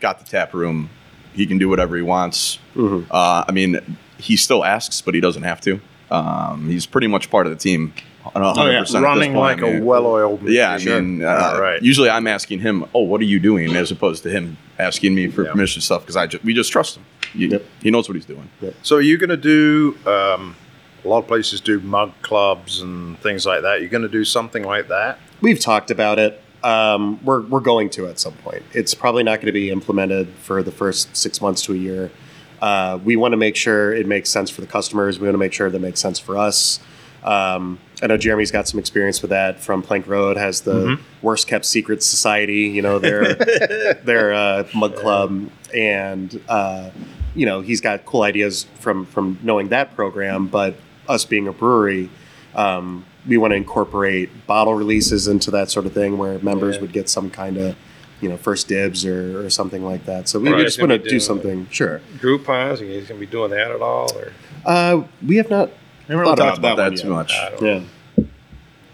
got 0.00 0.18
the 0.18 0.24
tap 0.24 0.52
room. 0.52 0.90
He 1.32 1.46
can 1.46 1.58
do 1.58 1.68
whatever 1.68 1.96
he 1.96 2.02
wants. 2.02 2.58
Mm-hmm. 2.74 3.10
Uh, 3.10 3.44
I 3.48 3.52
mean, 3.52 3.96
he 4.18 4.36
still 4.36 4.64
asks, 4.64 5.00
but 5.00 5.14
he 5.14 5.20
doesn't 5.20 5.44
have 5.44 5.60
to. 5.62 5.80
Um, 6.10 6.68
he's 6.68 6.86
pretty 6.86 7.06
much 7.06 7.30
part 7.30 7.46
of 7.46 7.52
the 7.52 7.58
team. 7.58 7.94
100% 8.24 8.54
Oh, 8.56 8.66
yeah. 8.70 9.00
Running 9.00 9.32
point. 9.32 9.60
like 9.60 9.62
I 9.62 9.68
a 9.68 9.74
mean, 9.74 9.84
well-oiled 9.84 10.42
machine. 10.42 10.56
yeah, 10.56 10.72
I 10.72 10.78
mean, 10.78 11.24
uh, 11.24 11.52
All 11.54 11.60
right. 11.60 11.82
usually 11.82 12.08
I'm 12.08 12.26
asking 12.26 12.60
him, 12.60 12.84
"Oh, 12.94 13.02
what 13.02 13.20
are 13.20 13.24
you 13.24 13.40
doing?" 13.40 13.74
as 13.74 13.90
opposed 13.90 14.22
to 14.24 14.30
him 14.30 14.56
asking 14.78 15.14
me 15.14 15.28
for 15.28 15.44
Yeah. 15.44 15.52
permission 15.52 15.78
and 15.78 15.84
stuff 15.84 16.02
because 16.02 16.16
I 16.16 16.26
just 16.26 16.44
we 16.44 16.54
just 16.54 16.70
trust 16.72 16.96
him. 16.96 17.04
You- 17.34 17.48
Yep. 17.48 17.64
He 17.82 17.90
knows 17.90 18.08
what 18.08 18.14
he's 18.14 18.24
doing. 18.26 18.48
So 18.82 18.96
are 18.96 19.00
you 19.00 19.16
going 19.18 19.30
to 19.30 19.36
do? 19.36 19.96
Um, 20.06 20.54
a 21.04 21.08
lot 21.08 21.18
of 21.18 21.26
places 21.26 21.60
do 21.60 21.80
mug 21.80 22.12
clubs 22.22 22.80
and 22.80 23.18
things 23.20 23.44
like 23.44 23.62
that. 23.62 23.80
You're 23.80 23.88
going 23.90 24.02
to 24.04 24.08
do 24.08 24.24
something 24.24 24.62
like 24.62 24.86
that. 24.88 25.18
We've 25.40 25.58
talked 25.58 25.90
about 25.90 26.20
it. 26.20 26.40
Um, 26.62 27.18
we're, 27.24 27.40
we're 27.40 27.58
going 27.58 27.90
to 27.90 28.06
at 28.06 28.20
some 28.20 28.34
point. 28.34 28.62
It's 28.72 28.94
probably 28.94 29.24
not 29.24 29.38
going 29.38 29.46
to 29.46 29.52
be 29.52 29.68
implemented 29.70 30.28
for 30.42 30.62
the 30.62 30.70
first 30.70 31.16
six 31.16 31.40
months 31.40 31.60
to 31.62 31.72
a 31.72 31.76
year. 31.76 32.12
Uh, 32.60 33.00
we 33.04 33.16
want 33.16 33.32
to 33.32 33.36
make 33.36 33.56
sure 33.56 33.92
it 33.92 34.06
makes 34.06 34.30
sense 34.30 34.48
for 34.48 34.60
the 34.60 34.66
customers. 34.68 35.18
We 35.18 35.26
want 35.26 35.34
to 35.34 35.38
make 35.38 35.52
sure 35.52 35.68
that 35.68 35.76
it 35.76 35.80
makes 35.80 35.98
sense 35.98 36.20
for 36.20 36.38
us. 36.38 36.78
Um, 37.24 37.80
I 38.02 38.06
know 38.08 38.16
Jeremy's 38.16 38.50
got 38.50 38.66
some 38.66 38.80
experience 38.80 39.22
with 39.22 39.30
that 39.30 39.60
from 39.60 39.80
Plank 39.82 40.08
Road. 40.08 40.36
Has 40.36 40.62
the 40.62 40.98
worst 41.22 41.46
kept 41.46 41.64
secret 41.64 42.02
society, 42.02 42.62
you 42.62 42.82
know, 42.82 42.98
their 42.98 43.34
their 44.04 44.34
uh, 44.34 44.66
mug 44.74 44.96
club, 44.96 45.48
and 45.72 46.40
uh, 46.48 46.90
you 47.34 47.46
know 47.46 47.60
he's 47.60 47.80
got 47.80 48.04
cool 48.04 48.22
ideas 48.22 48.66
from 48.80 49.06
from 49.06 49.38
knowing 49.42 49.68
that 49.68 49.94
program. 49.94 50.48
But 50.48 50.74
us 51.08 51.24
being 51.24 51.46
a 51.46 51.52
brewery, 51.52 52.10
um, 52.56 53.04
we 53.26 53.36
want 53.38 53.52
to 53.52 53.56
incorporate 53.56 54.46
bottle 54.48 54.74
releases 54.74 55.28
into 55.28 55.50
that 55.52 55.70
sort 55.70 55.86
of 55.86 55.92
thing, 55.92 56.18
where 56.18 56.38
members 56.40 56.76
Yeah. 56.76 56.80
would 56.82 56.92
get 56.92 57.08
some 57.08 57.30
kind 57.30 57.56
of 57.56 57.76
you 58.20 58.28
know 58.28 58.36
first 58.36 58.66
dibs 58.66 59.06
or, 59.06 59.44
or 59.44 59.48
something 59.50 59.84
like 59.84 60.06
that. 60.06 60.28
So 60.28 60.40
we, 60.40 60.48
Right. 60.48 60.58
we 60.58 60.64
just 60.64 60.80
want 60.80 60.90
to 60.90 60.98
do 60.98 61.20
something. 61.20 61.68
Sure. 61.70 62.00
Groupons, 62.18 62.80
are 62.80 62.84
you 62.84 63.00
gonna 63.02 63.20
be 63.20 63.26
doing 63.26 63.50
that 63.52 63.70
at 63.70 63.80
all, 63.80 64.10
or 64.16 64.32
Uh, 64.66 65.02
we 65.24 65.36
have 65.36 65.50
not. 65.50 65.70
We 66.08 66.14
haven't 66.14 66.20
really 66.20 66.36
talked 66.36 66.58
about 66.58 66.76
that 66.76 66.90
one 66.90 66.96
too 66.96 67.10
much. 67.10 67.32
I 67.34 67.50
don't 67.50 67.62
know. 67.62 67.84
Yeah. 68.18 68.24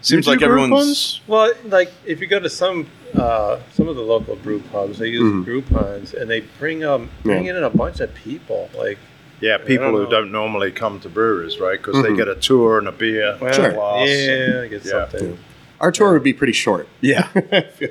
Seems 0.01 0.27
like 0.27 0.39
do 0.39 0.45
group 0.47 0.59
everyone's. 0.61 1.19
Well, 1.27 1.51
like 1.65 1.91
if 2.05 2.21
you 2.21 2.27
go 2.27 2.39
to 2.39 2.49
some 2.49 2.87
uh, 3.15 3.59
some 3.73 3.87
of 3.87 3.95
the 3.95 4.01
local 4.01 4.35
brew 4.35 4.59
pubs, 4.71 4.99
they 4.99 5.07
use 5.07 5.23
Mhm. 5.23 5.45
Groupons 5.45 6.13
and 6.13 6.29
they 6.29 6.41
bring 6.59 6.83
um 6.85 7.09
bring 7.23 7.45
Yeah. 7.45 7.57
in 7.57 7.63
a 7.63 7.69
bunch 7.69 7.99
of 7.99 8.13
people. 8.13 8.69
Like, 8.77 8.97
Yeah, 9.41 9.57
people 9.57 9.85
don't 9.87 9.93
who 9.95 10.03
know. 10.03 10.09
don't 10.09 10.31
normally 10.31 10.71
come 10.71 10.99
to 11.01 11.09
breweries, 11.09 11.59
right? 11.59 11.77
Because 11.83 12.01
they 12.03 12.09
Mhm. 12.09 12.17
get 12.17 12.27
a 12.29 12.35
tour 12.35 12.77
and 12.77 12.87
a 12.87 12.91
beer. 12.91 13.35
well, 13.41 13.51
Sure. 13.53 13.71
glass. 13.71 14.07
yeah, 14.09 14.65
get 14.67 14.85
Yeah. 14.85 14.91
something. 15.09 15.37
Our 15.81 15.91
tour 15.91 16.11
would 16.13 16.23
be 16.23 16.33
pretty 16.33 16.53
short. 16.53 16.87
Yeah, 17.01 17.27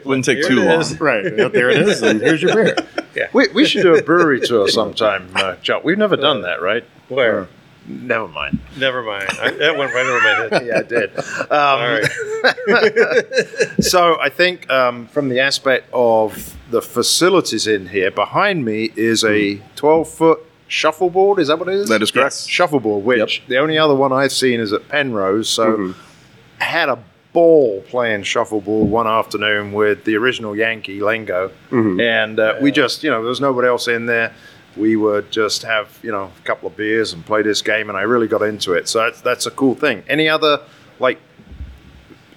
wouldn't 0.05 0.25
take 0.27 0.39
Here 0.39 0.49
too 0.49 0.63
long. 0.63 0.81
is. 0.81 0.99
Right. 1.01 1.25
Yep, 1.37 1.53
there 1.53 1.69
it 1.71 1.89
is. 1.89 2.01
And 2.03 2.21
here's 2.21 2.41
your 2.43 2.55
beer. 2.55 2.77
Yeah, 3.17 3.27
we, 3.33 3.49
we 3.49 3.65
should 3.65 3.83
do 3.83 3.97
a 3.97 4.03
brewery 4.03 4.39
tour 4.41 4.69
sometime, 4.69 5.29
uh, 5.35 5.57
Chuck. 5.57 5.83
We've 5.83 5.99
never 5.99 6.15
done 6.17 6.43
that, 6.43 6.63
right? 6.63 6.85
Where? 7.09 7.49
Never 7.89 8.29
mind. 8.29 8.59
Never 8.79 9.03
mind. 9.03 9.29
I, 9.41 9.51
that 9.53 9.77
went 9.79 9.95
right 9.95 10.07
over 10.07 10.21
my 10.21 10.29
head. 10.59 10.67
Yeah, 10.67 10.79
I 10.79 10.83
did. 10.83 11.17
Um, 11.17 11.47
All 11.51 11.89
right. 11.89 12.05
so 13.81 14.19
I 14.21 14.29
think 14.29 14.69
um, 14.71 15.07
from 15.09 15.29
the 15.29 15.41
aspect 15.41 15.89
of 15.93 16.57
the 16.71 16.83
facilities 16.83 17.67
in 17.67 17.89
here, 17.89 18.11
behind 18.11 18.65
me 18.65 18.93
is 18.97 19.25
a 19.25 19.61
12 19.77 20.09
foot 20.09 20.41
shuffleboard. 20.69 21.39
Is 21.39 21.49
that 21.49 21.59
what 21.59 21.69
it 21.69 21.75
is? 21.75 21.89
That 21.89 22.03
is 22.03 22.11
correct. 22.11 22.27
Yes. 22.35 22.47
Shuffleboard, 22.47 23.05
which 23.05 23.43
the 23.49 23.57
only 23.59 23.79
other 23.79 23.95
one 23.95 24.13
I've 24.13 24.33
seen 24.33 24.61
is 24.61 24.73
at 24.73 24.87
Penrose. 24.89 25.49
So 25.49 25.77
Mhm. 25.77 25.95
I 26.61 26.65
had 26.65 26.89
a 26.91 26.99
ball 27.33 27.83
playing 27.89 28.23
shuffleboard 28.25 28.89
one 28.91 29.07
afternoon 29.07 29.73
with 29.73 30.05
the 30.05 30.17
original 30.17 30.55
Yankee 30.57 31.01
Lingo. 31.01 31.51
Mhm. 31.71 32.03
And 32.03 32.39
uh, 32.41 32.57
we 32.61 32.71
just, 32.71 33.03
you 33.03 33.11
know, 33.11 33.21
there 33.23 33.29
was 33.31 33.41
nobody 33.41 33.69
else 33.69 33.89
in 33.89 34.07
there. 34.07 34.33
We 34.79 34.97
would 34.97 35.31
just 35.31 35.63
have, 35.63 35.99
you 36.03 36.13
know, 36.13 36.31
a 36.39 36.43
couple 36.45 36.69
of 36.69 36.77
beers 36.77 37.13
and 37.13 37.25
play 37.27 37.43
this 37.43 37.63
game, 37.63 37.89
and 37.89 37.99
I 37.99 38.03
really 38.03 38.29
got 38.29 38.43
into 38.43 38.73
it. 38.75 38.89
So 38.89 39.01
that's, 39.01 39.21
that's 39.21 39.47
a 39.47 39.51
cool 39.51 39.75
thing. 39.75 40.05
Any 40.09 40.29
other, 40.29 40.61
like, 40.99 41.19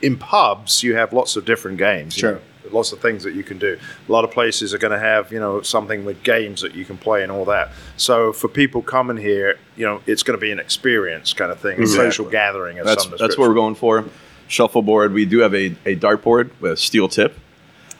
in 0.01 0.17
pubs, 0.17 0.81
you 0.83 0.95
have 0.95 1.13
lots 1.13 1.35
of 1.35 1.45
different 1.45 1.77
games. 1.77 2.15
you 2.17 2.21
Sure. 2.21 2.31
know, 2.33 2.41
Lots 2.71 2.91
of 2.93 2.99
things 2.99 3.23
that 3.23 3.33
you 3.33 3.43
can 3.43 3.57
do. 3.57 3.77
A 4.07 4.11
lot 4.11 4.23
of 4.23 4.31
places 4.31 4.73
are 4.73 4.77
going 4.77 4.93
to 4.93 4.99
have, 4.99 5.31
you 5.33 5.39
know, 5.39 5.61
something 5.61 6.05
with 6.05 6.23
games 6.23 6.61
that 6.61 6.73
you 6.73 6.85
can 6.85 6.97
play 6.97 7.21
and 7.21 7.31
all 7.31 7.43
that. 7.45 7.71
So 7.97 8.31
for 8.31 8.47
people 8.47 8.81
coming 8.81 9.17
here, 9.17 9.57
you 9.75 9.85
know, 9.85 10.01
it's 10.05 10.23
going 10.23 10.37
to 10.39 10.41
be 10.41 10.51
an 10.51 10.59
experience 10.59 11.33
kind 11.33 11.51
of 11.51 11.59
thing, 11.59 11.81
a 11.81 11.87
social 11.87 12.29
gathering 12.29 12.79
of 12.79 12.85
That's 12.85 13.03
some 13.03 13.13
that's 13.19 13.37
what 13.37 13.49
we're 13.49 13.55
going 13.55 13.75
for. 13.75 14.05
Shuffleboard. 14.47 15.11
We 15.11 15.25
do 15.25 15.39
have 15.39 15.53
a, 15.53 15.75
a 15.85 15.95
dartboard 15.97 16.51
with 16.61 16.73
a 16.73 16.77
steel 16.77 17.09
tip, 17.09 17.37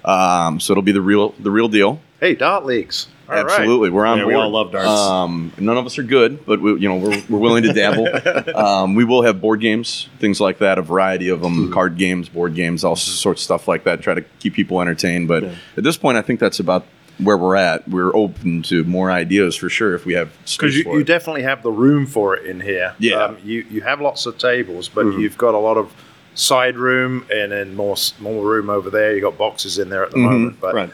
um, 0.06 0.60
so 0.60 0.74
it'll 0.74 0.84
be 0.84 0.92
the 0.92 1.02
real 1.02 1.34
the 1.40 1.52
real 1.52 1.68
deal. 1.68 2.00
Hey, 2.20 2.36
dart 2.36 2.66
leagues. 2.66 3.08
All 3.32 3.44
right. 3.46 3.60
Absolutely, 3.60 3.90
we're 3.90 4.06
on 4.06 4.18
Yeah, 4.18 4.24
board. 4.26 4.36
we 4.36 4.42
all 4.42 4.50
love 4.50 4.72
darts. 4.72 4.88
Um, 4.90 5.54
none 5.58 5.78
of 5.78 5.86
us 5.86 5.98
are 5.98 6.04
good, 6.04 6.46
but 6.46 6.60
we, 6.60 6.74
you 6.80 6.90
know 6.90 6.98
we're, 6.98 7.24
we're 7.30 7.40
willing 7.40 7.64
to 7.64 7.72
dabble. 7.74 8.08
um, 8.58 8.96
we 8.96 9.04
will 9.06 9.22
have 9.24 9.40
board 9.40 9.62
games, 9.62 10.10
things 10.20 10.42
like 10.42 10.58
that, 10.60 10.78
a 10.78 10.82
variety 10.82 11.30
of 11.30 11.42
them, 11.42 11.68
Hmm. 11.68 11.74
card 11.74 11.98
games, 11.98 12.28
board 12.30 12.56
games, 12.56 12.84
all 12.84 12.96
sorts 12.96 13.42
of 13.42 13.44
stuff 13.44 13.68
like 13.68 13.86
that. 13.86 14.02
Try 14.02 14.16
to 14.16 14.22
keep 14.40 14.54
people 14.54 14.82
entertained. 14.82 15.28
But 15.28 15.44
at 15.44 15.84
this 15.84 15.96
point, 15.98 16.18
I 16.18 16.22
think 16.22 16.40
that's 16.40 16.60
about 16.60 16.86
where 17.20 17.38
we're 17.38 17.56
at. 17.56 17.88
We're 17.88 18.16
open 18.16 18.64
to 18.64 18.84
more 18.84 19.12
ideas 19.12 19.56
for 19.56 19.70
sure 19.70 19.94
if 19.96 20.06
we 20.06 20.14
have 20.14 20.32
because 20.46 20.76
you, 20.76 20.84
for 20.84 20.96
you 20.96 21.02
it. 21.02 21.08
definitely 21.08 21.44
have 21.44 21.64
the 21.64 21.72
room 21.72 22.08
for 22.08 22.36
it 22.36 22.46
in 22.46 22.60
here. 22.60 22.96
Yeah. 23.00 23.24
um, 23.26 23.38
you 23.44 23.66
you 23.70 23.82
have 23.82 24.02
lots 24.02 24.26
of 24.26 24.38
tables, 24.38 24.90
but 24.90 25.06
Mhm. 25.06 25.20
you've 25.22 25.38
got 25.38 25.54
a 25.54 25.58
lot 25.60 25.78
of 25.78 25.94
side 26.34 26.78
room 26.78 27.26
and 27.32 27.52
then 27.52 27.76
more 27.76 27.96
more 28.20 28.44
room 28.44 28.70
over 28.70 28.90
there. 28.90 29.14
You 29.16 29.22
got 29.22 29.38
boxes 29.38 29.78
in 29.78 29.90
there 29.90 30.04
at 30.04 30.12
the 30.12 30.18
Mhm. 30.18 30.22
moment, 30.32 30.58
but 30.62 30.74
Right. 30.74 30.90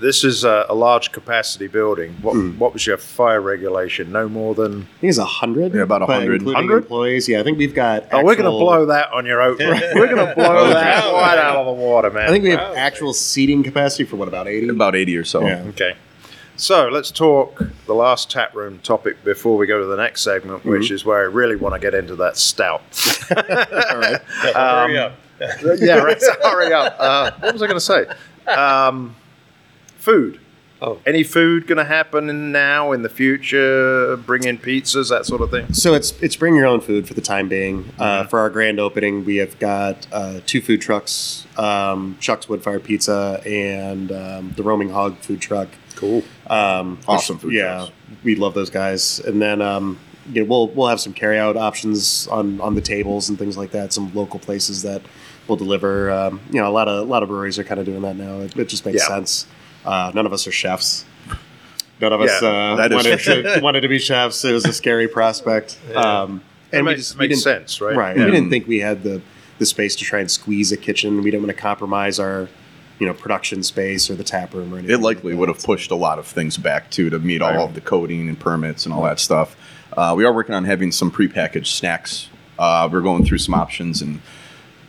This 0.00 0.24
is 0.24 0.44
a, 0.44 0.66
a 0.68 0.74
large 0.74 1.10
capacity 1.12 1.66
building. 1.68 2.14
What 2.22 2.34
Mm. 2.36 2.58
what 2.58 2.72
was 2.72 2.86
your 2.86 2.96
fire 2.96 3.40
regulation? 3.40 4.12
No 4.12 4.28
more 4.28 4.54
than. 4.54 4.82
I 4.82 5.00
think 5.00 5.08
it's 5.10 5.18
a 5.18 5.24
hundred. 5.24 5.74
Yeah, 5.74 5.82
about 5.82 6.02
a 6.02 6.06
hundred. 6.06 6.42
100? 6.42 6.76
employees. 6.78 7.28
Yeah, 7.28 7.40
I 7.40 7.42
think 7.42 7.58
we've 7.58 7.74
got. 7.74 8.06
Oh, 8.12 8.24
we're 8.24 8.34
going 8.36 8.44
to 8.44 8.50
blow 8.50 8.86
that 8.86 9.10
on 9.12 9.24
your 9.26 9.40
open. 9.42 9.66
we're 9.94 10.06
going 10.14 10.26
to 10.26 10.34
blow 10.34 10.68
that 10.68 11.04
right 11.12 11.38
out 11.38 11.56
of 11.56 11.66
the 11.66 11.72
water, 11.72 12.10
man. 12.10 12.28
I 12.28 12.30
think 12.30 12.44
we 12.44 12.50
have 12.50 12.60
Wow. 12.60 12.74
actual 12.76 13.12
seating 13.14 13.62
capacity 13.62 14.04
for 14.04 14.16
what 14.16 14.28
about 14.28 14.48
eighty? 14.48 14.68
about 14.68 14.94
eighty 14.96 15.16
or 15.16 15.24
so. 15.24 15.46
Yeah. 15.46 15.62
Okay. 15.68 15.94
So 16.58 16.88
let's 16.88 17.10
talk 17.10 17.62
the 17.86 17.94
last 17.94 18.30
tap 18.30 18.54
room 18.54 18.78
topic 18.82 19.22
before 19.24 19.58
we 19.58 19.66
go 19.66 19.78
to 19.78 19.86
the 19.86 19.96
next 19.96 20.22
segment, 20.22 20.60
Mm-hmm. 20.60 20.70
which 20.70 20.90
is 20.90 21.04
where 21.04 21.18
I 21.18 21.24
really 21.24 21.54
want 21.56 21.74
to 21.74 21.78
get 21.78 21.94
into 21.94 22.16
that 22.16 22.36
stout. 22.38 22.80
All 23.30 23.36
right. 23.98 24.20
Hurry 24.54 24.98
up. 24.98 25.12
yeah, 25.78 25.96
right. 25.98 26.18
So 26.20 26.32
hurry 26.42 26.72
up. 26.72 26.96
Uh, 26.98 27.30
what 27.40 27.52
was 27.52 27.62
I 27.62 27.66
going 27.66 27.76
to 27.78 27.80
say? 27.80 28.06
Um, 28.50 29.14
food. 30.06 30.40
Oh. 30.82 30.98
Any 31.06 31.22
food 31.22 31.66
going 31.66 31.78
to 31.78 31.84
happen 31.84 32.52
now 32.52 32.92
in 32.92 33.00
the 33.02 33.08
future? 33.08 34.16
Bring 34.18 34.44
in 34.44 34.58
pizzas, 34.58 35.08
that 35.08 35.24
sort 35.24 35.40
of 35.40 35.50
thing. 35.50 35.72
So 35.72 35.94
it's 35.94 36.12
it's 36.20 36.36
bring 36.36 36.54
your 36.54 36.66
own 36.66 36.80
food 36.82 37.08
for 37.08 37.14
the 37.14 37.22
time 37.22 37.48
being. 37.48 37.90
Uh, 37.98 38.04
Mm-hmm. 38.20 38.28
for 38.28 38.38
our 38.40 38.50
grand 38.50 38.78
opening, 38.78 39.24
we 39.24 39.36
have 39.36 39.58
got 39.58 40.06
uh, 40.12 40.40
two 40.44 40.60
food 40.60 40.80
trucks: 40.82 41.46
um, 41.56 42.16
Chuck's 42.20 42.44
Woodfire 42.46 42.82
Pizza 42.82 43.40
and 43.46 44.12
um, 44.12 44.52
the 44.56 44.62
Roaming 44.62 44.90
Hog 44.90 45.16
food 45.18 45.40
truck. 45.40 45.68
Cool. 45.94 46.22
Um, 46.48 46.98
Awesome 47.08 47.38
food 47.38 47.54
Yeah, 47.54 47.76
trucks. 47.76 47.92
we 48.22 48.34
love 48.36 48.52
those 48.52 48.68
guys. 48.70 49.18
And 49.20 49.40
then 49.40 49.62
um, 49.62 49.98
you 50.30 50.42
know, 50.42 50.46
we'll 50.50 50.68
we'll 50.68 50.88
have 50.88 51.00
some 51.00 51.14
carry 51.14 51.38
out 51.38 51.56
options 51.56 52.26
on 52.28 52.60
on 52.60 52.74
the 52.74 52.82
tables 52.82 53.30
and 53.30 53.38
things 53.38 53.56
like 53.56 53.70
that. 53.70 53.94
Some 53.94 54.12
local 54.14 54.38
places 54.40 54.82
that 54.82 55.00
will 55.48 55.56
deliver. 55.56 56.10
Um, 56.10 56.40
you 56.50 56.60
know, 56.60 56.68
a 56.68 56.74
lot 56.78 56.86
of 56.86 56.98
a 57.08 57.10
lot 57.10 57.22
of 57.22 57.30
breweries 57.30 57.58
are 57.58 57.64
kind 57.64 57.80
of 57.80 57.86
doing 57.86 58.02
that 58.02 58.16
now. 58.16 58.40
It, 58.40 58.54
it 58.58 58.68
just 58.68 58.84
makes 58.84 58.98
Yeah. 59.00 59.08
sense. 59.08 59.46
Uh, 59.86 60.12
none 60.14 60.26
of 60.26 60.32
us 60.32 60.46
are 60.46 60.52
chefs. 60.52 61.04
None 62.00 62.12
of 62.12 62.20
us 62.20 62.42
Yeah, 62.42 62.48
uh, 62.48 62.76
that 62.76 62.92
is 62.92 62.96
wanted, 62.96 63.20
for 63.20 63.42
to, 63.42 63.60
wanted 63.62 63.80
to 63.82 63.88
be 63.88 63.98
chefs. 63.98 64.44
It 64.44 64.52
was 64.52 64.66
a 64.66 64.72
scary 64.72 65.08
prospect. 65.08 65.78
Um, 65.96 66.42
It 66.72 66.78
and 66.78 66.86
we 66.86 66.94
just 66.96 67.16
we 67.16 67.28
makes 67.28 67.42
didn't, 67.42 67.60
sense, 67.60 67.80
right? 67.80 67.96
Right. 67.96 68.16
Yeah. 68.16 68.26
We 68.26 68.32
didn't 68.32 68.50
think 68.50 68.66
we 68.66 68.80
had 68.80 69.02
the 69.02 69.22
the 69.58 69.64
space 69.66 69.96
to 69.96 70.04
try 70.04 70.20
and 70.20 70.30
squeeze 70.30 70.70
a 70.72 70.76
kitchen. 70.76 71.22
We 71.22 71.30
didn't 71.30 71.44
want 71.46 71.56
to 71.56 71.62
compromise 71.62 72.18
our, 72.18 72.48
you 72.98 73.06
know, 73.06 73.14
production 73.14 73.62
space 73.62 74.10
or 74.10 74.14
the 74.14 74.24
tap 74.24 74.52
room 74.52 74.74
or 74.74 74.78
anything. 74.78 74.94
It 74.94 75.00
likely 75.00 75.32
like 75.32 75.40
would 75.40 75.48
have 75.48 75.62
pushed 75.62 75.90
a 75.90 75.94
lot 75.94 76.18
of 76.18 76.26
things 76.26 76.58
back 76.58 76.90
too 76.90 77.08
to 77.08 77.18
meet 77.18 77.40
all 77.40 77.64
of 77.64 77.74
the 77.74 77.80
coding 77.80 78.28
and 78.28 78.38
permits 78.38 78.84
and 78.84 78.92
all 78.92 79.02
that 79.04 79.18
stuff. 79.18 79.56
Uh, 79.96 80.12
we 80.14 80.24
are 80.26 80.32
working 80.34 80.54
on 80.54 80.64
having 80.64 80.92
some 80.92 81.10
prepackaged 81.10 81.68
snacks. 81.68 82.28
Uh, 82.58 82.86
we're 82.92 83.00
going 83.00 83.24
through 83.24 83.38
some 83.38 83.54
options, 83.54 84.02
and 84.02 84.20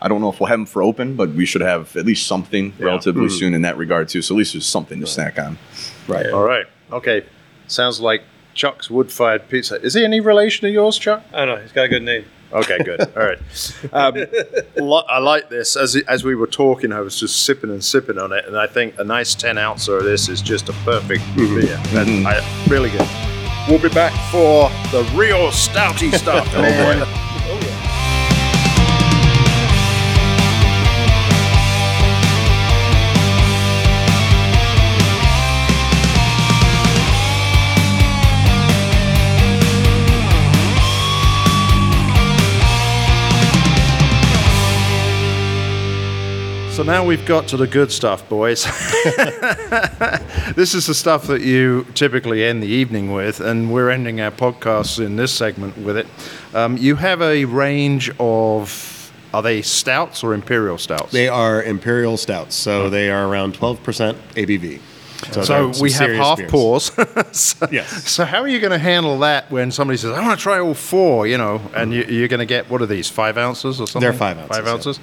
I 0.02 0.08
don't 0.08 0.22
know 0.22 0.30
if 0.30 0.40
we'll 0.40 0.48
have 0.48 0.60
them 0.60 0.66
for 0.66 0.84
open, 0.84 1.16
but 1.16 1.30
we 1.30 1.46
should 1.46 1.62
have 1.62 1.96
at 1.96 2.06
least 2.06 2.28
something 2.28 2.74
relatively 2.80 3.26
mm-hmm. 3.26 3.38
soon 3.38 3.54
in 3.54 3.62
that 3.64 3.78
regard 3.78 4.10
too. 4.10 4.22
So 4.22 4.36
at 4.36 4.38
least 4.38 4.54
there's 4.54 4.66
something 4.66 5.00
to 5.00 5.08
snack 5.08 5.40
on. 5.40 5.58
Right. 6.08 6.32
All 6.32 6.44
right. 6.44 6.66
Okay. 6.92 7.26
Sounds 7.68 8.00
like 8.00 8.24
Chuck's 8.54 8.90
wood-fired 8.90 9.50
pizza. 9.50 9.82
Is 9.82 9.94
he 9.94 10.04
any 10.04 10.20
relation 10.20 10.68
to 10.68 10.72
yours, 10.72 10.98
Chuck? 10.98 11.24
I 11.34 11.46
don't 11.46 11.56
know. 11.56 11.62
He's 11.62 11.72
got 11.72 11.86
a 11.86 11.90
good 11.90 12.04
name. 12.04 12.26
Okay, 12.52 12.78
good. 12.84 13.02
All 13.02 13.24
right. 13.24 13.40
Um, 13.92 14.14
li- 14.76 15.04
I 15.10 15.20
like 15.20 15.50
this. 15.50 15.76
As 15.76 15.96
as 16.08 16.24
we 16.24 16.34
were 16.34 16.48
talking, 16.48 16.94
I 16.94 17.02
was 17.02 17.20
just 17.20 17.46
sipping 17.46 17.70
and 17.70 17.84
sipping 17.84 18.18
on 18.18 18.32
it, 18.32 18.46
and 18.46 18.58
I 18.58 18.68
think 18.68 18.98
a 19.00 19.04
nice 19.04 19.36
ten 19.36 19.58
ounce 19.58 19.88
of 19.90 20.04
this 20.04 20.30
is 20.30 20.42
just 20.42 20.70
a 20.70 20.74
perfect 20.86 21.24
mm-hmm. 21.24 21.60
beer. 21.60 21.76
And 22.00 22.26
mm-hmm. 22.26 22.28
I, 22.28 22.68
really 22.70 22.90
good. 22.90 23.08
We'll 23.70 23.82
be 23.82 23.94
back 23.94 24.14
for 24.32 24.70
the 24.92 25.04
real 25.14 25.50
stouty 25.52 26.18
stuff. 26.18 26.48
oh 26.56 26.62
boy. 26.62 27.37
Now 46.88 47.06
we've 47.06 47.26
got 47.26 47.50
to 47.50 47.58
the 47.58 47.68
good 47.68 47.92
stuff, 47.92 48.28
boys. 48.30 48.64
this 50.56 50.74
is 50.74 50.88
the 50.88 50.94
stuff 50.94 51.28
that 51.28 51.42
you 51.42 51.86
typically 51.94 52.46
end 52.46 52.64
the 52.64 52.68
evening 52.68 53.12
with, 53.12 53.42
and 53.42 53.72
we're 53.72 53.90
ending 53.90 54.22
our 54.22 54.32
podcast 54.32 55.06
in 55.06 55.18
this 55.18 55.34
segment 55.34 55.78
with 55.78 55.98
it. 55.98 56.08
Um, 56.54 56.78
you 56.78 56.96
have 56.96 57.22
a 57.22 57.44
range 57.46 58.10
of, 58.20 59.12
are 59.34 59.44
they 59.44 59.62
stouts 59.62 60.24
or 60.24 60.34
imperial 60.34 60.78
stouts? 60.78 61.12
They 61.12 61.28
are 61.28 61.62
imperial 61.62 62.16
stouts, 62.16 62.56
so 62.56 62.90
they 62.90 63.12
are 63.12 63.28
around 63.28 63.54
12% 63.56 64.16
ABV. 64.36 64.80
so 65.34 65.44
they're 65.44 65.82
we 65.82 65.92
have 65.92 66.12
half 66.12 66.38
beers. 66.38 66.50
pours. 66.52 66.92
so, 67.38 67.68
Yes. 67.70 68.10
So 68.10 68.24
how 68.24 68.40
are 68.42 68.48
you 68.48 68.62
going 68.62 68.72
to 68.72 68.78
handle 68.80 69.20
that 69.20 69.52
when 69.52 69.72
somebody 69.72 69.98
says, 69.98 70.12
"I 70.12 70.22
want 70.26 70.40
to 70.40 70.42
try 70.44 70.60
all 70.60 70.74
four, 70.74 71.28
You 71.28 71.38
know, 71.38 71.60
and 71.76 71.94
you, 71.94 72.04
you're 72.04 72.28
going 72.30 72.40
to 72.40 72.46
get 72.46 72.70
what 72.70 72.82
are 72.82 72.86
these 72.86 73.10
five 73.10 73.38
ounces 73.38 73.82
or 73.82 73.88
something? 73.88 74.02
They're 74.02 74.18
five 74.18 74.38
ounces, 74.38 74.56
Five 74.56 74.66
yeah. 74.66 74.72
ounces. 74.72 75.00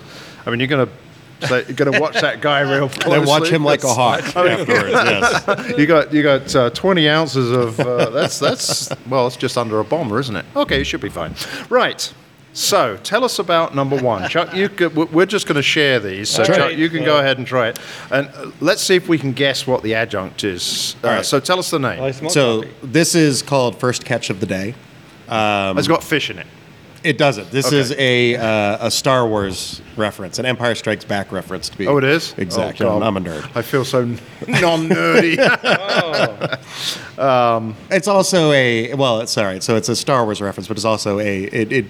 I 0.47 0.51
mean, 0.51 0.61
you're 0.61 0.68
going 0.68 0.87
to. 0.87 0.93
So 1.41 1.57
you're 1.57 1.72
going 1.76 1.93
to 1.93 2.01
watch 2.01 2.20
that 2.20 2.41
guy 2.41 2.61
real 2.61 2.89
closely. 2.89 3.18
Then 3.18 3.26
watch 3.28 3.49
him 3.49 3.64
like 3.64 3.80
a 3.80 3.87
That's- 3.89 4.32
hawk 4.32 4.37
afterwards. 4.37 4.93
Yes. 4.93 5.78
you 5.78 5.87
got 5.87 6.12
you 6.12 6.22
got 6.22 6.55
uh, 6.57 6.70
20 6.70 7.09
ounces 7.09 7.51
of 7.51 7.78
uh, 7.80 8.11
that's 8.11 8.39
that's 8.39 8.91
well 9.09 9.26
it's 9.26 9.37
just 9.37 9.59
under 9.59 9.78
a 9.80 9.85
bomber 9.85 10.18
isn't 10.20 10.37
it 10.37 10.45
okay 10.57 10.80
it 10.80 10.85
should 10.85 11.01
be 11.01 11.09
fine 11.09 11.35
right 11.68 12.12
so 12.53 12.97
tell 13.03 13.24
us 13.24 13.39
about 13.41 13.74
number 13.74 13.97
one 14.01 14.28
chuck 14.28 14.55
you 14.55 14.68
could, 14.68 14.95
we- 14.95 15.05
we're 15.07 15.26
just 15.26 15.47
going 15.47 15.57
to 15.57 15.62
share 15.62 15.99
these 16.01 16.28
so 16.30 16.43
All 16.43 16.47
chuck 16.47 16.72
you 16.76 16.89
can 16.89 17.05
go 17.05 17.18
ahead 17.18 17.37
and 17.39 17.47
try 17.47 17.68
it 17.68 17.78
and 18.11 18.28
uh, 18.28 18.51
let's 18.61 18.80
see 18.82 18.95
if 18.95 19.09
we 19.09 19.18
can 19.18 19.32
guess 19.32 19.66
what 19.66 19.82
the 19.82 19.95
adjunct 19.95 20.45
is 20.45 20.95
uh, 21.05 21.09
right. 21.09 21.26
so 21.26 21.41
tell 21.41 21.59
us 21.59 21.70
the 21.70 21.78
name 21.80 22.03
I 22.03 22.12
smell 22.12 22.30
So 22.30 22.62
coffee. 22.62 22.74
this 22.82 23.14
is 23.14 23.43
called 23.43 23.78
First 23.78 24.05
Catch 24.05 24.30
of 24.30 24.41
the 24.41 24.47
Day. 24.47 24.74
it's 25.28 25.89
got 25.89 26.03
fish 26.05 26.30
in 26.30 26.39
it 26.39 26.47
It 27.05 27.18
doesn't. 27.18 27.50
This 27.50 27.66
Okay. 27.66 27.76
is 27.78 27.92
a 27.92 28.36
uh, 28.36 28.86
a 28.86 28.90
Star 28.90 29.28
Wars 29.28 29.82
reference, 29.96 30.38
an 30.38 30.46
Empire 30.46 30.74
Strikes 30.74 31.05
Back 31.05 31.30
reference 31.32 31.68
to 31.68 31.76
be. 31.76 31.86
oh 31.86 31.98
it 31.98 32.05
is 32.05 32.34
exactly. 32.38 32.86
Oh, 32.86 32.98
God. 32.98 33.07
I'm 33.07 33.16
a 33.18 33.20
nerd. 33.20 33.48
i 33.55 33.61
feel 33.62 33.84
so 33.84 34.05
non-nerdy 34.48 35.36
It's 37.90 38.09
also 38.09 38.52
a 38.52 38.94
well. 38.94 39.20
It's 39.20 39.36
all 39.36 39.44
right. 39.44 39.62
So 39.62 39.76
it's 39.76 39.90
a 39.90 39.96
Star 39.96 40.24
Wars 40.24 40.40
reference, 40.40 40.66
but 40.66 40.78
it's 40.78 40.86
also 40.86 41.18
a 41.20 41.44
it. 41.44 41.72
it 41.72 41.86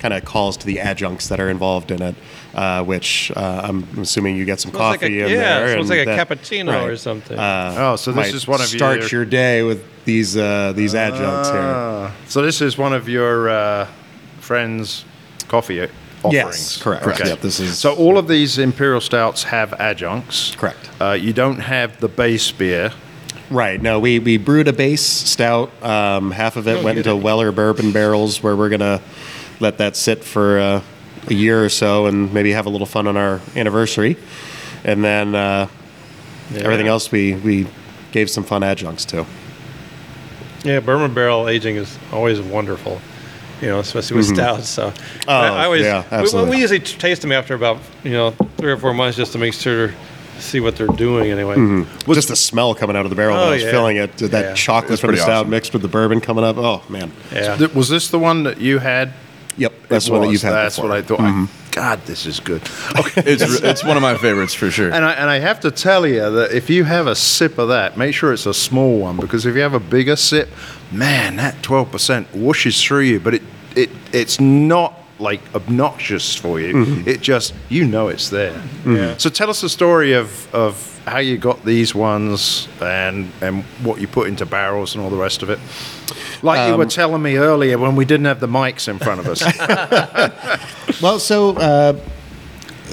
kind 0.00 0.12
of 0.14 0.24
calls 0.24 0.56
to 0.56 0.66
the 0.66 0.80
adjuncts 0.80 1.28
that 1.28 1.38
are 1.38 1.48
involved 1.48 1.92
in 1.92 2.02
it, 2.02 2.16
uh, 2.56 2.82
which 2.82 3.30
uh, 3.36 3.60
I'm 3.62 3.86
assuming 4.00 4.36
you 4.36 4.44
get 4.44 4.58
some 4.58 4.72
Smells 4.72 4.90
like 4.90 5.00
coffee 5.02 5.20
a- 5.20 5.26
in 5.26 5.30
yeah, 5.32 5.38
there. 5.60 5.66
it 5.66 5.70
smells 5.74 5.90
and 5.90 5.98
like 6.00 6.08
a 6.08 6.16
that- 6.16 6.28
cappuccino 6.28 6.82
or 6.92 6.96
something. 6.96 7.38
Uh, 7.38 7.74
oh 7.78 7.94
so 7.96 8.10
this 8.10 8.16
might 8.16 8.34
is 8.34 8.48
one 8.48 8.60
of 8.60 8.66
start 8.66 8.98
your 9.12 9.20
your 9.20 9.24
day 9.24 9.62
with 9.62 9.84
these 10.04 10.36
uh, 10.36 10.72
these 10.74 10.96
adjuncts 10.96 11.50
here. 11.50 11.60
Ah, 11.62 12.12
so 12.26 12.42
this 12.42 12.60
is 12.60 12.76
one 12.76 12.92
of 12.92 13.08
your 13.08 13.48
uh, 13.48 13.86
friends 14.52 15.04
coffee 15.48 15.80
offerings 15.80 16.34
Yes, 16.34 16.76
correct. 16.82 17.06
Okay. 17.06 17.28
Yep, 17.30 17.40
this 17.40 17.58
is- 17.58 17.78
so 17.78 17.94
all 17.94 18.16
of 18.18 18.28
these 18.28 18.58
imperial 18.58 19.00
stouts 19.00 19.42
have 19.44 19.72
adjuncts. 19.80 20.54
Correct. 20.56 20.90
Uh, 21.00 21.12
you 21.12 21.32
don't 21.32 21.58
have 21.58 21.98
the 22.00 22.08
base 22.08 22.52
beer. 22.52 22.92
Right. 23.50 23.80
No, 23.82 23.98
we, 23.98 24.18
we 24.18 24.36
brewed 24.38 24.68
a 24.68 24.72
base 24.72 25.02
stout. 25.04 25.70
Um, 25.82 26.30
half 26.30 26.56
of 26.56 26.68
it 26.68 26.84
went 26.84 26.98
into 26.98 27.16
Weller 27.16 27.50
bourbon 27.52 27.92
barrels, 27.92 28.42
where 28.42 28.54
we're 28.56 28.68
gonna 28.68 29.00
let 29.58 29.78
that 29.78 29.96
sit 29.96 30.22
for 30.22 30.58
uh, 30.58 30.80
a 31.28 31.34
year 31.34 31.64
or 31.64 31.68
so, 31.68 32.06
and 32.06 32.32
maybe 32.32 32.52
have 32.52 32.66
a 32.66 32.70
little 32.70 32.86
fun 32.86 33.06
on 33.06 33.16
our 33.16 33.40
anniversary. 33.56 34.16
And 34.84 35.02
then 35.04 35.34
uh, 35.34 35.66
everything 36.54 36.88
else 36.88 37.10
we 37.10 37.34
we 37.34 37.66
gave 38.12 38.28
some 38.30 38.44
fun 38.44 38.62
adjuncts 38.62 39.04
to. 39.06 39.26
Yeah, 40.64 40.80
bourbon 40.80 41.12
barrel 41.12 41.48
aging 41.48 41.76
is 41.76 41.98
always 42.12 42.40
wonderful. 42.40 43.00
You 43.62 43.68
know, 43.68 43.78
especially 43.78 44.16
with 44.18 44.26
stouts. 44.26 44.68
So 44.68 44.90
Mm-hmm. 44.90 45.30
Oh, 45.30 45.32
I, 45.32 45.48
I 45.62 45.64
always 45.66 45.82
yeah, 45.84 46.02
we- 46.10 46.16
absolutely. 46.18 46.50
We, 46.50 46.60
usually 46.60 46.80
taste 46.80 47.22
them 47.22 47.32
after 47.32 47.54
about 47.54 47.78
you 48.04 48.10
know 48.12 48.32
three 48.58 48.72
or 48.72 48.76
four 48.76 48.92
months 48.92 49.16
just 49.16 49.32
to 49.32 49.38
make 49.38 49.54
sure 49.54 49.88
to 49.88 49.94
see 50.42 50.58
what 50.60 50.74
they're 50.76 50.88
doing 50.88 51.30
anyway. 51.30 51.54
Well, 52.06 52.14
just 52.14 52.28
the 52.28 52.34
smell 52.36 52.74
coming 52.74 52.96
out 52.96 53.04
of 53.06 53.10
the 53.10 53.16
barrel 53.16 53.36
when 53.36 53.44
Oh, 53.44 53.50
I 53.50 53.54
was 53.54 53.62
yeah. 53.62 53.70
filling 53.70 53.96
it, 53.98 54.16
that 54.18 54.44
Yeah. 54.44 54.54
chocolate 54.54 54.92
It's 54.94 55.00
from 55.00 55.12
the 55.12 55.16
stout 55.18 55.30
awesome. 55.30 55.50
mixed 55.50 55.72
with 55.72 55.82
the 55.82 55.88
bourbon 55.88 56.20
coming 56.20 56.42
up. 56.44 56.56
Oh 56.58 56.82
man. 56.88 57.12
Yeah. 57.32 57.56
Th- 57.56 57.72
Was 57.74 57.88
this 57.88 58.08
the 58.08 58.18
one 58.18 58.42
that 58.42 58.58
you 58.60 58.78
had? 58.80 59.12
Yep, 59.58 59.72
that's 59.88 60.06
It 60.06 60.08
the 60.08 60.12
one 60.12 60.20
that 60.22 60.26
was. 60.28 60.32
you've 60.34 60.42
had. 60.42 60.52
That's 60.52 60.76
before. 60.76 60.90
Mm-hmm. 60.90 61.10
what 61.14 61.20
I 61.20 61.46
thought. 61.46 61.72
God, 61.72 62.00
this 62.06 62.26
is 62.26 62.38
good. 62.40 62.62
Okay. 62.98 63.22
It's 63.24 63.42
it's 63.62 63.84
one 63.84 63.96
of 63.96 64.02
my 64.02 64.16
favorites 64.16 64.52
for 64.54 64.70
sure. 64.70 64.90
And 64.92 65.04
I, 65.04 65.12
and 65.12 65.28
I 65.30 65.38
have 65.38 65.60
to 65.60 65.70
tell 65.70 66.06
you 66.06 66.30
that 66.30 66.52
if 66.52 66.68
you 66.68 66.84
have 66.84 67.06
a 67.06 67.14
sip 67.14 67.58
of 67.58 67.68
that, 67.68 67.96
make 67.96 68.14
sure 68.14 68.32
it's 68.32 68.46
a 68.46 68.52
small 68.54 68.98
one 68.98 69.16
because 69.16 69.46
if 69.46 69.54
you 69.54 69.62
have 69.62 69.74
a 69.74 69.80
bigger 69.80 70.16
sip, 70.16 70.48
man, 70.90 71.36
that 71.36 71.54
12% 71.62 72.26
whooshes 72.34 72.82
through 72.82 73.00
you, 73.00 73.20
but 73.20 73.34
it, 73.34 73.42
it 73.74 73.90
it's 74.12 74.38
not 74.40 74.94
like 75.22 75.40
obnoxious 75.54 76.34
for 76.36 76.60
you. 76.60 76.74
Mm-hmm. 76.74 77.08
It 77.08 77.20
just, 77.20 77.54
you 77.68 77.86
know 77.86 78.08
it's 78.08 78.28
there. 78.28 78.60
Yeah. 78.86 79.16
So 79.16 79.30
tell 79.30 79.48
us 79.48 79.60
the 79.60 79.68
story 79.68 80.12
of, 80.12 80.52
of 80.54 81.00
how 81.06 81.18
you 81.18 81.38
got 81.38 81.64
these 81.64 81.94
ones 81.94 82.68
and, 82.80 83.30
and 83.40 83.64
what 83.82 84.00
you 84.00 84.08
put 84.08 84.28
into 84.28 84.44
barrels 84.44 84.94
and 84.94 85.02
all 85.02 85.10
the 85.10 85.16
rest 85.16 85.42
of 85.42 85.50
it. 85.50 85.58
Like 86.42 86.68
you 86.68 86.76
were 86.76 86.86
telling 86.86 87.22
me 87.22 87.36
earlier 87.36 87.78
when 87.78 87.94
we 87.96 88.04
didn't 88.04 88.26
have 88.26 88.40
the 88.40 88.48
mics 88.48 88.88
in 88.88 88.98
front 88.98 89.20
of 89.20 89.28
us. 89.28 89.42
Well, 91.00 91.18
so 91.18 91.56
uh, 91.56 91.98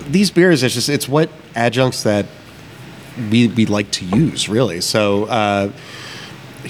these 0.08 0.32
beers, 0.32 0.64
it's 0.64 0.74
just 0.74 0.90
it's 0.90 1.08
what 1.08 1.30
adjuncts 1.56 2.04
that 2.04 2.26
we 3.30 3.48
we 3.48 3.66
like 3.68 3.92
to 3.92 4.06
use, 4.06 4.50
really. 4.50 4.82
So 4.82 5.26
uh, 5.26 5.72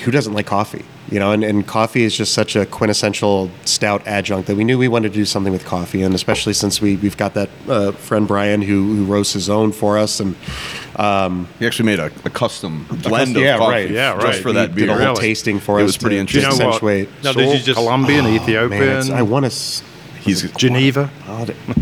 who 0.03 0.11
doesn't 0.11 0.33
like 0.33 0.45
coffee? 0.47 0.83
You 1.11 1.17
know, 1.19 1.31
and, 1.31 1.43
and 1.43 1.65
coffee 1.65 2.03
is 2.03 2.15
just 2.15 2.33
such 2.35 2.55
a 2.55 2.67
quintessential 2.67 3.49
stout 3.65 4.05
adjunct 4.05 4.47
that 4.47 4.55
we 4.55 4.63
knew 4.63 4.77
we 4.77 4.87
wanted 4.87 5.09
to 5.13 5.15
do 5.15 5.25
something 5.25 5.51
with 5.51 5.65
coffee, 5.65 6.03
and 6.03 6.13
especially 6.13 6.53
since 6.53 6.81
we 6.81 6.97
we've 6.97 7.17
got 7.17 7.33
that 7.33 7.49
uh, 7.67 7.91
friend 7.93 8.27
Brian 8.27 8.61
who 8.61 8.95
who 8.95 9.05
roasts 9.05 9.33
his 9.33 9.49
own 9.49 9.71
for 9.71 9.97
us, 9.97 10.19
and 10.19 10.35
He 11.59 11.65
actually 11.65 11.85
made 11.85 11.99
a, 11.99 12.11
a 12.25 12.29
custom 12.29 12.85
blend 13.03 13.35
yeah, 13.35 13.53
of 13.55 13.59
coffee 13.59 13.71
right, 13.71 13.89
yeah, 13.89 14.19
just 14.21 14.41
for 14.41 14.49
he 14.49 14.55
that 14.55 14.75
did 14.75 14.89
a 14.89 14.93
whole 14.93 15.01
Really? 15.01 15.21
tasting 15.21 15.59
for 15.59 15.79
It 15.79 15.83
us. 15.83 15.85
It 15.85 15.85
was 15.85 15.97
pretty 15.97 16.15
to 16.17 16.19
interesting. 16.21 16.51
You 16.51 16.59
know. 16.59 17.05
Now, 17.23 17.31
you 17.31 17.45
Salt, 17.47 17.63
just- 17.63 17.77
Colombian, 17.77 18.25
Man, 18.25 18.35
Ethiopian, 18.41 18.81
it's- 18.83 19.09
I 19.09 19.21
want 19.23 19.51
to. 19.51 19.83
He's 20.21 20.51
Geneva? 20.53 21.07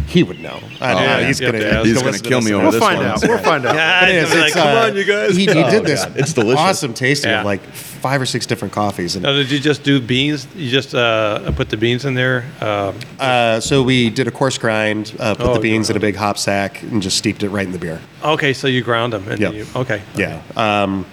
He 0.08 0.24
would 0.24 0.40
know. 0.40 0.60
I 0.80 0.94
know. 0.94 1.00
yeah, 1.02 1.28
he's 1.28 1.40
yeah, 1.42 1.52
gonna. 1.52 1.64
yeah, 1.64 1.84
he's 1.84 1.94
go 1.94 2.00
gonna 2.02 2.12
listen 2.12 2.24
to 2.24 2.30
kill 2.30 2.40
this 2.42 2.50
me 2.50 2.56
one. 2.56 2.66
over 2.66 2.72
We'll 2.80 2.80
this 2.80 2.88
find 2.88 2.98
one. 3.00 3.08
out. 3.08 3.22
We'll 3.24 3.38
find 3.40 3.66
out. 3.66 3.76
Yeah, 3.78 4.00
But 4.02 4.10
it 4.10 4.16
is, 4.16 4.24
it's 4.24 4.36
like, 4.36 4.46
it's, 4.46 4.56
come 4.56 4.68
uh, 4.68 4.82
on, 4.82 4.96
you 4.96 5.04
guys. 5.06 5.36
He, 5.36 5.46
he 5.46 5.50
Oh, 5.64 5.70
did 5.72 5.84
this 5.86 6.06
God. 6.06 6.18
It's 6.18 6.34
delicious. 6.34 6.60
awesome 6.60 6.94
tasting 6.94 7.32
Yeah. 7.32 7.40
of 7.40 7.46
like 7.46 7.62
five 7.74 8.22
or 8.22 8.26
six 8.26 8.46
different 8.46 8.74
coffees. 8.74 9.16
And 9.16 9.24
Now, 9.24 9.34
did 9.34 9.50
you 9.52 9.60
just 9.60 9.84
do 9.84 10.00
beans? 10.00 10.48
You 10.56 10.70
just 10.70 10.94
uh, 10.94 11.52
put 11.54 11.70
the 11.70 11.78
beans 11.78 12.06
in 12.06 12.14
there? 12.14 12.46
Um, 12.62 13.00
uh, 13.20 13.60
so 13.60 13.82
we 13.84 14.10
did 14.12 14.28
a 14.28 14.32
coarse 14.32 14.58
grind, 14.58 15.16
uh, 15.20 15.34
put 15.36 15.46
Oh, 15.48 15.54
the 15.56 15.60
beans 15.60 15.90
in 15.90 15.98
a 15.98 16.00
big 16.00 16.16
hop 16.16 16.38
sack, 16.38 16.82
and 16.84 17.02
just 17.02 17.18
steeped 17.18 17.42
it 17.44 17.50
right 17.50 17.66
in 17.66 17.72
the 17.72 17.80
beer. 17.80 18.00
okay, 18.24 18.54
so 18.54 18.68
you 18.68 18.82
ground 18.84 19.14
them. 19.14 19.28
And 19.28 19.40
Yep. 19.40 19.54
you, 19.54 19.66
okay. 19.76 20.02
Yeah. 20.16 20.42
Um, 20.56 21.06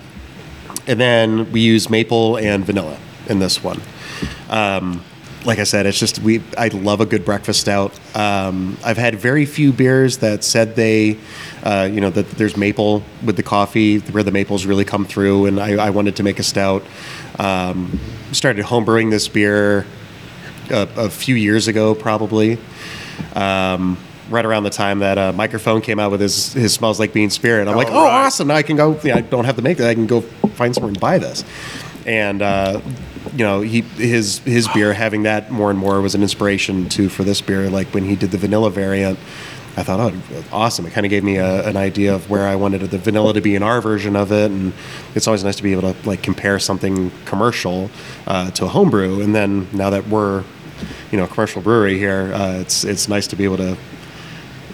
and 0.86 1.00
then 1.00 1.50
we 1.52 1.60
use 1.62 1.88
maple 1.88 2.36
and 2.36 2.64
vanilla 2.66 2.98
in 3.28 3.38
this 3.38 3.62
one. 3.64 3.80
Um, 4.50 5.02
like 5.44 5.58
I 5.58 5.64
said, 5.64 5.86
it's 5.86 5.98
just 5.98 6.18
we. 6.20 6.42
I 6.56 6.68
love 6.68 7.00
a 7.00 7.06
good 7.06 7.24
breakfast 7.24 7.60
stout. 7.60 7.92
Um, 8.16 8.78
I've 8.84 8.96
had 8.96 9.16
very 9.16 9.44
few 9.46 9.72
beers 9.72 10.18
that 10.18 10.42
said 10.44 10.74
they, 10.74 11.18
uh, 11.62 11.88
you 11.92 12.00
know, 12.00 12.10
that 12.10 12.28
there's 12.30 12.56
maple 12.56 13.02
with 13.24 13.36
the 13.36 13.42
coffee, 13.42 13.98
where 13.98 14.22
the 14.22 14.32
maples 14.32 14.64
really 14.66 14.84
come 14.84 15.04
through. 15.04 15.46
And 15.46 15.60
I, 15.60 15.86
I 15.86 15.90
wanted 15.90 16.16
to 16.16 16.22
make 16.22 16.38
a 16.38 16.42
stout. 16.42 16.82
Um, 17.38 17.98
started 18.32 18.64
homebrewing 18.64 19.10
this 19.10 19.28
beer 19.28 19.86
a, 20.70 20.88
a 20.96 21.10
few 21.10 21.34
years 21.34 21.68
ago, 21.68 21.94
probably. 21.94 22.58
Um, 23.34 23.98
right 24.30 24.46
around 24.46 24.62
the 24.62 24.70
time 24.70 25.00
that 25.00 25.18
uh, 25.18 25.32
Mikerphone 25.34 25.82
came 25.82 25.98
out 26.00 26.10
with 26.10 26.20
his 26.20 26.54
his 26.54 26.72
smells 26.72 26.98
like 26.98 27.12
bean 27.12 27.28
spirit. 27.30 27.68
I'm 27.68 27.76
like, 27.76 27.88
Oh, 27.88 27.92
oh, 27.92 28.04
right. 28.04 28.26
awesome! 28.26 28.48
Now 28.48 28.54
I 28.54 28.62
can 28.62 28.76
go. 28.76 28.98
Yeah, 29.04 29.16
I 29.16 29.20
don't 29.20 29.44
have 29.44 29.56
to 29.56 29.62
make 29.62 29.76
that. 29.78 29.88
I 29.90 29.94
can 29.94 30.06
go 30.06 30.22
find 30.22 30.74
somewhere 30.74 30.88
and 30.90 31.00
buy 31.00 31.18
this. 31.18 31.44
And 32.06 32.40
uh, 32.42 32.80
you 33.34 33.44
know, 33.44 33.60
he 33.60 33.80
his 33.80 34.38
his 34.38 34.68
beer 34.68 34.92
having 34.92 35.24
that 35.24 35.50
more 35.50 35.70
and 35.70 35.78
more 35.78 36.00
was 36.00 36.14
an 36.14 36.22
inspiration 36.22 36.88
too 36.88 37.08
for 37.08 37.24
this 37.24 37.40
beer. 37.40 37.68
Like 37.68 37.88
when 37.88 38.04
he 38.04 38.16
did 38.16 38.30
the 38.30 38.38
vanilla 38.38 38.70
variant. 38.70 39.18
I 39.76 39.82
thought, 39.82 39.98
oh, 39.98 40.44
awesome! 40.52 40.86
It 40.86 40.92
kind 40.92 41.04
of 41.04 41.10
gave 41.10 41.24
me 41.24 41.38
a, 41.38 41.66
an 41.66 41.76
idea 41.76 42.14
of 42.14 42.30
where 42.30 42.46
I 42.46 42.54
wanted 42.54 42.80
the 42.82 42.98
vanilla 42.98 43.34
to 43.34 43.40
be 43.40 43.56
in 43.56 43.62
our 43.64 43.80
version 43.80 44.14
of 44.14 44.30
it, 44.30 44.52
and 44.52 44.72
it's 45.16 45.26
always 45.26 45.42
nice 45.42 45.56
to 45.56 45.64
be 45.64 45.72
able 45.72 45.92
to 45.92 46.08
like 46.08 46.22
compare 46.22 46.60
something 46.60 47.10
commercial 47.24 47.90
uh, 48.28 48.52
to 48.52 48.66
a 48.66 48.68
homebrew. 48.68 49.20
And 49.20 49.34
then 49.34 49.66
now 49.72 49.90
that 49.90 50.06
we're, 50.06 50.44
you 51.10 51.18
know, 51.18 51.24
a 51.24 51.26
commercial 51.26 51.60
brewery 51.60 51.98
here, 51.98 52.32
uh, 52.32 52.60
it's 52.60 52.84
it's 52.84 53.08
nice 53.08 53.26
to 53.26 53.34
be 53.34 53.42
able 53.42 53.56
to 53.56 53.76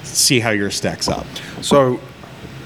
see 0.02 0.38
how 0.38 0.50
yours 0.50 0.74
stacks 0.74 1.08
up. 1.08 1.26
So, 1.62 1.98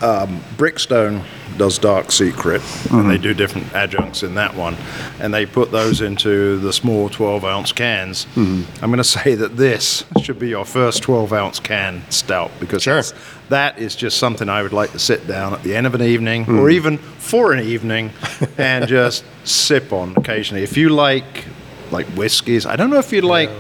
um, 0.03 0.41
Brickstone 0.57 1.23
does 1.57 1.79
Dark 1.79 2.11
Secret, 2.13 2.63
and 2.91 3.09
they 3.11 3.19
do 3.19 3.33
different 3.35 3.73
adjuncts 3.75 4.23
in 4.23 4.35
that 4.35 4.55
one, 4.55 4.77
and 5.21 5.33
they 5.33 5.47
put 5.47 5.71
those 5.71 6.01
into 6.01 6.59
the 6.59 6.73
small 6.73 7.09
12 7.09 7.45
ounce 7.45 7.73
cans. 7.73 8.27
I'm 8.37 8.67
going 8.81 8.97
to 8.99 9.05
say 9.05 9.35
that 9.35 9.57
this 9.57 10.05
should 10.23 10.39
be 10.39 10.49
your 10.49 10.65
first 10.65 11.03
12 11.03 11.33
ounce 11.33 11.61
can 11.61 12.03
stout 12.11 12.51
because 12.61 12.83
Sure. 12.83 13.03
that's- 13.49 13.95
just 13.97 14.19
something 14.19 14.49
I 14.49 14.63
would 14.63 14.73
like 14.73 14.93
to 14.93 14.99
sit 14.99 15.27
down 15.27 15.53
at 15.55 15.63
the 15.63 15.75
end 15.77 15.87
of 15.87 15.95
an 15.95 16.03
evening 16.03 16.49
or 16.49 16.71
even 16.71 16.99
for 16.99 17.53
an 17.53 17.61
evening 17.65 18.11
and 18.59 18.89
just 18.99 19.25
sip 19.45 19.93
on 19.93 20.15
occasionally. 20.17 20.63
If 20.63 20.77
you 20.77 20.89
like 20.89 21.45
like 21.91 22.07
whiskeys, 22.17 22.67
I 22.67 22.77
don't 22.77 22.91
know 22.91 22.99
if 22.99 23.13
you 23.13 23.21
like 23.21 23.51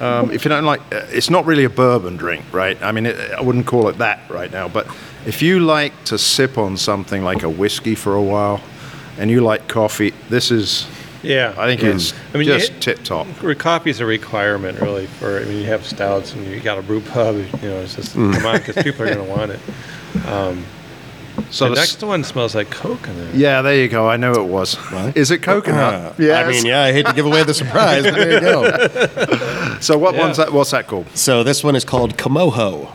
um, 0.00 0.30
if 0.32 0.44
you 0.44 0.48
don't 0.48 0.64
like, 0.64 0.80
uh, 0.92 1.06
it's 1.10 1.30
not 1.30 1.44
really 1.46 1.64
a 1.64 1.70
bourbon 1.70 2.16
drink, 2.16 2.44
right? 2.52 2.80
I 2.82 2.90
mean, 2.92 3.06
it, 3.06 3.16
I 3.32 3.40
wouldn't 3.40 3.66
call 3.66 3.88
it 3.88 3.98
that 3.98 4.20
right 4.30 4.50
now. 4.50 4.66
But 4.68 4.86
if 5.26 5.42
you 5.42 5.60
like 5.60 5.92
to 6.04 6.18
sip 6.18 6.58
on 6.58 6.76
something 6.76 7.22
like 7.22 7.42
a 7.42 7.48
whiskey 7.48 7.94
for 7.94 8.14
a 8.14 8.22
while, 8.22 8.60
and 9.18 9.30
you 9.30 9.40
like 9.40 9.68
coffee, 9.68 10.12
this 10.28 10.50
is, 10.50 10.86
Yeah. 11.22 11.54
I 11.56 11.66
think 11.66 11.82
mm. 11.82 11.94
it's 11.94 12.14
I 12.34 12.38
mean, 12.38 12.46
just 12.48 12.80
tip 12.80 13.02
top. 13.04 13.26
Coffee 13.58 13.90
is 13.90 14.00
a 14.00 14.06
requirement, 14.06 14.80
really. 14.80 15.06
For 15.06 15.38
I 15.40 15.44
mean, 15.44 15.58
you 15.58 15.66
have 15.66 15.84
stouts 15.86 16.32
and 16.34 16.46
you 16.46 16.58
got 16.60 16.78
a 16.78 16.82
brew 16.82 17.00
pub. 17.00 17.36
You 17.36 17.68
know, 17.68 17.80
it's 17.80 17.94
just 17.96 18.16
mm. 18.16 18.32
come 18.34 18.46
on 18.46 18.58
because 18.58 18.82
people 18.82 19.02
are 19.02 19.14
going 19.14 19.24
to 19.26 19.30
want 19.30 19.52
it. 19.52 19.60
Um, 20.26 20.64
so 21.50 21.64
the 21.66 21.74
the 21.74 21.80
next 21.80 22.02
one 22.02 22.24
smells 22.24 22.54
like 22.54 22.70
coconut. 22.70 23.34
yeah, 23.34 23.62
there 23.62 23.74
you 23.74 23.88
go. 23.88 24.08
I 24.08 24.16
know 24.16 24.32
it 24.32 24.46
was. 24.46 24.76
Is 25.14 25.30
it 25.30 25.42
coconut? 25.42 26.18
Yeah. 26.18 26.40
Uh, 26.40 26.44
I 26.44 26.48
mean, 26.50 26.66
yeah, 26.66 26.82
I 26.82 26.92
hate 26.92 27.06
to 27.06 27.12
give 27.14 27.24
away 27.26 27.42
the 27.44 27.54
surprise, 27.54 28.02
but 28.04 28.14
there 28.14 28.32
you 28.34 28.40
go. 28.40 29.78
So 29.80 29.98
what 29.98 30.14
Yeah. 30.14 30.20
one's 30.20 30.36
that? 30.36 30.52
What's 30.52 30.70
that 30.70 30.86
called? 30.86 31.06
So 31.16 31.42
this 31.42 31.64
one 31.64 31.74
is 31.74 31.84
called 31.84 32.16
Komoho, 32.16 32.90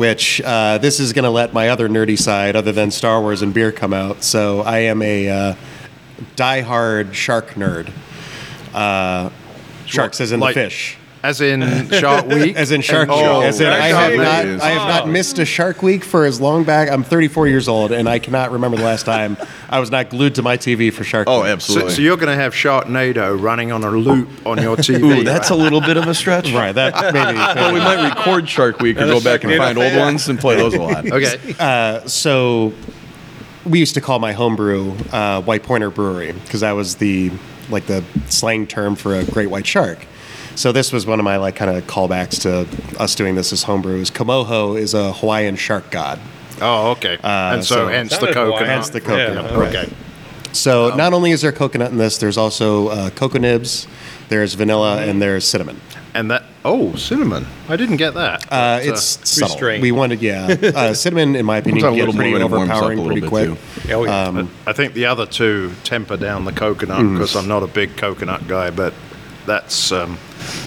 which 0.00 0.40
uh, 0.40 0.78
this 0.78 0.98
is 0.98 1.12
going 1.12 1.24
to 1.24 1.30
let 1.30 1.52
my 1.52 1.68
other 1.68 1.86
nerdy 1.86 2.18
side, 2.18 2.56
other 2.56 2.72
than 2.72 2.90
Star 2.90 3.20
Wars 3.20 3.42
and 3.42 3.52
beer, 3.52 3.70
come 3.70 3.92
out. 3.92 4.24
So 4.24 4.62
I 4.62 4.78
am 4.78 5.02
a 5.02 5.28
uh, 5.28 5.54
diehard 6.36 7.12
shark 7.12 7.48
nerd. 7.50 7.92
Uh, 8.72 9.28
sharks 9.84 10.22
as 10.22 10.32
in 10.32 10.40
the 10.40 10.52
fish. 10.54 10.96
As 11.22 11.40
in 11.42 11.88
Shark 11.90 12.26
Week? 12.28 12.56
As 12.56 12.70
in 12.70 12.80
Shark 12.80 13.08
Oh, 13.10 13.40
Week. 13.40 13.48
As 13.48 13.60
in, 13.60 13.68
I 13.68 13.88
have 13.88 14.16
not, 14.16 14.62
I 14.64 14.70
have 14.70 14.88
not 14.88 15.08
missed 15.08 15.38
a 15.38 15.44
Shark 15.44 15.82
Week 15.82 16.02
for 16.02 16.24
as 16.24 16.40
long 16.40 16.64
back. 16.64 16.90
I'm 16.90 17.04
34 17.04 17.46
years 17.48 17.68
old, 17.68 17.92
and 17.92 18.08
I 18.08 18.18
cannot 18.18 18.52
remember 18.52 18.78
the 18.78 18.84
last 18.84 19.04
time 19.04 19.36
I 19.68 19.80
was 19.80 19.90
not 19.90 20.08
glued 20.08 20.36
to 20.36 20.42
my 20.42 20.56
TV 20.56 20.90
for 20.92 21.04
Shark 21.04 21.28
Oh, 21.28 21.40
Week. 21.40 21.46
So, 21.48 21.52
absolutely. 21.52 21.92
so 21.94 22.02
you're 22.02 22.16
going 22.16 22.28
to 22.34 22.42
have 22.42 22.54
Sharknado 22.54 23.38
running 23.40 23.70
on 23.70 23.84
a 23.84 23.90
loop 23.90 24.28
on 24.46 24.62
your 24.62 24.76
TV. 24.76 25.02
Ooh, 25.20 25.22
that's 25.24 25.50
a 25.50 25.54
little 25.54 25.80
bit 25.82 25.96
of 25.96 26.06
a 26.06 26.14
stretch. 26.14 26.50
Right, 26.60 26.72
that 26.72 27.12
maybe. 27.14 27.36
Well, 27.38 27.72
we 27.74 27.80
might 27.80 28.08
record 28.08 28.48
Shark 28.48 28.80
Week 28.80 28.96
or 28.96 29.00
And 29.00 29.10
go 29.10 29.20
back 29.20 29.44
and 29.44 29.54
find 29.56 29.76
old 29.78 29.94
ones 29.96 30.28
and 30.28 30.38
play 30.38 30.56
those 30.56 30.74
a 30.74 30.80
lot. 30.80 31.10
okay. 31.12 32.00
so 32.06 32.72
we 33.64 33.78
used 33.78 33.94
to 33.94 34.00
call 34.00 34.18
my 34.18 34.32
homebrew 34.32 34.94
uh, 35.12 35.42
White 35.42 35.62
Pointer 35.64 35.90
Brewery 35.90 36.32
because 36.32 36.60
that 36.60 36.72
was 36.72 36.96
the 36.96 37.30
like 37.68 37.86
the 37.86 38.02
slang 38.28 38.66
term 38.66 38.96
for 38.96 39.14
a 39.16 39.24
great 39.24 39.48
white 39.50 39.66
shark. 39.66 40.06
So 40.60 40.72
this 40.72 40.92
was 40.92 41.06
one 41.06 41.18
of 41.18 41.24
my 41.24 41.38
like 41.38 41.56
kind 41.56 41.74
of 41.74 41.86
callbacks 41.86 42.42
to 42.42 42.68
us 43.02 43.14
doing 43.14 43.34
this 43.34 43.50
as 43.50 43.64
homebrews. 43.64 44.12
Komoho 44.12 44.78
is 44.78 44.92
a 44.92 45.14
Hawaiian 45.14 45.56
shark 45.56 45.90
god. 45.90 46.20
Oh, 46.60 46.90
okay. 46.90 47.16
and 47.22 47.64
so, 47.64 47.76
so- 47.76 47.88
hence 47.88 48.18
the 48.18 48.26
coconut. 48.26 48.66
Hence 48.66 48.90
the 48.90 49.00
coconut, 49.00 49.52
Yeah, 49.52 49.58
right. 49.58 49.74
Okay. 49.74 49.92
So 50.52 50.94
not 50.94 51.14
only 51.14 51.30
is 51.30 51.40
there 51.40 51.50
coconut 51.52 51.92
in 51.92 51.96
this, 51.96 52.18
there's 52.18 52.36
also 52.36 52.88
uh, 52.88 53.08
cocoa 53.08 53.38
nibs, 53.38 53.86
there's 54.28 54.52
vanilla, 54.52 55.00
and 55.02 55.22
there's 55.22 55.46
cinnamon. 55.46 55.80
And 56.12 56.30
that 56.30 56.44
oh 56.62 56.94
cinnamon, 56.94 57.46
I 57.70 57.76
didn't 57.76 57.96
get 57.96 58.12
that. 58.12 58.42
Uh, 58.52 58.80
But, 58.80 58.86
it's 58.86 59.02
subtle. 59.30 59.54
restrained. 59.54 59.80
We 59.82 59.92
wanted, 59.92 60.20
yeah. 60.20 60.54
Uh, 60.76 60.92
cinnamon, 60.92 61.36
in 61.36 61.46
my 61.46 61.56
opinion, 61.56 61.80
Comes 61.84 61.94
out 61.96 61.96
a 61.96 62.04
little 62.04 62.12
pretty 62.14 62.32
more 62.32 62.38
when 62.40 62.52
it 62.52 62.54
warms 62.54 62.70
up 62.70 62.74
a 62.74 62.78
overpowering 62.84 62.98
little 62.98 63.12
pretty 63.12 63.28
quick. 63.56 63.86
too. 63.86 63.94
Oh, 63.94 64.04
yeah. 64.04 64.24
Um, 64.24 64.50
I 64.66 64.74
think 64.74 64.92
the 64.92 65.06
other 65.06 65.24
two 65.24 65.72
temper 65.84 66.18
down 66.18 66.44
the 66.44 66.52
coconut 66.52 66.98
Mm. 67.00 67.14
because 67.14 67.34
I'm 67.34 67.48
not 67.48 67.62
a 67.62 67.66
big 67.66 67.96
coconut 67.96 68.46
guy, 68.46 68.68
but 68.68 68.92
that's 69.46 69.92
um, 69.92 70.18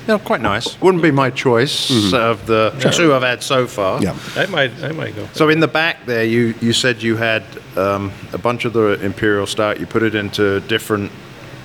you 0.01 0.07
know, 0.07 0.19
quite 0.19 0.41
nice. 0.41 0.79
Wouldn't 0.81 1.03
be 1.03 1.11
my 1.11 1.29
choice 1.29 2.13
of 2.13 2.45
the 2.45 2.71
two 2.93 3.13
I've 3.13 3.21
had 3.21 3.43
so 3.43 3.67
far. 3.67 3.99
Mm-hmm. 3.99 4.37
Yeah. 4.37 4.43
I 4.43 4.45
might, 4.47 4.83
I 4.83 4.91
might 4.91 5.15
go. 5.15 5.27
So 5.33 5.49
in 5.49 5.59
the 5.59 5.67
back 5.67 6.05
there, 6.05 6.23
you, 6.23 6.53
you 6.61 6.73
said 6.73 7.01
you 7.01 7.15
had 7.15 7.43
um, 7.77 8.11
a 8.33 8.37
bunch 8.37 8.65
of 8.65 8.73
the 8.73 8.99
imperial 9.03 9.47
stout. 9.47 9.79
You 9.79 9.85
put 9.85 10.03
it 10.03 10.15
into 10.15 10.59
different 10.61 11.11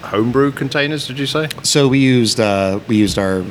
homebrew 0.02 0.52
containers. 0.52 1.06
Did 1.06 1.18
you 1.18 1.26
say? 1.26 1.48
So 1.62 1.88
we 1.88 1.98
used 1.98 2.40
uh, 2.40 2.80
we 2.88 2.96
used 2.96 3.18
our 3.18 3.44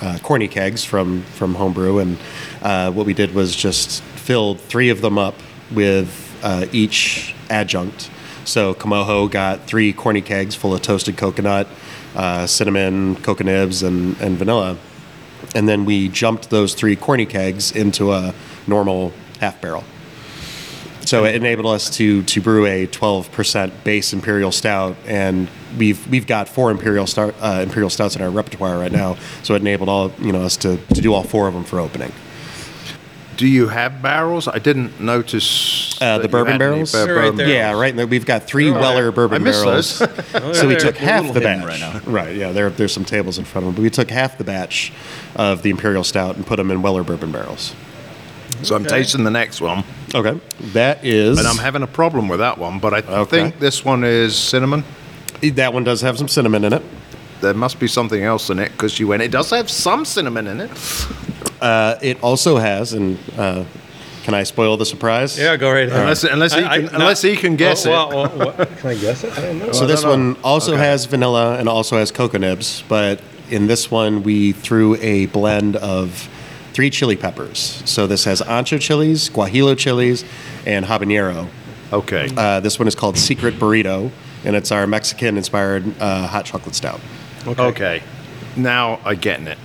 uh, 0.00 0.18
corny 0.22 0.48
kegs 0.48 0.84
from 0.84 1.22
from 1.22 1.54
homebrew, 1.54 1.98
and 1.98 2.18
uh, 2.62 2.90
what 2.92 3.06
we 3.06 3.14
did 3.14 3.34
was 3.34 3.54
just 3.54 4.02
filled 4.02 4.60
three 4.60 4.90
of 4.90 5.00
them 5.00 5.18
up 5.18 5.34
with 5.72 6.38
uh, 6.42 6.66
each 6.72 7.34
adjunct. 7.50 8.10
So 8.44 8.74
Komoho 8.74 9.30
got 9.30 9.66
three 9.66 9.92
corny 9.92 10.22
kegs 10.22 10.54
full 10.54 10.74
of 10.74 10.80
toasted 10.80 11.16
coconut, 11.18 11.66
uh, 12.14 12.46
cinnamon, 12.46 13.16
cocoa 13.16 13.44
nibs, 13.44 13.82
and, 13.82 14.20
and 14.20 14.36
vanilla, 14.36 14.76
and 15.54 15.68
then 15.68 15.84
we 15.84 16.08
jumped 16.08 16.50
those 16.50 16.74
three 16.74 16.96
corny 16.96 17.26
kegs 17.26 17.72
into 17.72 18.12
a 18.12 18.34
normal 18.66 19.12
half 19.40 19.60
barrel. 19.60 19.84
So 21.08 21.24
it 21.24 21.36
enabled 21.36 21.74
us 21.74 21.88
to 21.96 22.22
to 22.24 22.40
brew 22.42 22.66
a 22.66 22.86
12% 22.86 23.72
base 23.82 24.12
imperial 24.12 24.52
stout, 24.52 24.94
and 25.06 25.48
we've 25.78 26.06
we've 26.08 26.26
got 26.26 26.48
four 26.48 26.70
imperial 26.70 27.06
stout 27.06 27.34
uh, 27.40 27.60
imperial 27.62 27.88
stouts 27.88 28.14
in 28.14 28.20
our 28.20 28.28
repertoire 28.28 28.78
right 28.78 28.92
now. 28.92 29.16
So 29.42 29.54
it 29.54 29.62
enabled 29.62 29.88
all 29.88 30.12
you 30.18 30.32
know 30.32 30.42
us 30.42 30.58
to, 30.58 30.76
to 30.76 31.00
do 31.00 31.14
all 31.14 31.22
four 31.22 31.48
of 31.48 31.54
them 31.54 31.64
for 31.64 31.80
opening. 31.80 32.12
Do 33.38 33.46
you 33.46 33.68
have 33.68 34.02
barrels? 34.02 34.48
I 34.48 34.58
didn't 34.58 35.00
notice 35.00 35.96
Uh, 36.00 36.18
that 36.18 36.18
the 36.18 36.22
you 36.24 36.28
bourbon 36.28 36.52
had 36.54 36.60
any 36.62 36.70
barrels? 36.72 36.92
bur- 36.92 37.04
They're 37.06 37.14
right 37.14 37.22
bourbon 37.22 37.36
there. 37.38 37.48
Yeah, 37.48 37.72
right. 37.78 37.94
and 37.96 38.10
We've 38.10 38.26
got 38.26 38.42
three 38.48 38.68
Oh, 38.68 38.74
yeah. 38.74 38.80
Weller 38.80 39.12
bourbon 39.12 39.40
I 39.42 39.44
missed 39.44 39.64
barrels. 39.64 39.98
those. 40.00 40.58
so 40.58 40.66
we 40.66 40.74
took 40.74 40.96
they're 40.96 41.06
half 41.08 41.20
little 41.24 41.34
the 41.34 41.40
hidden 41.48 41.60
batch. 41.60 41.80
right 41.80 42.04
now. 42.04 42.10
Right, 42.12 42.34
yeah. 42.36 42.50
There, 42.52 42.68
there's 42.68 42.92
some 42.92 43.04
tables 43.04 43.38
in 43.38 43.44
front 43.44 43.64
of 43.66 43.68
them, 43.68 43.76
but 43.76 43.82
we 43.82 43.90
took 43.90 44.10
half 44.10 44.36
the 44.38 44.44
batch 44.44 44.92
of 45.36 45.62
the 45.62 45.70
imperial 45.70 46.02
stout 46.02 46.34
and 46.36 46.44
put 46.44 46.56
them 46.56 46.70
in 46.72 46.82
Weller 46.82 47.04
bourbon 47.04 47.30
barrels. 47.30 47.74
So 48.64 48.74
I'm 48.74 48.82
Okay. 48.84 48.96
tasting 48.98 49.22
the 49.22 49.30
next 49.30 49.60
one, 49.60 49.84
Okay, 50.12 50.40
that 50.72 51.04
is. 51.04 51.38
and 51.38 51.46
I'm 51.46 51.58
having 51.58 51.82
a 51.84 51.86
problem 51.86 52.28
with 52.28 52.40
that 52.40 52.58
one. 52.58 52.80
But 52.80 52.92
I 52.92 52.98
Okay. 52.98 53.30
think 53.42 53.60
this 53.60 53.84
one 53.84 54.02
is 54.02 54.34
cinnamon. 54.36 54.82
that 55.42 55.72
one 55.72 55.84
does 55.84 56.00
have 56.00 56.18
some 56.18 56.26
cinnamon 56.26 56.64
in 56.64 56.72
it. 56.72 56.82
There 57.40 57.54
must 57.54 57.78
be 57.78 57.86
something 57.86 58.20
else 58.20 58.50
in 58.50 58.58
it 58.58 58.72
because 58.72 58.98
you 58.98 59.06
went. 59.06 59.22
It 59.22 59.30
does 59.30 59.50
have 59.50 59.70
some 59.70 60.04
cinnamon 60.04 60.48
in 60.48 60.60
it. 60.60 60.70
Uh, 61.60 61.96
it 62.02 62.22
also 62.22 62.56
has, 62.56 62.92
and 62.92 63.18
uh, 63.36 63.64
can 64.24 64.34
I 64.34 64.42
spoil 64.44 64.76
the 64.76 64.86
surprise? 64.86 65.38
Yeah, 65.38 65.56
go 65.56 65.70
right 65.72 65.88
ahead. 65.88 66.00
Unless- 66.00 66.24
unless 66.24 66.54
he 66.54 66.62
can- 66.62 66.88
unless 66.94 67.22
he 67.22 67.36
can 67.36 67.56
guess 67.56 67.86
well, 67.86 68.10
it. 68.10 68.14
Well, 68.14 68.38
well, 68.38 68.52
what- 68.56 68.76
can 68.78 68.90
I 68.90 68.94
guess 68.94 69.24
it? 69.24 69.36
I 69.38 69.40
don't 69.42 69.58
know. 69.58 69.72
So 69.72 69.86
this 69.86 70.02
don't 70.02 70.18
know. 70.20 70.34
one 70.34 70.42
also 70.44 70.72
Okay. 70.74 70.82
has 70.82 71.04
vanilla 71.06 71.58
and 71.58 71.68
also 71.68 71.96
has 71.98 72.10
cocoa 72.12 72.38
nibs, 72.38 72.82
but 72.88 73.20
in 73.50 73.66
this 73.66 73.90
one 73.90 74.22
we 74.22 74.52
threw 74.52 74.96
a 74.96 75.26
blend 75.26 75.76
of 75.76 76.28
three 76.74 76.90
chili 76.90 77.16
peppers. 77.16 77.82
So 77.86 78.06
this 78.06 78.24
has 78.24 78.40
ancho 78.42 78.78
chilies, 78.80 79.30
guajillo 79.30 79.76
chilies, 79.76 80.24
and 80.66 80.84
habanero. 80.84 81.48
Okay. 81.92 82.28
Uh, 82.36 82.60
this 82.60 82.78
one 82.78 82.86
is 82.86 82.94
called 82.94 83.16
Secret 83.16 83.54
Burrito, 83.58 84.10
and 84.44 84.54
it's 84.54 84.70
our 84.70 84.86
Mexican-inspired 84.86 86.00
uh, 86.00 86.26
hot 86.26 86.44
chocolate 86.44 86.74
stout. 86.74 87.00
okay. 87.46 88.02
Now 88.56 89.00
I'm 89.04 89.16
getting 89.16 89.46
it. 89.46 89.58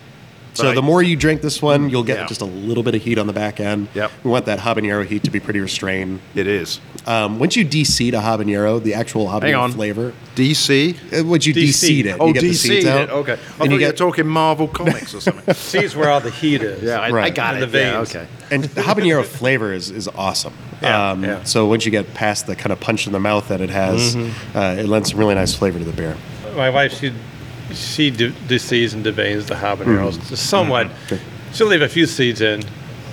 So 0.55 0.65
Right. 0.67 0.75
the 0.75 0.81
more 0.83 1.01
you 1.01 1.15
drink 1.15 1.41
this 1.41 1.61
one, 1.61 1.89
you'll 1.89 2.03
get 2.03 2.19
Yeah. 2.19 2.25
just 2.27 2.41
a 2.41 2.45
little 2.45 2.83
bit 2.83 2.93
of 2.93 3.01
heat 3.01 3.17
on 3.17 3.25
the 3.27 3.33
back 3.33 3.59
end. 3.59 3.87
Yep. 3.95 4.11
We 4.23 4.29
want 4.31 4.45
that 4.45 4.59
habanero 4.59 5.03
heat 5.05 5.23
to 5.23 5.31
be 5.31 5.39
pretty 5.39 5.59
restrained. 5.59 6.19
It 6.35 6.45
is. 6.47 6.79
Um, 7.07 7.39
once 7.39 7.55
you 7.55 7.63
de-seed 7.63 8.13
a 8.13 8.19
habanero, 8.19 8.81
the 8.81 8.93
actual 8.93 9.27
habanero 9.27 9.41
Hang 9.41 9.55
on. 9.55 9.71
flavor, 9.71 10.13
DC. 10.35 10.95
uh, 11.11 11.23
once 11.25 11.45
you 11.47 11.53
De-seed. 11.53 11.65
de-seed 11.65 12.05
it, 12.05 12.17
Oh, 12.19 12.27
you 12.27 12.33
get 12.33 12.41
the 12.41 12.49
DC. 12.49 12.67
seeds 12.67 12.85
out. 12.85 13.01
It. 13.01 13.09
Okay. 13.09 13.31
I 13.31 13.35
and 13.35 13.41
thought 13.41 13.63
you 13.65 13.69
you 13.71 13.75
were 13.77 13.79
get 13.79 13.97
talking 13.97 14.27
Marvel 14.27 14.67
comics 14.67 15.13
or 15.15 15.21
something. 15.21 15.53
Sees 15.55 15.95
where 15.95 16.09
all 16.09 16.19
the 16.21 16.29
heat 16.29 16.61
is. 16.61 16.83
yeah, 16.83 16.99
I, 16.99 17.09
I 17.23 17.29
got 17.29 17.55
And 17.55 17.63
it. 17.63 17.71
the 17.71 17.77
Yeah, 17.79 17.95
veins. 17.97 18.15
okay. 18.15 18.25
and 18.51 18.63
the 18.65 18.81
habanero 18.81 19.25
flavor 19.39 19.73
is, 19.73 19.89
is 19.89 20.07
awesome. 20.15 20.53
Yeah, 20.83 21.11
um, 21.11 21.23
yeah. 21.23 21.43
So 21.45 21.65
once 21.65 21.83
you 21.85 21.91
get 21.91 22.13
past 22.13 22.45
the 22.45 22.55
kind 22.55 22.71
of 22.71 22.79
punch 22.79 23.07
in 23.07 23.13
the 23.13 23.19
mouth 23.19 23.47
that 23.47 23.59
it 23.61 23.69
has, 23.71 24.15
Mm-hmm. 24.15 24.57
uh, 24.57 24.75
it 24.75 24.85
lends 24.87 25.09
some 25.09 25.19
really 25.19 25.33
nice 25.35 25.55
flavor 25.55 25.79
to 25.79 25.85
the 25.85 25.93
beer. 25.93 26.15
My 26.55 26.69
wife, 26.69 26.99
she 26.99 27.11
she 27.73 28.09
de- 28.11 28.31
desees 28.47 28.93
and 28.93 29.05
deveins 29.05 29.45
the 29.47 29.55
habaneros 29.55 30.17
Mm-hmm. 30.17 30.35
somewhat. 30.35 30.89
She'll 31.53 31.67
leave 31.67 31.81
a 31.81 31.89
few 31.89 32.05
seeds 32.05 32.41
in, 32.41 32.63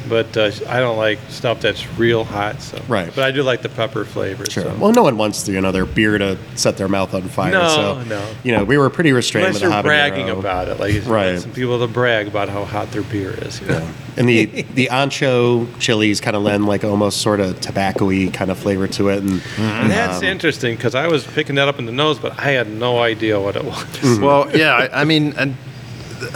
but 0.09 0.37
uh, 0.37 0.51
I 0.69 0.81
don't 0.81 0.97
like 0.97 1.19
stuff 1.29 1.61
that's 1.61 1.87
real 1.99 2.25
hot. 2.25 2.63
So 2.63 2.83
Right. 2.89 3.13
But 3.15 3.25
I 3.25 3.31
do 3.31 3.43
like 3.43 3.63
the 3.63 3.69
pepper 3.69 4.05
flavor. 4.05 4.45
Sure. 4.47 4.65
So. 4.65 4.75
Well, 4.77 4.93
no 4.93 5.03
one 5.03 5.17
wants 5.17 5.43
to, 5.45 5.53
you 5.53 5.61
know, 5.61 5.73
their 5.73 5.87
beer 5.87 6.19
to 6.19 6.39
set 6.57 6.77
their 6.77 6.89
mouth 6.89 7.15
on 7.15 7.23
fire. 7.23 7.53
No, 7.53 7.69
so, 7.69 8.03
no. 8.05 8.35
You 8.43 8.57
know, 8.57 8.65
we 8.65 8.79
were 8.79 8.91
pretty 8.91 9.13
restrained 9.13 9.49
Unless 9.49 9.63
with 9.63 9.71
you're 9.71 9.83
the 9.83 9.87
bragging 9.87 10.27
habanero. 10.27 10.39
about 10.39 10.69
it, 10.69 10.81
like 10.81 11.07
Right. 11.07 11.39
some 11.39 11.53
people 11.53 11.79
that 11.79 11.93
brag 11.93 12.27
about 12.27 12.49
how 12.49 12.65
hot 12.65 12.91
their 12.93 13.03
beer 13.03 13.31
is. 13.43 13.61
You 13.61 13.69
know? 13.69 13.91
And 14.17 14.29
the 14.29 14.47
the 14.75 14.89
ancho 14.91 15.67
chilies 15.79 16.21
kind 16.21 16.37
of 16.37 16.43
lend 16.43 16.67
like 16.67 16.85
almost 16.85 17.21
sort 17.23 17.41
of 17.41 17.61
tobacco-y 17.61 18.31
kind 18.33 18.51
of 18.51 18.59
flavor 18.59 18.87
to 18.89 19.09
it, 19.09 19.23
and 19.23 19.41
And 19.59 19.91
that's 19.91 20.19
um, 20.19 20.25
interesting 20.25 20.77
because 20.77 20.95
I 20.95 21.07
was 21.07 21.27
picking 21.27 21.55
that 21.57 21.69
up 21.69 21.79
in 21.79 21.87
the 21.87 21.93
nose, 21.93 22.19
but 22.19 22.39
I 22.39 22.51
had 22.51 22.69
no 22.69 22.99
idea 22.99 23.41
what 23.41 23.57
it 23.57 23.65
was. 23.65 23.85
Mm-hmm. 23.85 24.25
Well, 24.25 24.55
yeah, 24.57 24.75
I, 24.75 25.03
I 25.03 25.05
mean, 25.05 25.33
and 25.39 25.57
th- 26.21 26.33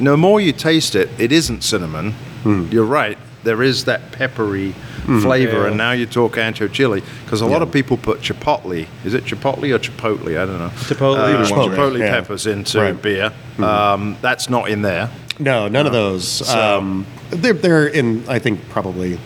the 0.00 0.16
more 0.16 0.40
you 0.40 0.52
taste 0.52 0.94
it, 0.94 1.08
it 1.18 1.30
isn't 1.32 1.62
cinnamon. 1.62 2.14
Hmm. 2.42 2.66
You're 2.70 2.84
right. 2.84 3.18
There 3.44 3.62
is 3.62 3.86
that 3.86 4.12
peppery 4.12 4.72
flavor, 5.20 5.62
Yeah. 5.62 5.66
and 5.68 5.76
now 5.76 5.90
you 5.92 6.06
talk 6.06 6.36
ancho 6.36 6.70
chili 6.72 7.02
because 7.24 7.40
a 7.40 7.46
lot 7.46 7.60
of 7.60 7.72
people 7.72 7.96
put 7.96 8.20
chipotle. 8.20 8.86
Is 9.04 9.14
it 9.14 9.24
chipotle 9.24 9.74
or 9.74 9.78
chipotle? 9.80 10.28
I 10.40 10.46
don't 10.46 10.58
know. 10.58 10.70
Chipotle, 10.76 11.18
Uh, 11.18 11.40
either 11.42 11.54
one. 11.56 11.70
chipotle 11.70 11.98
Yeah. 11.98 12.10
peppers 12.10 12.46
into 12.46 12.80
Right. 12.80 13.02
beer. 13.02 13.32
Um, 13.58 14.16
that's 14.22 14.48
not 14.48 14.68
in 14.68 14.82
there. 14.82 15.08
no, 15.40 15.66
none 15.66 15.86
of 15.86 15.92
those. 15.92 16.28
So- 16.28 16.76
Um, 16.78 17.04
they're 17.30 17.52
they're 17.54 17.86
in. 17.88 18.22
I 18.28 18.38
think 18.38 18.60
probably, 18.68 19.18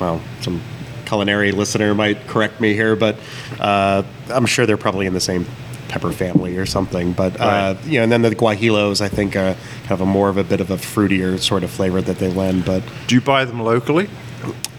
well, 0.00 0.20
some 0.40 0.62
culinary 1.04 1.52
listener 1.52 1.94
might 1.94 2.26
correct 2.26 2.60
me 2.60 2.72
here, 2.72 2.96
but 2.96 3.16
uh, 3.60 4.02
I'm 4.30 4.46
sure 4.46 4.64
they're 4.64 4.76
probably 4.78 5.04
in 5.06 5.12
the 5.14 5.20
same 5.20 5.44
pepper 5.88 6.12
family 6.12 6.56
or 6.56 6.66
something. 6.66 7.12
But 7.12 7.40
uh, 7.40 7.44
Right. 7.44 7.76
you 7.86 7.98
know, 7.98 8.02
and 8.04 8.12
then 8.12 8.22
the 8.22 8.30
guajillos, 8.34 9.00
I 9.00 9.08
think, 9.08 9.32
kind 9.32 9.56
of 9.90 10.00
a 10.00 10.06
more 10.06 10.28
of 10.28 10.36
a 10.36 10.44
bit 10.44 10.60
of 10.60 10.70
a 10.70 10.76
fruitier 10.76 11.38
sort 11.38 11.64
of 11.64 11.70
flavor 11.70 12.00
that 12.02 12.18
they 12.18 12.30
lend, 12.30 12.64
but. 12.64 12.82
Do 13.06 13.14
you 13.14 13.20
buy 13.20 13.44
them 13.44 13.60
locally? 13.62 14.08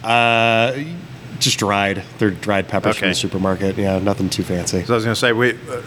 Uh, 0.04 0.74
just 1.40 1.58
dried. 1.60 2.04
They're 2.18 2.32
dried 2.32 2.68
peppers 2.68 2.98
from 2.98 3.10
the 3.10 3.16
supermarket. 3.16 3.78
Yeah, 3.78 4.00
nothing 4.00 4.30
too 4.30 4.44
fancy. 4.44 4.84
So 4.84 4.94
I 4.94 4.96
was 4.98 5.06
going 5.06 5.14
to 5.16 5.20
say 5.20 5.32
we 5.34 5.52
uh, 5.52 5.82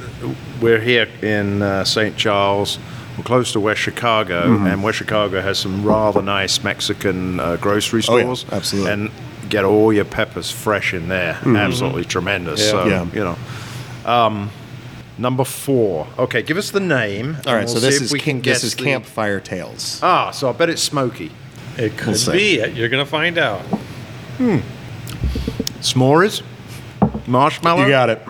we're 0.61 0.81
here 0.81 1.09
in 1.23 1.63
uh, 1.63 1.85
St. 1.85 2.17
Charles. 2.17 2.79
We're 3.19 3.25
close 3.25 3.53
to 3.53 3.61
West 3.61 3.81
Chicago, 3.81 4.47
Mm-hmm. 4.49 4.67
and 4.67 4.83
West 4.83 4.97
Chicago 4.99 5.43
has 5.43 5.59
some 5.59 5.85
rather 5.85 6.23
nice 6.23 6.65
Mexican 6.65 7.39
uh, 7.41 7.57
grocery 7.57 8.01
Oh, 8.09 8.17
yeah, 8.17 8.23
stores. 8.35 8.47
absolutely. 8.51 8.91
And 8.93 9.11
get 9.51 9.65
all 9.65 9.93
your 9.93 10.07
peppers 10.07 10.51
fresh 10.51 10.95
in 10.95 11.09
there. 11.09 11.39
Absolutely 11.45 12.07
tremendous. 12.07 12.61
Yeah. 12.61 12.71
So 12.71 12.79
Mm-hmm. 12.87 13.17
Yeah. 13.17 13.23
you 13.23 13.37
know. 14.05 14.11
Um, 14.11 14.51
number 15.19 15.45
four. 15.45 16.07
Okay, 16.19 16.43
give 16.43 16.57
us 16.57 16.71
the 16.71 16.81
name. 16.81 17.37
All 17.47 17.55
right, 17.55 17.69
so 17.69 17.75
we'll 17.75 17.83
this 17.83 18.01
is 18.01 18.13
we 18.13 18.19
can 18.21 18.39
this 18.39 18.45
guess 18.45 18.65
is 18.65 18.75
the- 18.75 18.85
Campfire 18.85 19.41
Tales. 19.41 20.01
Ah, 20.03 20.31
so 20.31 20.49
I 20.49 20.53
bet 20.53 20.71
it's 20.71 20.83
smoky. 20.83 21.31
It 21.77 21.97
could 21.97 22.17
see. 22.17 22.33
be 22.33 22.55
it. 22.61 22.75
You're 22.75 22.89
going 22.89 23.05
to 23.05 23.11
find 23.11 23.39
out. 23.39 23.61
Hmm. 24.37 24.59
S'mores, 25.81 26.43
marshmallow. 27.27 27.83
You 27.85 27.89
got 27.89 28.11
it. 28.11 28.23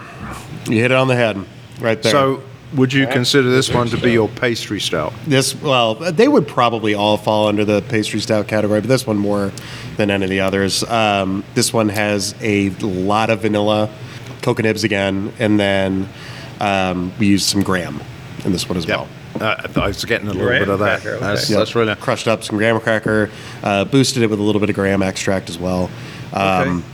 You 0.68 0.80
hit 0.80 0.90
it 0.90 0.96
on 0.96 1.08
the 1.08 1.16
head, 1.16 1.36
right 1.80 2.00
there. 2.00 2.12
So 2.12 2.42
would 2.74 2.92
you 2.92 3.06
consider 3.06 3.50
this 3.50 3.72
one 3.72 3.88
to 3.88 3.96
be 3.98 4.12
your 4.12 4.28
pastry 4.28 4.80
stout? 4.80 5.12
this, 5.26 5.54
well, 5.54 5.94
they 5.94 6.28
would 6.28 6.46
probably 6.48 6.94
all 6.94 7.16
fall 7.16 7.48
under 7.48 7.64
the 7.64 7.82
pastry 7.82 8.20
stout 8.20 8.48
category, 8.48 8.80
but 8.80 8.88
this 8.88 9.06
one 9.06 9.18
more 9.18 9.52
than 9.96 10.10
any 10.10 10.24
of 10.24 10.30
the 10.30 10.40
others. 10.40 10.82
Um, 10.84 11.44
this 11.54 11.72
one 11.72 11.88
has 11.90 12.34
a 12.40 12.70
lot 12.70 13.28
of 13.28 13.42
vanilla, 13.42 13.90
cocoa 14.40 14.62
nibs 14.62 14.84
again, 14.84 15.32
and 15.38 15.60
then 15.60 16.08
um, 16.62 17.12
we 17.18 17.26
used 17.26 17.44
some 17.46 17.62
graham 17.62 18.00
in 18.44 18.52
this 18.52 18.66
one 18.68 18.78
as 18.78 18.86
well. 18.86 19.08
Uh, 19.40 19.56
I 19.76 19.86
was 19.88 20.04
getting 20.04 20.28
a 20.28 20.30
little 20.32 20.46
Graham 20.46 20.60
bit 20.62 20.68
of 20.68 20.78
that. 20.80 21.00
cracker, 21.00 21.16
okay. 21.16 21.24
That's, 21.26 21.48
Yep. 21.50 21.58
that's 21.58 21.74
really 21.74 21.94
crushed 21.96 22.28
up 22.28 22.44
some 22.44 22.58
graham 22.58 22.78
cracker, 22.80 23.30
uh, 23.62 23.84
boosted 23.84 24.22
it 24.22 24.30
with 24.30 24.38
a 24.38 24.42
little 24.42 24.60
bit 24.60 24.68
of 24.70 24.76
graham 24.76 25.02
extract 25.02 25.48
as 25.50 25.58
well. 25.58 25.90
Um, 26.32 26.84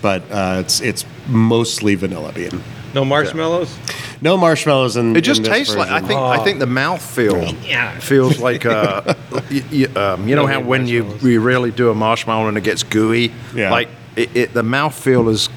But 0.00 0.22
uh, 0.30 0.56
it's 0.60 0.80
it's 0.80 1.04
mostly 1.28 1.94
vanilla 1.94 2.32
bean. 2.32 2.62
No 2.94 3.04
marshmallows? 3.04 3.74
No 4.20 4.36
marshmallows 4.36 4.96
in. 4.96 5.14
It 5.16 5.20
just 5.22 5.38
in 5.38 5.44
this 5.44 5.52
tastes 5.52 5.76
like 5.76 5.88
I 5.88 6.00
version. 6.00 6.08
think 6.08 6.20
I 6.20 6.44
think 6.44 6.58
the 6.58 6.66
mouth 6.66 7.00
feel 7.02 7.54
Yeah. 7.64 7.98
feels 8.00 8.38
like 8.38 8.66
uh, 8.66 9.02
y- 9.50 9.62
y- 9.72 9.84
um, 10.00 10.26
you 10.28 10.34
know 10.36 10.46
how 10.46 10.60
when 10.60 10.86
you 10.86 11.02
marshmallows. 11.04 11.22
we 11.22 11.38
really 11.38 11.70
do 11.70 11.90
a 11.90 11.94
marshmallow 11.94 12.48
and 12.48 12.58
it 12.58 12.64
gets 12.64 12.82
gooey, 12.82 13.32
Yeah. 13.54 13.70
like 13.70 13.88
it, 14.16 14.30
it, 14.36 14.52
the 14.54 14.62
mouth 14.62 14.94
feel 14.94 15.28
is 15.28 15.48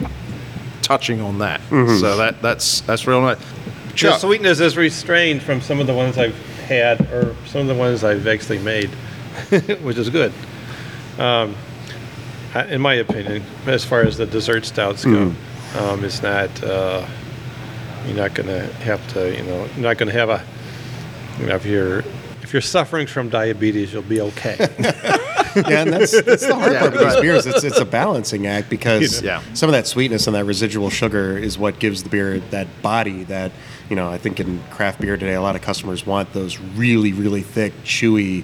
touching 0.86 1.20
on 1.20 1.40
that. 1.40 1.60
Mm-hmm. 1.70 1.98
So 1.98 2.18
that 2.18 2.42
that's 2.42 2.82
that's 2.82 3.08
real 3.08 3.22
nice. 3.22 3.40
The 4.00 4.18
sweetness 4.18 4.60
is 4.60 4.78
restrained 4.78 5.42
from 5.42 5.62
some 5.62 5.80
of 5.80 5.88
the 5.88 5.94
ones 5.94 6.18
I've 6.18 6.38
had 6.68 7.02
or 7.12 7.36
some 7.46 7.62
of 7.62 7.68
the 7.68 7.76
ones 7.76 8.04
I've 8.04 8.28
actually 8.28 8.60
made, 8.60 8.90
which 9.82 9.98
is 9.98 10.10
good. 10.10 10.34
Um, 11.18 11.56
in 12.70 12.82
my 12.82 12.96
opinion, 12.96 13.44
as 13.66 13.84
far 13.84 14.02
as 14.02 14.18
the 14.18 14.26
dessert 14.26 14.66
stouts 14.66 15.06
go, 15.06 15.34
um, 15.78 16.04
it's 16.04 16.22
not. 16.22 16.64
Uh, 16.64 17.06
you're 18.06 18.18
not 18.18 18.34
going 18.36 18.48
to 18.48 18.68
have 18.84 19.06
to. 19.14 19.36
You 19.36 19.44
know, 19.44 19.66
you're 19.66 19.84
not 19.84 19.98
going 19.98 20.12
to 20.12 20.18
have 20.18 20.30
a. 20.30 20.44
You 21.40 21.48
know, 21.48 21.56
if 21.56 21.66
you're 21.66 22.00
if 22.42 22.54
you're 22.54 22.62
suffering 22.62 23.08
from 23.08 23.30
diabetes, 23.30 23.92
you'll 23.92 24.04
be 24.04 24.22
okay. 24.22 24.58
yeah, 25.68 25.82
and 25.82 25.94
that's, 25.94 26.22
that's 26.22 26.46
the 26.46 26.56
hard 26.56 26.72
Yeah, 26.74 26.80
part 26.82 26.92
with 26.94 27.02
these 27.02 27.22
beers. 27.22 27.46
It's 27.46 27.64
it's 27.64 27.80
a 27.80 27.86
balancing 27.86 28.48
act 28.48 28.70
because 28.70 29.22
Yeah. 29.22 29.42
some 29.54 29.70
of 29.70 29.74
that 29.74 29.88
sweetness 29.88 30.28
and 30.28 30.36
that 30.36 30.46
residual 30.46 30.90
sugar 30.90 31.38
is 31.38 31.58
what 31.58 31.80
gives 31.80 32.04
the 32.04 32.10
beer 32.10 32.40
that 32.52 32.68
body 32.82 33.24
that 33.26 33.52
you 33.90 33.96
know. 33.96 34.10
I 34.10 34.18
think 34.18 34.40
in 34.40 34.62
craft 34.72 35.00
beer 35.02 35.18
today, 35.18 35.34
a 35.36 35.42
lot 35.42 35.56
of 35.56 35.62
customers 35.62 36.06
want 36.06 36.34
those 36.34 36.60
really 36.60 37.14
really 37.14 37.42
thick, 37.42 37.74
chewy, 37.84 38.44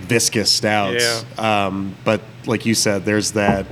viscous 0.00 0.50
stouts. 0.50 1.24
Um, 1.38 1.94
but 2.04 2.20
like 2.46 2.66
you 2.66 2.74
said, 2.74 3.04
there's 3.04 3.32
that 3.32 3.66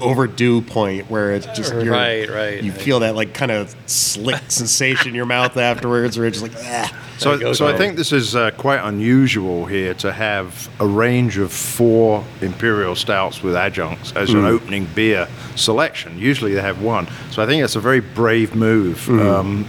overdue 0.00 0.60
point 0.62 1.10
where 1.10 1.32
it's 1.32 1.46
just 1.46 1.72
you're, 1.74 1.92
Right, 1.92 2.28
right. 2.28 2.62
You 2.62 2.72
feel 2.72 3.00
that 3.00 3.14
like 3.14 3.34
kind 3.34 3.50
of 3.50 3.74
slick 3.86 4.42
sensation 4.48 5.08
in 5.10 5.14
your 5.14 5.26
mouth 5.26 5.56
afterwards, 5.56 6.18
where 6.18 6.26
it's 6.26 6.40
just 6.40 6.54
like 6.54 6.64
ah. 6.66 7.02
so 7.18 7.32
That 7.32 7.40
goes 7.40 7.58
so 7.58 7.66
I 7.66 7.76
think 7.76 7.96
this 7.96 8.12
is 8.12 8.34
uh, 8.36 8.50
quite 8.52 8.80
unusual 8.80 9.66
here 9.66 9.94
to 9.94 10.12
have 10.12 10.68
a 10.80 10.86
range 10.86 11.38
of 11.38 11.52
four 11.52 12.24
imperial 12.40 12.94
stouts 12.94 13.42
with 13.42 13.54
adjuncts 13.56 14.12
as 14.12 14.30
Mm. 14.30 14.38
an 14.40 14.44
opening 14.46 14.84
beer 14.94 15.26
selection. 15.54 16.18
Usually 16.18 16.52
they 16.54 16.60
have 16.60 16.82
one. 16.82 17.08
So 17.30 17.42
I 17.42 17.46
think 17.46 17.62
it's 17.64 17.76
a 17.76 17.80
very 17.80 18.00
brave 18.00 18.54
move. 18.54 19.06
Mm. 19.08 19.20
Um, 19.26 19.66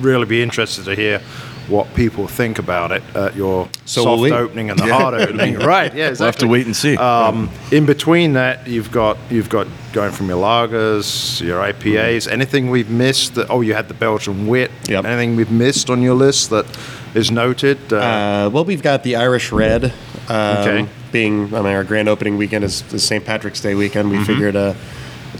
really 0.00 0.26
be 0.26 0.42
interested 0.42 0.84
to 0.86 0.94
hear 0.94 1.20
what 1.68 1.92
people 1.94 2.28
think 2.28 2.58
about 2.58 2.92
it 2.92 3.02
at 3.16 3.34
your 3.34 3.68
So 3.86 4.04
soft 4.04 4.22
we. 4.22 4.30
opening 4.32 4.70
and 4.70 4.78
the 4.78 4.86
hard 4.94 5.14
opening. 5.14 5.58
Right? 5.66 5.92
Yeah, 5.94 6.08
exactly. 6.08 6.22
We'll 6.22 6.26
have 6.26 6.36
to 6.36 6.46
wait 6.48 6.66
and 6.66 6.76
see. 6.76 6.96
Um, 6.96 7.50
in 7.72 7.86
between 7.86 8.34
that, 8.34 8.66
you've 8.68 8.90
got 8.92 9.16
you've 9.30 9.48
got 9.48 9.66
going 9.92 10.12
from 10.12 10.28
your 10.28 10.40
lagers, 10.42 11.40
your 11.40 11.60
IPAs. 11.60 12.30
Anything 12.30 12.70
we've 12.70 12.90
missed? 12.90 13.34
That 13.34 13.50
oh, 13.50 13.62
you 13.62 13.74
had 13.74 13.88
the 13.88 13.94
Belgian 13.94 14.46
wit. 14.46 14.70
Yep. 14.88 15.04
Anything 15.04 15.36
we've 15.36 15.50
missed 15.50 15.90
on 15.90 16.02
your 16.02 16.14
list 16.14 16.50
that 16.50 16.66
is 17.14 17.30
noted? 17.30 17.78
Uh, 17.92 17.96
Uh, 17.96 18.50
well, 18.52 18.64
we've 18.64 18.82
got 18.82 19.02
the 19.02 19.16
Irish 19.16 19.50
Red. 19.52 19.92
Um, 20.28 20.56
Okay. 20.58 20.88
Being, 21.12 21.54
I 21.54 21.62
mean, 21.62 21.72
our 21.72 21.84
grand 21.84 22.08
opening 22.08 22.36
weekend 22.36 22.64
is, 22.64 22.82
is 22.92 23.02
St. 23.02 23.24
Patrick's 23.24 23.60
Day 23.60 23.74
weekend. 23.74 24.08
Mm-hmm. 24.10 24.18
We 24.18 24.24
figured 24.24 24.54
uh, 24.56 24.74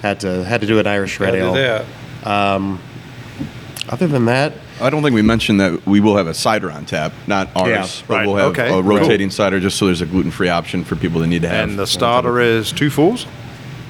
had 0.01 0.20
to 0.20 0.43
had 0.45 0.61
to 0.62 0.66
do 0.66 0.79
an 0.79 0.87
Irish 0.87 1.20
Red 1.20 1.33
do 1.33 1.39
Ale. 1.39 1.53
that. 1.55 1.85
Other 3.89 4.07
than 4.09 4.24
that, 4.27 4.53
I 4.81 4.91
don't 4.91 5.03
think 5.03 5.14
we 5.14 5.22
mentioned 5.22 5.61
that 5.61 5.87
we 5.87 6.01
will 6.01 6.16
have 6.16 6.27
a 6.27 6.35
cider 6.35 6.70
on 6.70 6.85
tap, 6.85 7.12
not 7.27 7.49
ours, 7.57 7.68
Yeah, 7.68 7.87
but 8.09 8.14
right, 8.14 8.27
we'll 8.27 8.37
have 8.37 8.51
okay, 8.51 8.68
a 8.68 8.72
cool. 8.72 8.83
rotating 8.83 9.31
cider 9.31 9.59
just 9.61 9.79
so 9.79 9.87
there's 9.87 10.03
a 10.03 10.07
gluten-free 10.07 10.49
option 10.51 10.85
for 10.85 10.97
people 10.97 11.20
that 11.20 11.29
need 11.29 11.43
to 11.43 11.49
have. 11.49 11.68
and 11.68 11.79
the 11.79 11.87
starter 11.87 12.41
is 12.41 12.72
two 12.72 12.91
fools. 12.91 13.27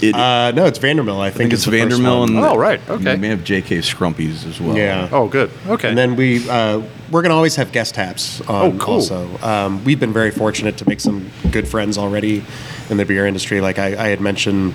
It, 0.00 0.14
uh, 0.14 0.50
no, 0.52 0.66
it's 0.66 0.78
Vandermill. 0.78 1.20
I 1.20 1.28
I 1.28 1.30
think, 1.30 1.50
think 1.50 1.52
it's 1.54 1.64
Vandermill 1.66 2.28
and 2.28 2.36
Oh, 2.38 2.56
right, 2.58 2.80
okay. 2.88 3.14
We 3.14 3.20
may 3.20 3.28
have 3.28 3.40
JK 3.40 3.78
Scrumpies 3.78 4.46
as 4.46 4.60
well. 4.60 4.76
Yeah. 4.76 5.08
Oh, 5.10 5.26
good. 5.26 5.50
Okay. 5.66 5.88
And 5.88 5.96
then 5.96 6.16
we 6.16 6.46
uh, 6.50 6.82
we're 7.10 7.22
gonna 7.22 7.34
always 7.34 7.56
have 7.56 7.72
guest 7.72 7.94
taps. 7.94 8.42
On 8.42 8.74
Oh, 8.74 8.78
cool. 8.78 8.94
Also, 8.96 9.38
um, 9.42 9.82
we've 9.84 9.98
been 9.98 10.12
very 10.12 10.30
fortunate 10.30 10.76
to 10.78 10.88
make 10.88 11.00
some 11.00 11.30
good 11.50 11.66
friends 11.66 11.96
already 11.96 12.44
in 12.90 12.98
the 12.98 13.06
beer 13.06 13.26
industry. 13.26 13.62
Like 13.62 13.78
I, 13.78 13.86
I 13.86 14.08
had 14.08 14.20
mentioned 14.20 14.74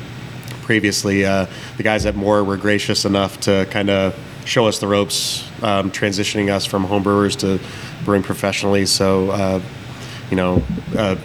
previously, 0.63 1.23
uh, 1.23 1.45
the 1.77 1.83
guys 1.83 2.05
at 2.07 2.15
More 2.15 2.43
were 2.43 2.57
gracious 2.57 3.05
enough 3.05 3.39
to 3.41 3.67
kind 3.69 3.91
of 3.91 4.17
show 4.45 4.65
us 4.65 4.79
the 4.79 4.87
ropes, 4.87 5.47
um, 5.61 5.91
transitioning 5.91 6.49
us 6.49 6.65
from 6.65 6.85
homebrewers 6.85 7.37
to 7.39 7.59
brewing 8.03 8.23
professionally. 8.23 8.85
So, 8.85 9.31
uh, 9.31 9.61
you 10.29 10.37
know, 10.37 10.63
uh, 10.97 11.15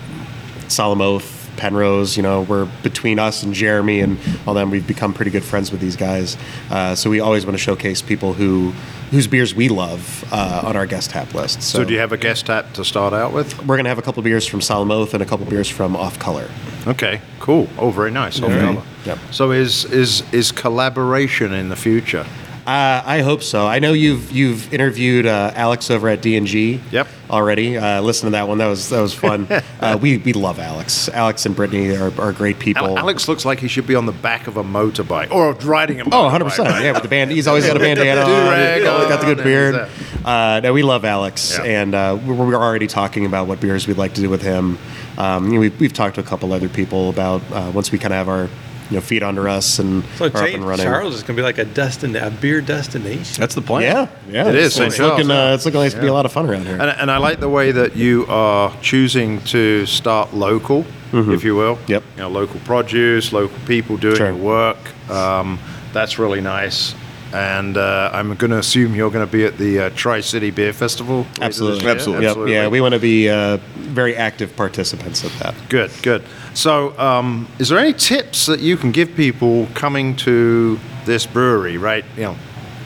Solemn 0.68 1.01
Oath, 1.01 1.51
Penrose, 1.57 2.16
you 2.16 2.22
know, 2.22 2.43
we're 2.43 2.66
between 2.82 3.18
us 3.18 3.43
and 3.43 3.55
Jeremy 3.55 4.01
and 4.01 4.18
all 4.47 4.55
them. 4.55 4.70
We've 4.70 4.87
become 4.87 5.14
pretty 5.14 5.30
good 5.30 5.45
friends 5.45 5.70
with 5.72 5.80
these 5.80 5.97
guys. 5.97 6.37
Uh, 6.70 6.95
so 6.95 7.11
we 7.11 7.20
always 7.20 7.47
want 7.47 7.57
to 7.57 7.62
showcase 7.62 8.03
people 8.03 8.32
who 8.32 8.72
whose 9.11 9.28
beers 9.28 9.55
we 9.55 9.68
love 9.68 10.24
uh, 10.32 10.62
on 10.64 10.76
our 10.76 10.84
guest 10.84 11.11
tap 11.11 11.32
list. 11.32 11.62
So, 11.62 11.78
so 11.78 11.84
do 11.84 11.93
you 11.95 12.01
have 12.01 12.12
a 12.12 12.16
guest 12.16 12.47
tap 12.47 12.72
to 12.74 12.84
start 12.84 13.12
out 13.12 13.32
with? 13.32 13.64
we're 13.64 13.76
gonna 13.76 13.89
have 13.89 13.99
a 13.99 14.03
couple 14.03 14.22
beers 14.22 14.47
from 14.47 14.61
Solemn 14.61 14.91
Oath 14.91 15.14
and 15.14 15.22
a 15.22 15.26
couple 15.26 15.47
beers 15.47 15.68
from 15.68 15.97
Off 15.97 16.18
Color. 16.18 16.49
Okay, 16.87 17.20
cool. 17.41 17.68
Oh, 17.78 17.91
very 17.91 18.11
nice. 18.11 18.41
Okay. 18.43 18.80
Yep. 19.07 19.18
So 19.30 19.53
is 19.53 19.84
is 19.87 20.22
is 20.32 20.53
collaboration 20.53 21.53
in 21.53 21.68
the 21.68 21.76
future? 21.76 22.26
Uh, 22.67 23.01
I 23.07 23.21
hope 23.23 23.45
so. 23.45 23.64
I 23.64 23.79
know 23.79 23.93
you've 23.93 24.33
you've 24.33 24.75
interviewed 24.75 25.25
uh, 25.25 25.53
Alex 25.55 25.89
over 25.89 26.09
at 26.09 26.21
D 26.21 26.37
and 26.37 26.49
G. 26.49 26.81
Yep. 26.91 27.07
Already, 27.31 27.77
uh, 27.77 28.01
listen 28.03 28.27
to 28.27 28.31
that 28.33 28.49
one. 28.49 28.59
That 28.59 28.67
was 28.67 28.89
that 28.91 29.01
was 29.01 29.14
fun. 29.14 29.47
uh, 29.81 29.97
we 30.03 30.19
we 30.19 30.33
love 30.33 30.59
Alex. 30.59 31.09
Alex 31.11 31.47
and 31.47 31.55
Brittany 31.55 31.97
are, 31.97 32.11
are 32.21 32.33
great 32.33 32.59
people. 32.59 32.89
Ale- 32.89 32.99
Alex 32.99 33.29
looks 33.29 33.45
like 33.45 33.61
he 33.61 33.69
should 33.69 33.87
be 33.87 33.95
on 33.95 34.07
the 34.07 34.12
back 34.12 34.49
of 34.49 34.57
a 34.57 34.64
motorbike 34.64 35.31
or 35.31 35.53
riding 35.53 36.01
a 36.01 36.05
motorbike. 36.05 36.12
Oh, 36.12 36.23
100 36.25 36.45
percent. 36.45 36.69
Yeah, 36.85 36.93
with 36.93 37.03
the 37.03 37.09
band, 37.09 37.31
he's 37.31 37.47
always 37.47 37.64
got 37.64 37.77
a 37.77 37.81
bandana 37.87 38.23
on. 38.23 38.79
He's 38.81 38.89
always 38.89 39.09
got 39.09 39.21
the 39.21 39.35
good 39.35 39.45
beard. 39.45 39.89
Uh, 40.25 40.59
no, 40.61 40.73
we 40.73 40.83
love 40.83 41.05
Alex, 41.05 41.57
Yeah. 41.57 41.64
and 41.64 41.95
uh, 41.95 42.19
we're, 42.27 42.35
we're 42.35 42.55
already 42.57 42.89
talking 42.89 43.27
about 43.27 43.47
what 43.47 43.61
beers 43.61 43.87
we'd 43.87 43.97
like 43.97 44.14
to 44.14 44.21
do 44.21 44.29
with 44.29 44.43
him. 44.43 44.77
Um, 45.19 45.47
you 45.47 45.53
know, 45.55 45.61
we've, 45.61 45.81
we've 45.81 45.93
talked 45.93 46.17
to 46.17 46.21
a 46.21 46.25
couple 46.25 46.53
other 46.53 46.69
people 46.69 47.11
about 47.11 47.43
uh, 47.53 47.71
once 47.73 47.93
we 47.93 47.99
kind 47.99 48.12
of 48.12 48.19
have 48.19 48.29
our 48.29 48.49
you 48.91 48.97
know 48.97 49.01
feet 49.01 49.22
under 49.22 49.49
us 49.49 49.78
and 49.78 50.05
So 50.16 50.26
are 50.26 50.28
up 50.28 50.34
and 50.49 50.66
running. 50.66 50.84
Charles 50.87 51.14
is 51.14 51.22
going 51.22 51.37
to 51.37 51.41
be 51.41 51.43
like 51.43 51.59
a 51.59 51.64
destin, 51.64 52.14
a 52.16 52.30
beer 52.30 52.61
destination. 52.61 53.41
That's 53.41 53.55
the 53.55 53.62
plan. 53.62 53.82
Yeah, 53.82 54.09
yeah, 54.30 54.49
It 54.49 54.55
is, 54.55 54.66
It's, 54.66 54.74
St. 54.76 54.89
it's 54.89 54.99
looking, 54.99 55.30
uh, 55.30 55.55
it's 55.55 55.64
looking 55.64 55.78
like 55.80 55.87
it's 55.87 55.95
gonna 55.95 56.07
be 56.07 56.11
a 56.11 56.14
lot 56.14 56.26
of 56.26 56.32
fun 56.32 56.49
around 56.49 56.66
here. 56.66 56.74
And, 56.80 56.91
and 56.91 57.11
I 57.11 57.18
like 57.18 57.41
the 57.41 57.49
way 57.49 57.72
that 57.72 57.97
you 57.97 58.26
are 58.28 58.72
choosing 58.82 59.41
to 59.47 59.87
start 59.87 60.34
local, 60.34 60.84
if 61.12 61.43
you 61.45 61.57
will. 61.57 61.76
Mm-hmm. 61.76 61.91
Yep. 61.93 62.03
You 62.16 62.22
know, 62.22 62.28
local 62.28 62.61
produce, 62.61 63.32
local 63.32 63.59
people 63.66 63.97
doing 63.97 64.16
Sure. 64.16 64.32
the 64.32 64.39
work. 64.39 64.78
Um, 65.11 65.59
that's 65.93 66.18
really 66.18 66.41
nice. 66.41 66.95
And 67.37 67.76
uh, 67.76 68.11
I'm 68.14 68.34
going 68.37 68.51
to 68.51 68.59
assume 68.59 68.95
you're 68.95 69.11
going 69.11 69.26
to 69.26 69.30
be 69.30 69.45
at 69.45 69.59
the 69.59 69.78
uh, 69.78 69.91
Tri 69.91 70.22
City 70.22 70.51
Beer 70.51 70.72
Festival. 70.72 71.26
Absolutely? 71.39 71.87
Absolutely. 71.87 72.24
Yep. 72.24 72.37
Yeah, 72.49 72.68
we 72.68 72.80
want 72.80 72.95
to 72.95 72.99
be 72.99 73.28
uh, 73.28 73.59
very 73.74 74.16
active 74.16 74.57
participants 74.57 75.22
of 75.22 75.39
that. 75.41 75.55
Good, 75.68 75.91
good. 76.03 76.24
So, 76.55 76.99
um, 76.99 77.47
is 77.59 77.68
there 77.68 77.78
any 77.78 77.93
tips 77.93 78.47
that 78.47 78.61
you 78.61 78.78
can 78.78 78.91
give 78.91 79.14
people 79.14 79.66
coming 79.74 80.16
to 80.16 80.80
this 81.05 81.26
brewery, 81.26 81.76
right? 81.76 82.07
You 82.16 82.22
know, 82.22 82.37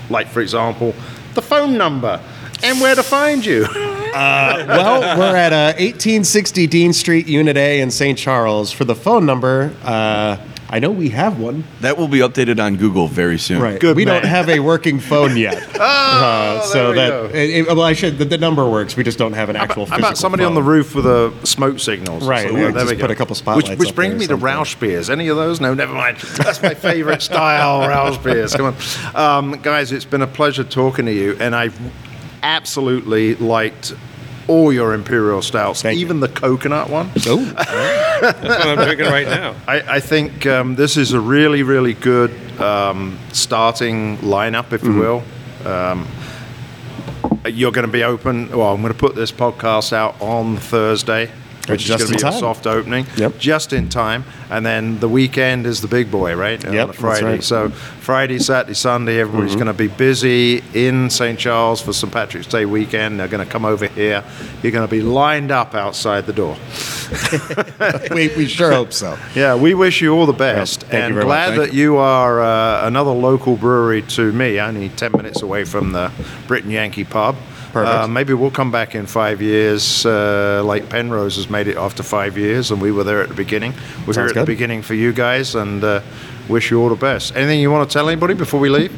like 0.09 0.27
for 0.27 0.41
example, 0.41 0.97
the 1.35 1.43
phone 1.43 1.79
number 1.79 2.21
and 2.65 2.81
where 2.81 2.97
to 2.97 3.05
find 3.05 3.47
you. 3.47 3.69
well, 4.13 5.17
we're 5.17 5.37
at 5.37 5.53
uh, 5.53 5.79
1860 5.79 6.67
Dean 6.67 6.93
Street, 6.93 7.29
Unit 7.29 7.57
A 7.57 7.81
in 7.81 7.93
St. 7.93 8.19
Charles. 8.19 8.73
For 8.73 8.85
the 8.85 8.97
phone 8.97 9.25
number, 9.27 9.73
uh, 9.85 10.37
I 10.73 10.79
know 10.79 10.93
we 10.93 11.09
have 11.09 11.41
one. 11.41 11.65
That 11.81 11.99
will 11.99 12.07
be 12.07 12.21
updated 12.21 12.65
on 12.65 12.77
Google 12.77 13.09
very 13.09 13.39
soon. 13.39 13.61
Right. 13.61 13.81
Good 13.81 13.97
we 13.97 14.05
man. 14.05 14.23
don't 14.23 14.31
have 14.31 14.49
a 14.49 14.61
working 14.61 15.01
phone 15.01 15.37
yet. 15.37 15.57
uh, 15.81 16.61
so 16.63 16.93
there 16.93 17.23
we 17.25 17.29
that 17.29 17.35
it, 17.35 17.51
it- 17.51 17.67
well, 17.67 17.83
I 17.83 17.93
should. 17.93 18.19
The, 18.19 18.25
the 18.25 18.39
number 18.39 18.69
works. 18.71 18.95
We 18.97 19.03
just 19.03 19.19
don't 19.19 19.33
have 19.33 19.49
an 19.49 19.57
actual. 19.57 19.87
How 19.87 19.97
about 19.97 20.11
physical 20.11 20.17
somebody 20.21 20.45
on 20.45 20.55
the 20.55 20.63
roof 20.63 20.95
with 20.95 21.07
a 21.07 21.33
smoke 21.45 21.81
signals? 21.81 22.25
Right, 22.27 22.49
So, 22.49 22.55
yeah, 22.57 22.63
there 22.71 22.73
just 22.85 22.87
we 22.95 23.01
put 23.01 23.09
go. 23.09 23.13
a 23.13 23.17
couple 23.17 23.35
spotlights 23.35 23.71
Which, 23.71 23.79
which 23.81 23.89
up 23.89 23.95
brings 23.97 24.13
there 24.13 24.19
me 24.21 24.27
to 24.27 24.33
something. 24.35 24.47
Rauch 24.47 24.79
beers. 24.79 25.11
Any 25.11 25.27
of 25.27 25.37
those? 25.37 25.61
No, 25.61 25.75
never 25.75 25.93
mind. 25.93 26.19
That's 26.37 26.63
my 26.63 26.75
favorite 26.75 27.23
style, 27.23 27.89
Rauch 27.89 28.23
beers. 28.23 28.55
Come 28.55 28.75
on, 29.15 29.17
um, 29.55 29.61
guys. 29.63 29.91
It's 29.91 30.05
been 30.05 30.23
a 30.23 30.27
pleasure 30.29 30.63
talking 30.63 31.07
to 31.07 31.13
you, 31.13 31.37
and 31.41 31.57
I 31.57 31.71
absolutely 32.45 33.35
liked 33.35 33.93
all 34.51 34.73
your 34.73 34.95
imperial 34.95 35.43
stouts, 35.43 35.83
Thank 35.83 35.97
you. 35.99 36.05
even 36.05 36.19
the 36.21 36.29
coconut 36.29 36.91
one. 36.91 37.11
Oh, 37.27 37.37
That's 37.45 38.43
what 38.43 38.69
I'm 38.69 38.85
drinking 38.85 39.07
right 39.07 39.27
now. 39.27 39.55
I, 39.69 39.97
I 39.97 40.01
think 40.01 40.45
um, 40.47 40.75
this 40.75 40.97
is 40.97 41.13
a 41.13 41.21
really, 41.21 41.63
really 41.63 41.95
good 41.95 42.31
um, 42.61 43.17
starting 43.33 44.19
lineup, 44.19 44.73
if 44.73 44.83
you 44.83 44.95
will. 44.95 45.23
Um, 45.65 46.07
you're 47.47 47.73
going 47.73 47.87
to 47.87 47.93
be 47.93 48.03
open. 48.05 48.51
Well, 48.51 48.73
I'm 48.75 48.81
going 48.83 48.93
to 48.93 48.99
put 48.99 49.15
this 49.15 49.33
podcast 49.33 49.93
out 49.93 50.21
on 50.21 50.57
Thursday, 50.57 51.31
which 51.71 51.85
Just 51.85 52.03
is 52.05 52.11
going 52.11 52.19
to 52.19 52.25
be 52.25 52.29
a 52.29 52.31
time. 52.33 52.41
soft 52.41 52.67
opening, 52.67 53.07
Yep. 53.17 53.39
just 53.39 53.73
in 53.73 53.89
time. 53.89 54.25
And 54.51 54.65
then 54.67 54.99
the 55.01 55.09
weekend 55.09 55.67
is 55.67 55.81
the 55.81 55.89
big 55.89 56.11
boy, 56.11 56.35
right? 56.35 56.65
On 56.65 56.73
Yep, 56.73 56.87
that's 56.89 56.99
Friday. 56.99 57.25
right. 57.25 57.41
Mm-hmm. 57.41 57.43
So 57.43 57.71
Friday, 57.71 58.39
Saturday, 58.39 58.75
Sunday, 58.75 59.21
everybody's 59.21 59.55
going 59.55 59.67
to 59.69 59.73
be 59.73 59.89
busy 59.89 60.63
in 60.75 61.11
St. 61.11 61.39
Charles 61.39 61.81
for 61.81 61.93
St. 61.93 62.13
Patrick's 62.13 62.47
Day 62.47 62.65
weekend. 62.67 63.21
They're 63.21 63.29
going 63.29 63.45
to 63.45 63.51
come 63.51 63.65
over 63.65 63.87
here. 63.87 64.25
You're 64.63 64.73
going 64.73 64.87
to 64.87 64.91
be 64.91 65.03
lined 65.03 65.51
up 65.51 65.75
outside 65.75 66.27
the 66.27 66.33
door. 66.33 66.57
we, 68.15 68.29
we 68.37 68.47
sure 68.47 68.71
hope 68.73 68.93
so. 68.93 69.19
Yeah, 69.35 69.55
we 69.57 69.75
wish 69.75 70.01
you 70.01 70.15
all 70.15 70.27
the 70.27 70.33
best, 70.33 70.83
you 70.93 70.99
and 70.99 71.15
glad 71.21 71.59
that 71.59 71.73
you 71.73 71.97
are 71.97 72.41
uh, 72.41 72.87
another 72.87 73.11
local 73.11 73.57
brewery 73.57 74.03
to 74.03 74.33
me. 74.33 74.61
Only 74.61 74.89
ten 74.91 75.13
minutes 75.13 75.43
away 75.43 75.65
from 75.65 75.93
the 75.93 76.11
Brit 76.47 76.65
and 76.65 76.73
Yankee 76.73 77.05
pub. 77.05 77.37
Perfect. 77.73 78.05
Uh, 78.05 78.09
maybe 78.09 78.35
we'll 78.35 78.51
come 78.51 78.73
back 78.73 78.95
in 78.95 79.07
five 79.07 79.41
years, 79.41 80.05
uh, 80.05 80.63
like 80.65 80.89
Penrose 80.89 81.37
has 81.37 81.49
made 81.49 81.69
it 81.69 81.77
after 81.77 82.03
five 82.03 82.37
years, 82.37 82.71
and 82.71 82.83
we 82.83 82.91
were 82.91 83.05
there 83.05 83.23
at 83.23 83.29
the 83.29 83.35
beginning. 83.35 83.73
We're 84.01 84.07
here 84.07 84.15
Sounds 84.15 84.33
at 84.33 84.41
the 84.41 84.45
beginning 84.45 84.83
for 84.83 84.95
you 84.95 85.13
guys, 85.13 85.55
and 85.55 85.85
uh, 85.85 86.01
wish 86.49 86.71
you 86.71 86.81
all 86.81 86.89
the 86.89 86.97
best. 86.97 87.37
Anything 87.37 87.61
you 87.61 87.71
want 87.71 87.89
to 87.89 87.93
tell 87.93 88.09
anybody 88.09 88.35
before 88.35 88.59
we 88.59 88.69
leave? 88.69 88.93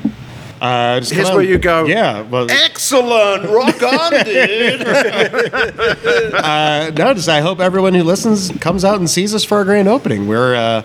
Uh, 0.63 1.01
just 1.01 1.13
Here's 1.13 1.27
come 1.27 1.37
where 1.37 1.45
you 1.45 1.59
go. 1.59 1.87
Yeah. 1.87 2.23
Well, 2.23 2.47
Excellent, 2.51 3.51
rock 3.51 3.83
on, 3.83 4.13
dude. 4.25 4.81
uh, 6.35 6.91
no, 6.97 7.15
just 7.15 7.29
I 7.29 7.41
hope 7.41 7.59
everyone 7.59 7.95
who 7.95 8.05
listens 8.05 8.51
comes 8.61 8.85
out 8.85 9.01
and 9.01 9.11
sees 9.11 9.35
us 9.35 9.43
for 9.43 9.59
our 9.59 9.65
grand 9.65 9.89
opening. 9.89 10.29
We're 10.29 10.55
uh, 10.55 10.83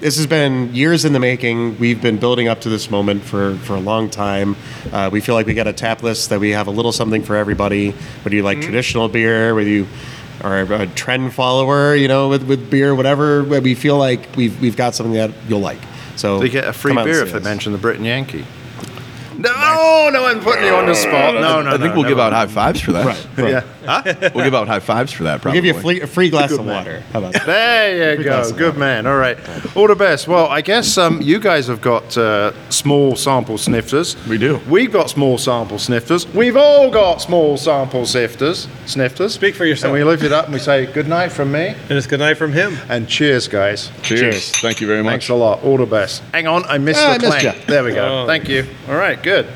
this 0.00 0.16
has 0.16 0.26
been 0.26 0.74
years 0.74 1.04
in 1.04 1.12
the 1.12 1.20
making. 1.20 1.78
We've 1.78 2.00
been 2.00 2.18
building 2.18 2.48
up 2.48 2.60
to 2.62 2.68
this 2.68 2.90
moment 2.90 3.22
for 3.22 3.56
for 3.58 3.74
a 3.74 3.80
long 3.80 4.10
time. 4.10 4.56
Uh, 4.92 5.08
we 5.12 5.20
feel 5.20 5.34
like 5.34 5.46
we 5.46 5.54
got 5.54 5.66
a 5.66 5.72
tap 5.72 6.02
list 6.02 6.30
that 6.30 6.40
we 6.40 6.50
have 6.50 6.66
a 6.66 6.70
little 6.70 6.92
something 6.92 7.22
for 7.22 7.36
everybody. 7.36 7.90
Whether 8.22 8.36
you 8.36 8.42
like 8.42 8.60
traditional 8.60 9.08
beer, 9.08 9.54
whether 9.54 9.68
you 9.68 9.86
are 10.42 10.60
a 10.60 10.86
trend 10.88 11.32
follower, 11.32 11.94
you 11.94 12.08
know, 12.08 12.28
with, 12.28 12.42
with 12.44 12.70
beer, 12.70 12.94
whatever. 12.94 13.42
We 13.42 13.74
feel 13.74 13.96
like 13.96 14.36
we've 14.36 14.60
we've 14.60 14.76
got 14.76 14.94
something 14.94 15.14
that 15.14 15.32
you'll 15.48 15.60
like. 15.60 15.80
So 16.16 16.38
They 16.38 16.48
get 16.48 16.64
a 16.66 16.72
free 16.72 16.90
come 16.90 16.98
out 16.98 17.06
and 17.06 17.12
beer 17.12 17.22
if 17.22 17.32
they 17.32 17.40
mention 17.40 17.72
the 17.72 17.78
Brit 17.78 17.96
and 17.96 18.06
Yankee. 18.06 18.44
No, 19.38 20.08
no, 20.10 20.24
I'm 20.24 20.40
putting 20.40 20.64
you 20.64 20.74
on 20.74 20.86
the 20.86 20.94
spot. 20.94 21.34
No, 21.34 21.60
no, 21.60 21.68
I 21.68 21.72
think 21.72 21.94
no, 21.94 22.00
we'll 22.00 22.08
give 22.08 22.16
never. 22.16 22.22
out 22.22 22.32
high 22.32 22.46
fives 22.46 22.80
for 22.80 22.92
that. 22.92 23.06
Right. 23.36 23.50
Yeah. 23.50 23.64
We'll 24.34 24.44
give 24.44 24.54
out 24.54 24.68
high 24.68 24.80
fives 24.80 25.12
for 25.12 25.24
that. 25.24 25.34
We'll 25.34 25.52
Probably. 25.52 25.58
give 25.60 25.64
you 25.64 25.76
a 25.76 25.80
free, 25.80 26.00
a 26.02 26.06
free 26.06 26.30
glass 26.30 26.52
of 26.52 26.64
water. 26.66 27.00
How 27.12 27.20
about 27.20 27.32
that? 27.34 27.46
There 27.46 28.16
you 28.18 28.24
go. 28.24 28.52
Good 28.52 28.76
man. 28.76 29.06
All 29.06 29.16
right. 29.16 29.38
All 29.76 29.86
the 29.88 29.94
best. 29.96 30.26
Well, 30.28 30.46
I 30.46 30.60
guess 30.60 30.98
um, 30.98 31.20
you 31.22 31.38
guys 31.38 31.66
have 31.68 31.80
got 31.80 32.16
uh, 32.18 32.52
small 32.70 33.16
sample 33.16 33.58
snifters. 33.58 34.16
We 34.26 34.38
do. 34.38 34.60
We've 34.68 34.92
got 34.92 35.10
small 35.10 35.38
sample 35.38 35.78
snifters. 35.78 36.26
We've 36.34 36.56
all 36.56 36.90
got 36.90 37.18
small 37.22 37.56
sample 37.56 38.04
sifters, 38.06 38.68
snifters. 38.86 39.34
Speak 39.34 39.54
for 39.54 39.64
yourself. 39.64 39.86
And 39.86 39.92
we 39.94 40.04
lift 40.04 40.22
it 40.22 40.32
up 40.32 40.46
and 40.46 40.54
we 40.54 40.60
say 40.60 40.86
good 40.86 41.08
night 41.08 41.30
from 41.32 41.52
me 41.52 41.68
And 41.68 41.92
it's 41.92 42.06
good 42.06 42.20
night 42.20 42.34
from 42.38 42.52
him. 42.52 42.76
and 42.88 43.08
cheers, 43.08 43.48
guys. 43.48 43.90
Cheers. 44.02 44.20
Cheers. 44.20 44.50
Thank 44.60 44.80
you 44.80 44.86
very 44.86 45.02
much. 45.02 45.12
Thanks 45.12 45.28
a 45.28 45.34
lot. 45.34 45.62
All 45.62 45.76
the 45.76 45.86
best. 45.86 46.22
Hang 46.32 46.46
on, 46.46 46.64
I 46.64 46.78
missed 46.78 47.00
Ah, 47.02 47.12
I 47.12 47.18
the 47.18 47.26
missed 47.28 47.38
clank. 47.40 47.58
ya. 47.58 47.64
There 47.66 47.84
we 47.84 47.92
go. 47.92 48.22
Oh. 48.22 48.26
Thank 48.26 48.48
you. 48.48 48.66
All 48.88 48.96
right, 48.96 49.22
good. 49.22 49.46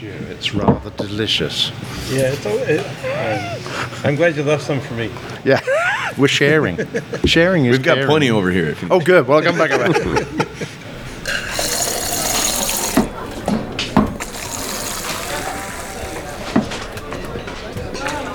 Yeah. 0.00 0.10
It's 0.30 0.54
rather 0.54 0.90
delicious. 0.90 1.70
Yeah, 2.10 2.30
it's, 2.32 2.46
al- 2.46 2.58
it, 2.58 2.80
um, 2.80 4.04
I'm 4.04 4.14
glad 4.14 4.36
you 4.36 4.42
left 4.44 4.62
some 4.62 4.80
for 4.80 4.94
me. 4.94 5.10
Yeah, 5.44 5.60
we're 6.16 6.28
sharing. 6.28 6.76
sharing 7.24 7.64
is 7.66 7.72
We've 7.78 7.82
got 7.82 7.94
caring. 7.94 8.08
plenty 8.08 8.30
over 8.30 8.50
here. 8.50 8.68
If 8.68 8.82
you, 8.82 8.88
Oh, 8.90 9.00
good. 9.00 9.26
Well, 9.26 9.42
come 9.42 9.58
back 9.58 9.70
around. 9.72 9.94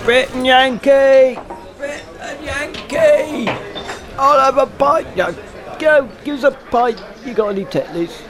Brit 0.04 0.30
and 0.36 0.46
Yankee! 0.46 1.40
Brit 1.78 2.04
and 2.20 2.46
Yankee! 2.46 3.50
I'll 4.18 4.40
have 4.40 4.58
a 4.58 4.68
pint. 4.78 5.16
No, 5.16 5.34
go, 5.80 6.10
give 6.26 6.36
us 6.36 6.44
a 6.44 6.52
pint. 6.52 7.02
You 7.26 7.34
got 7.34 7.50
any 7.50 7.64
tetlers? 7.66 8.22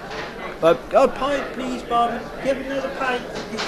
A 0.64 0.76
pint, 1.10 1.54
please, 1.56 1.82
Barman. 1.84 2.24
Give 2.42 2.56
another 2.56 2.88
pint, 2.96 3.22
please, 3.34 3.62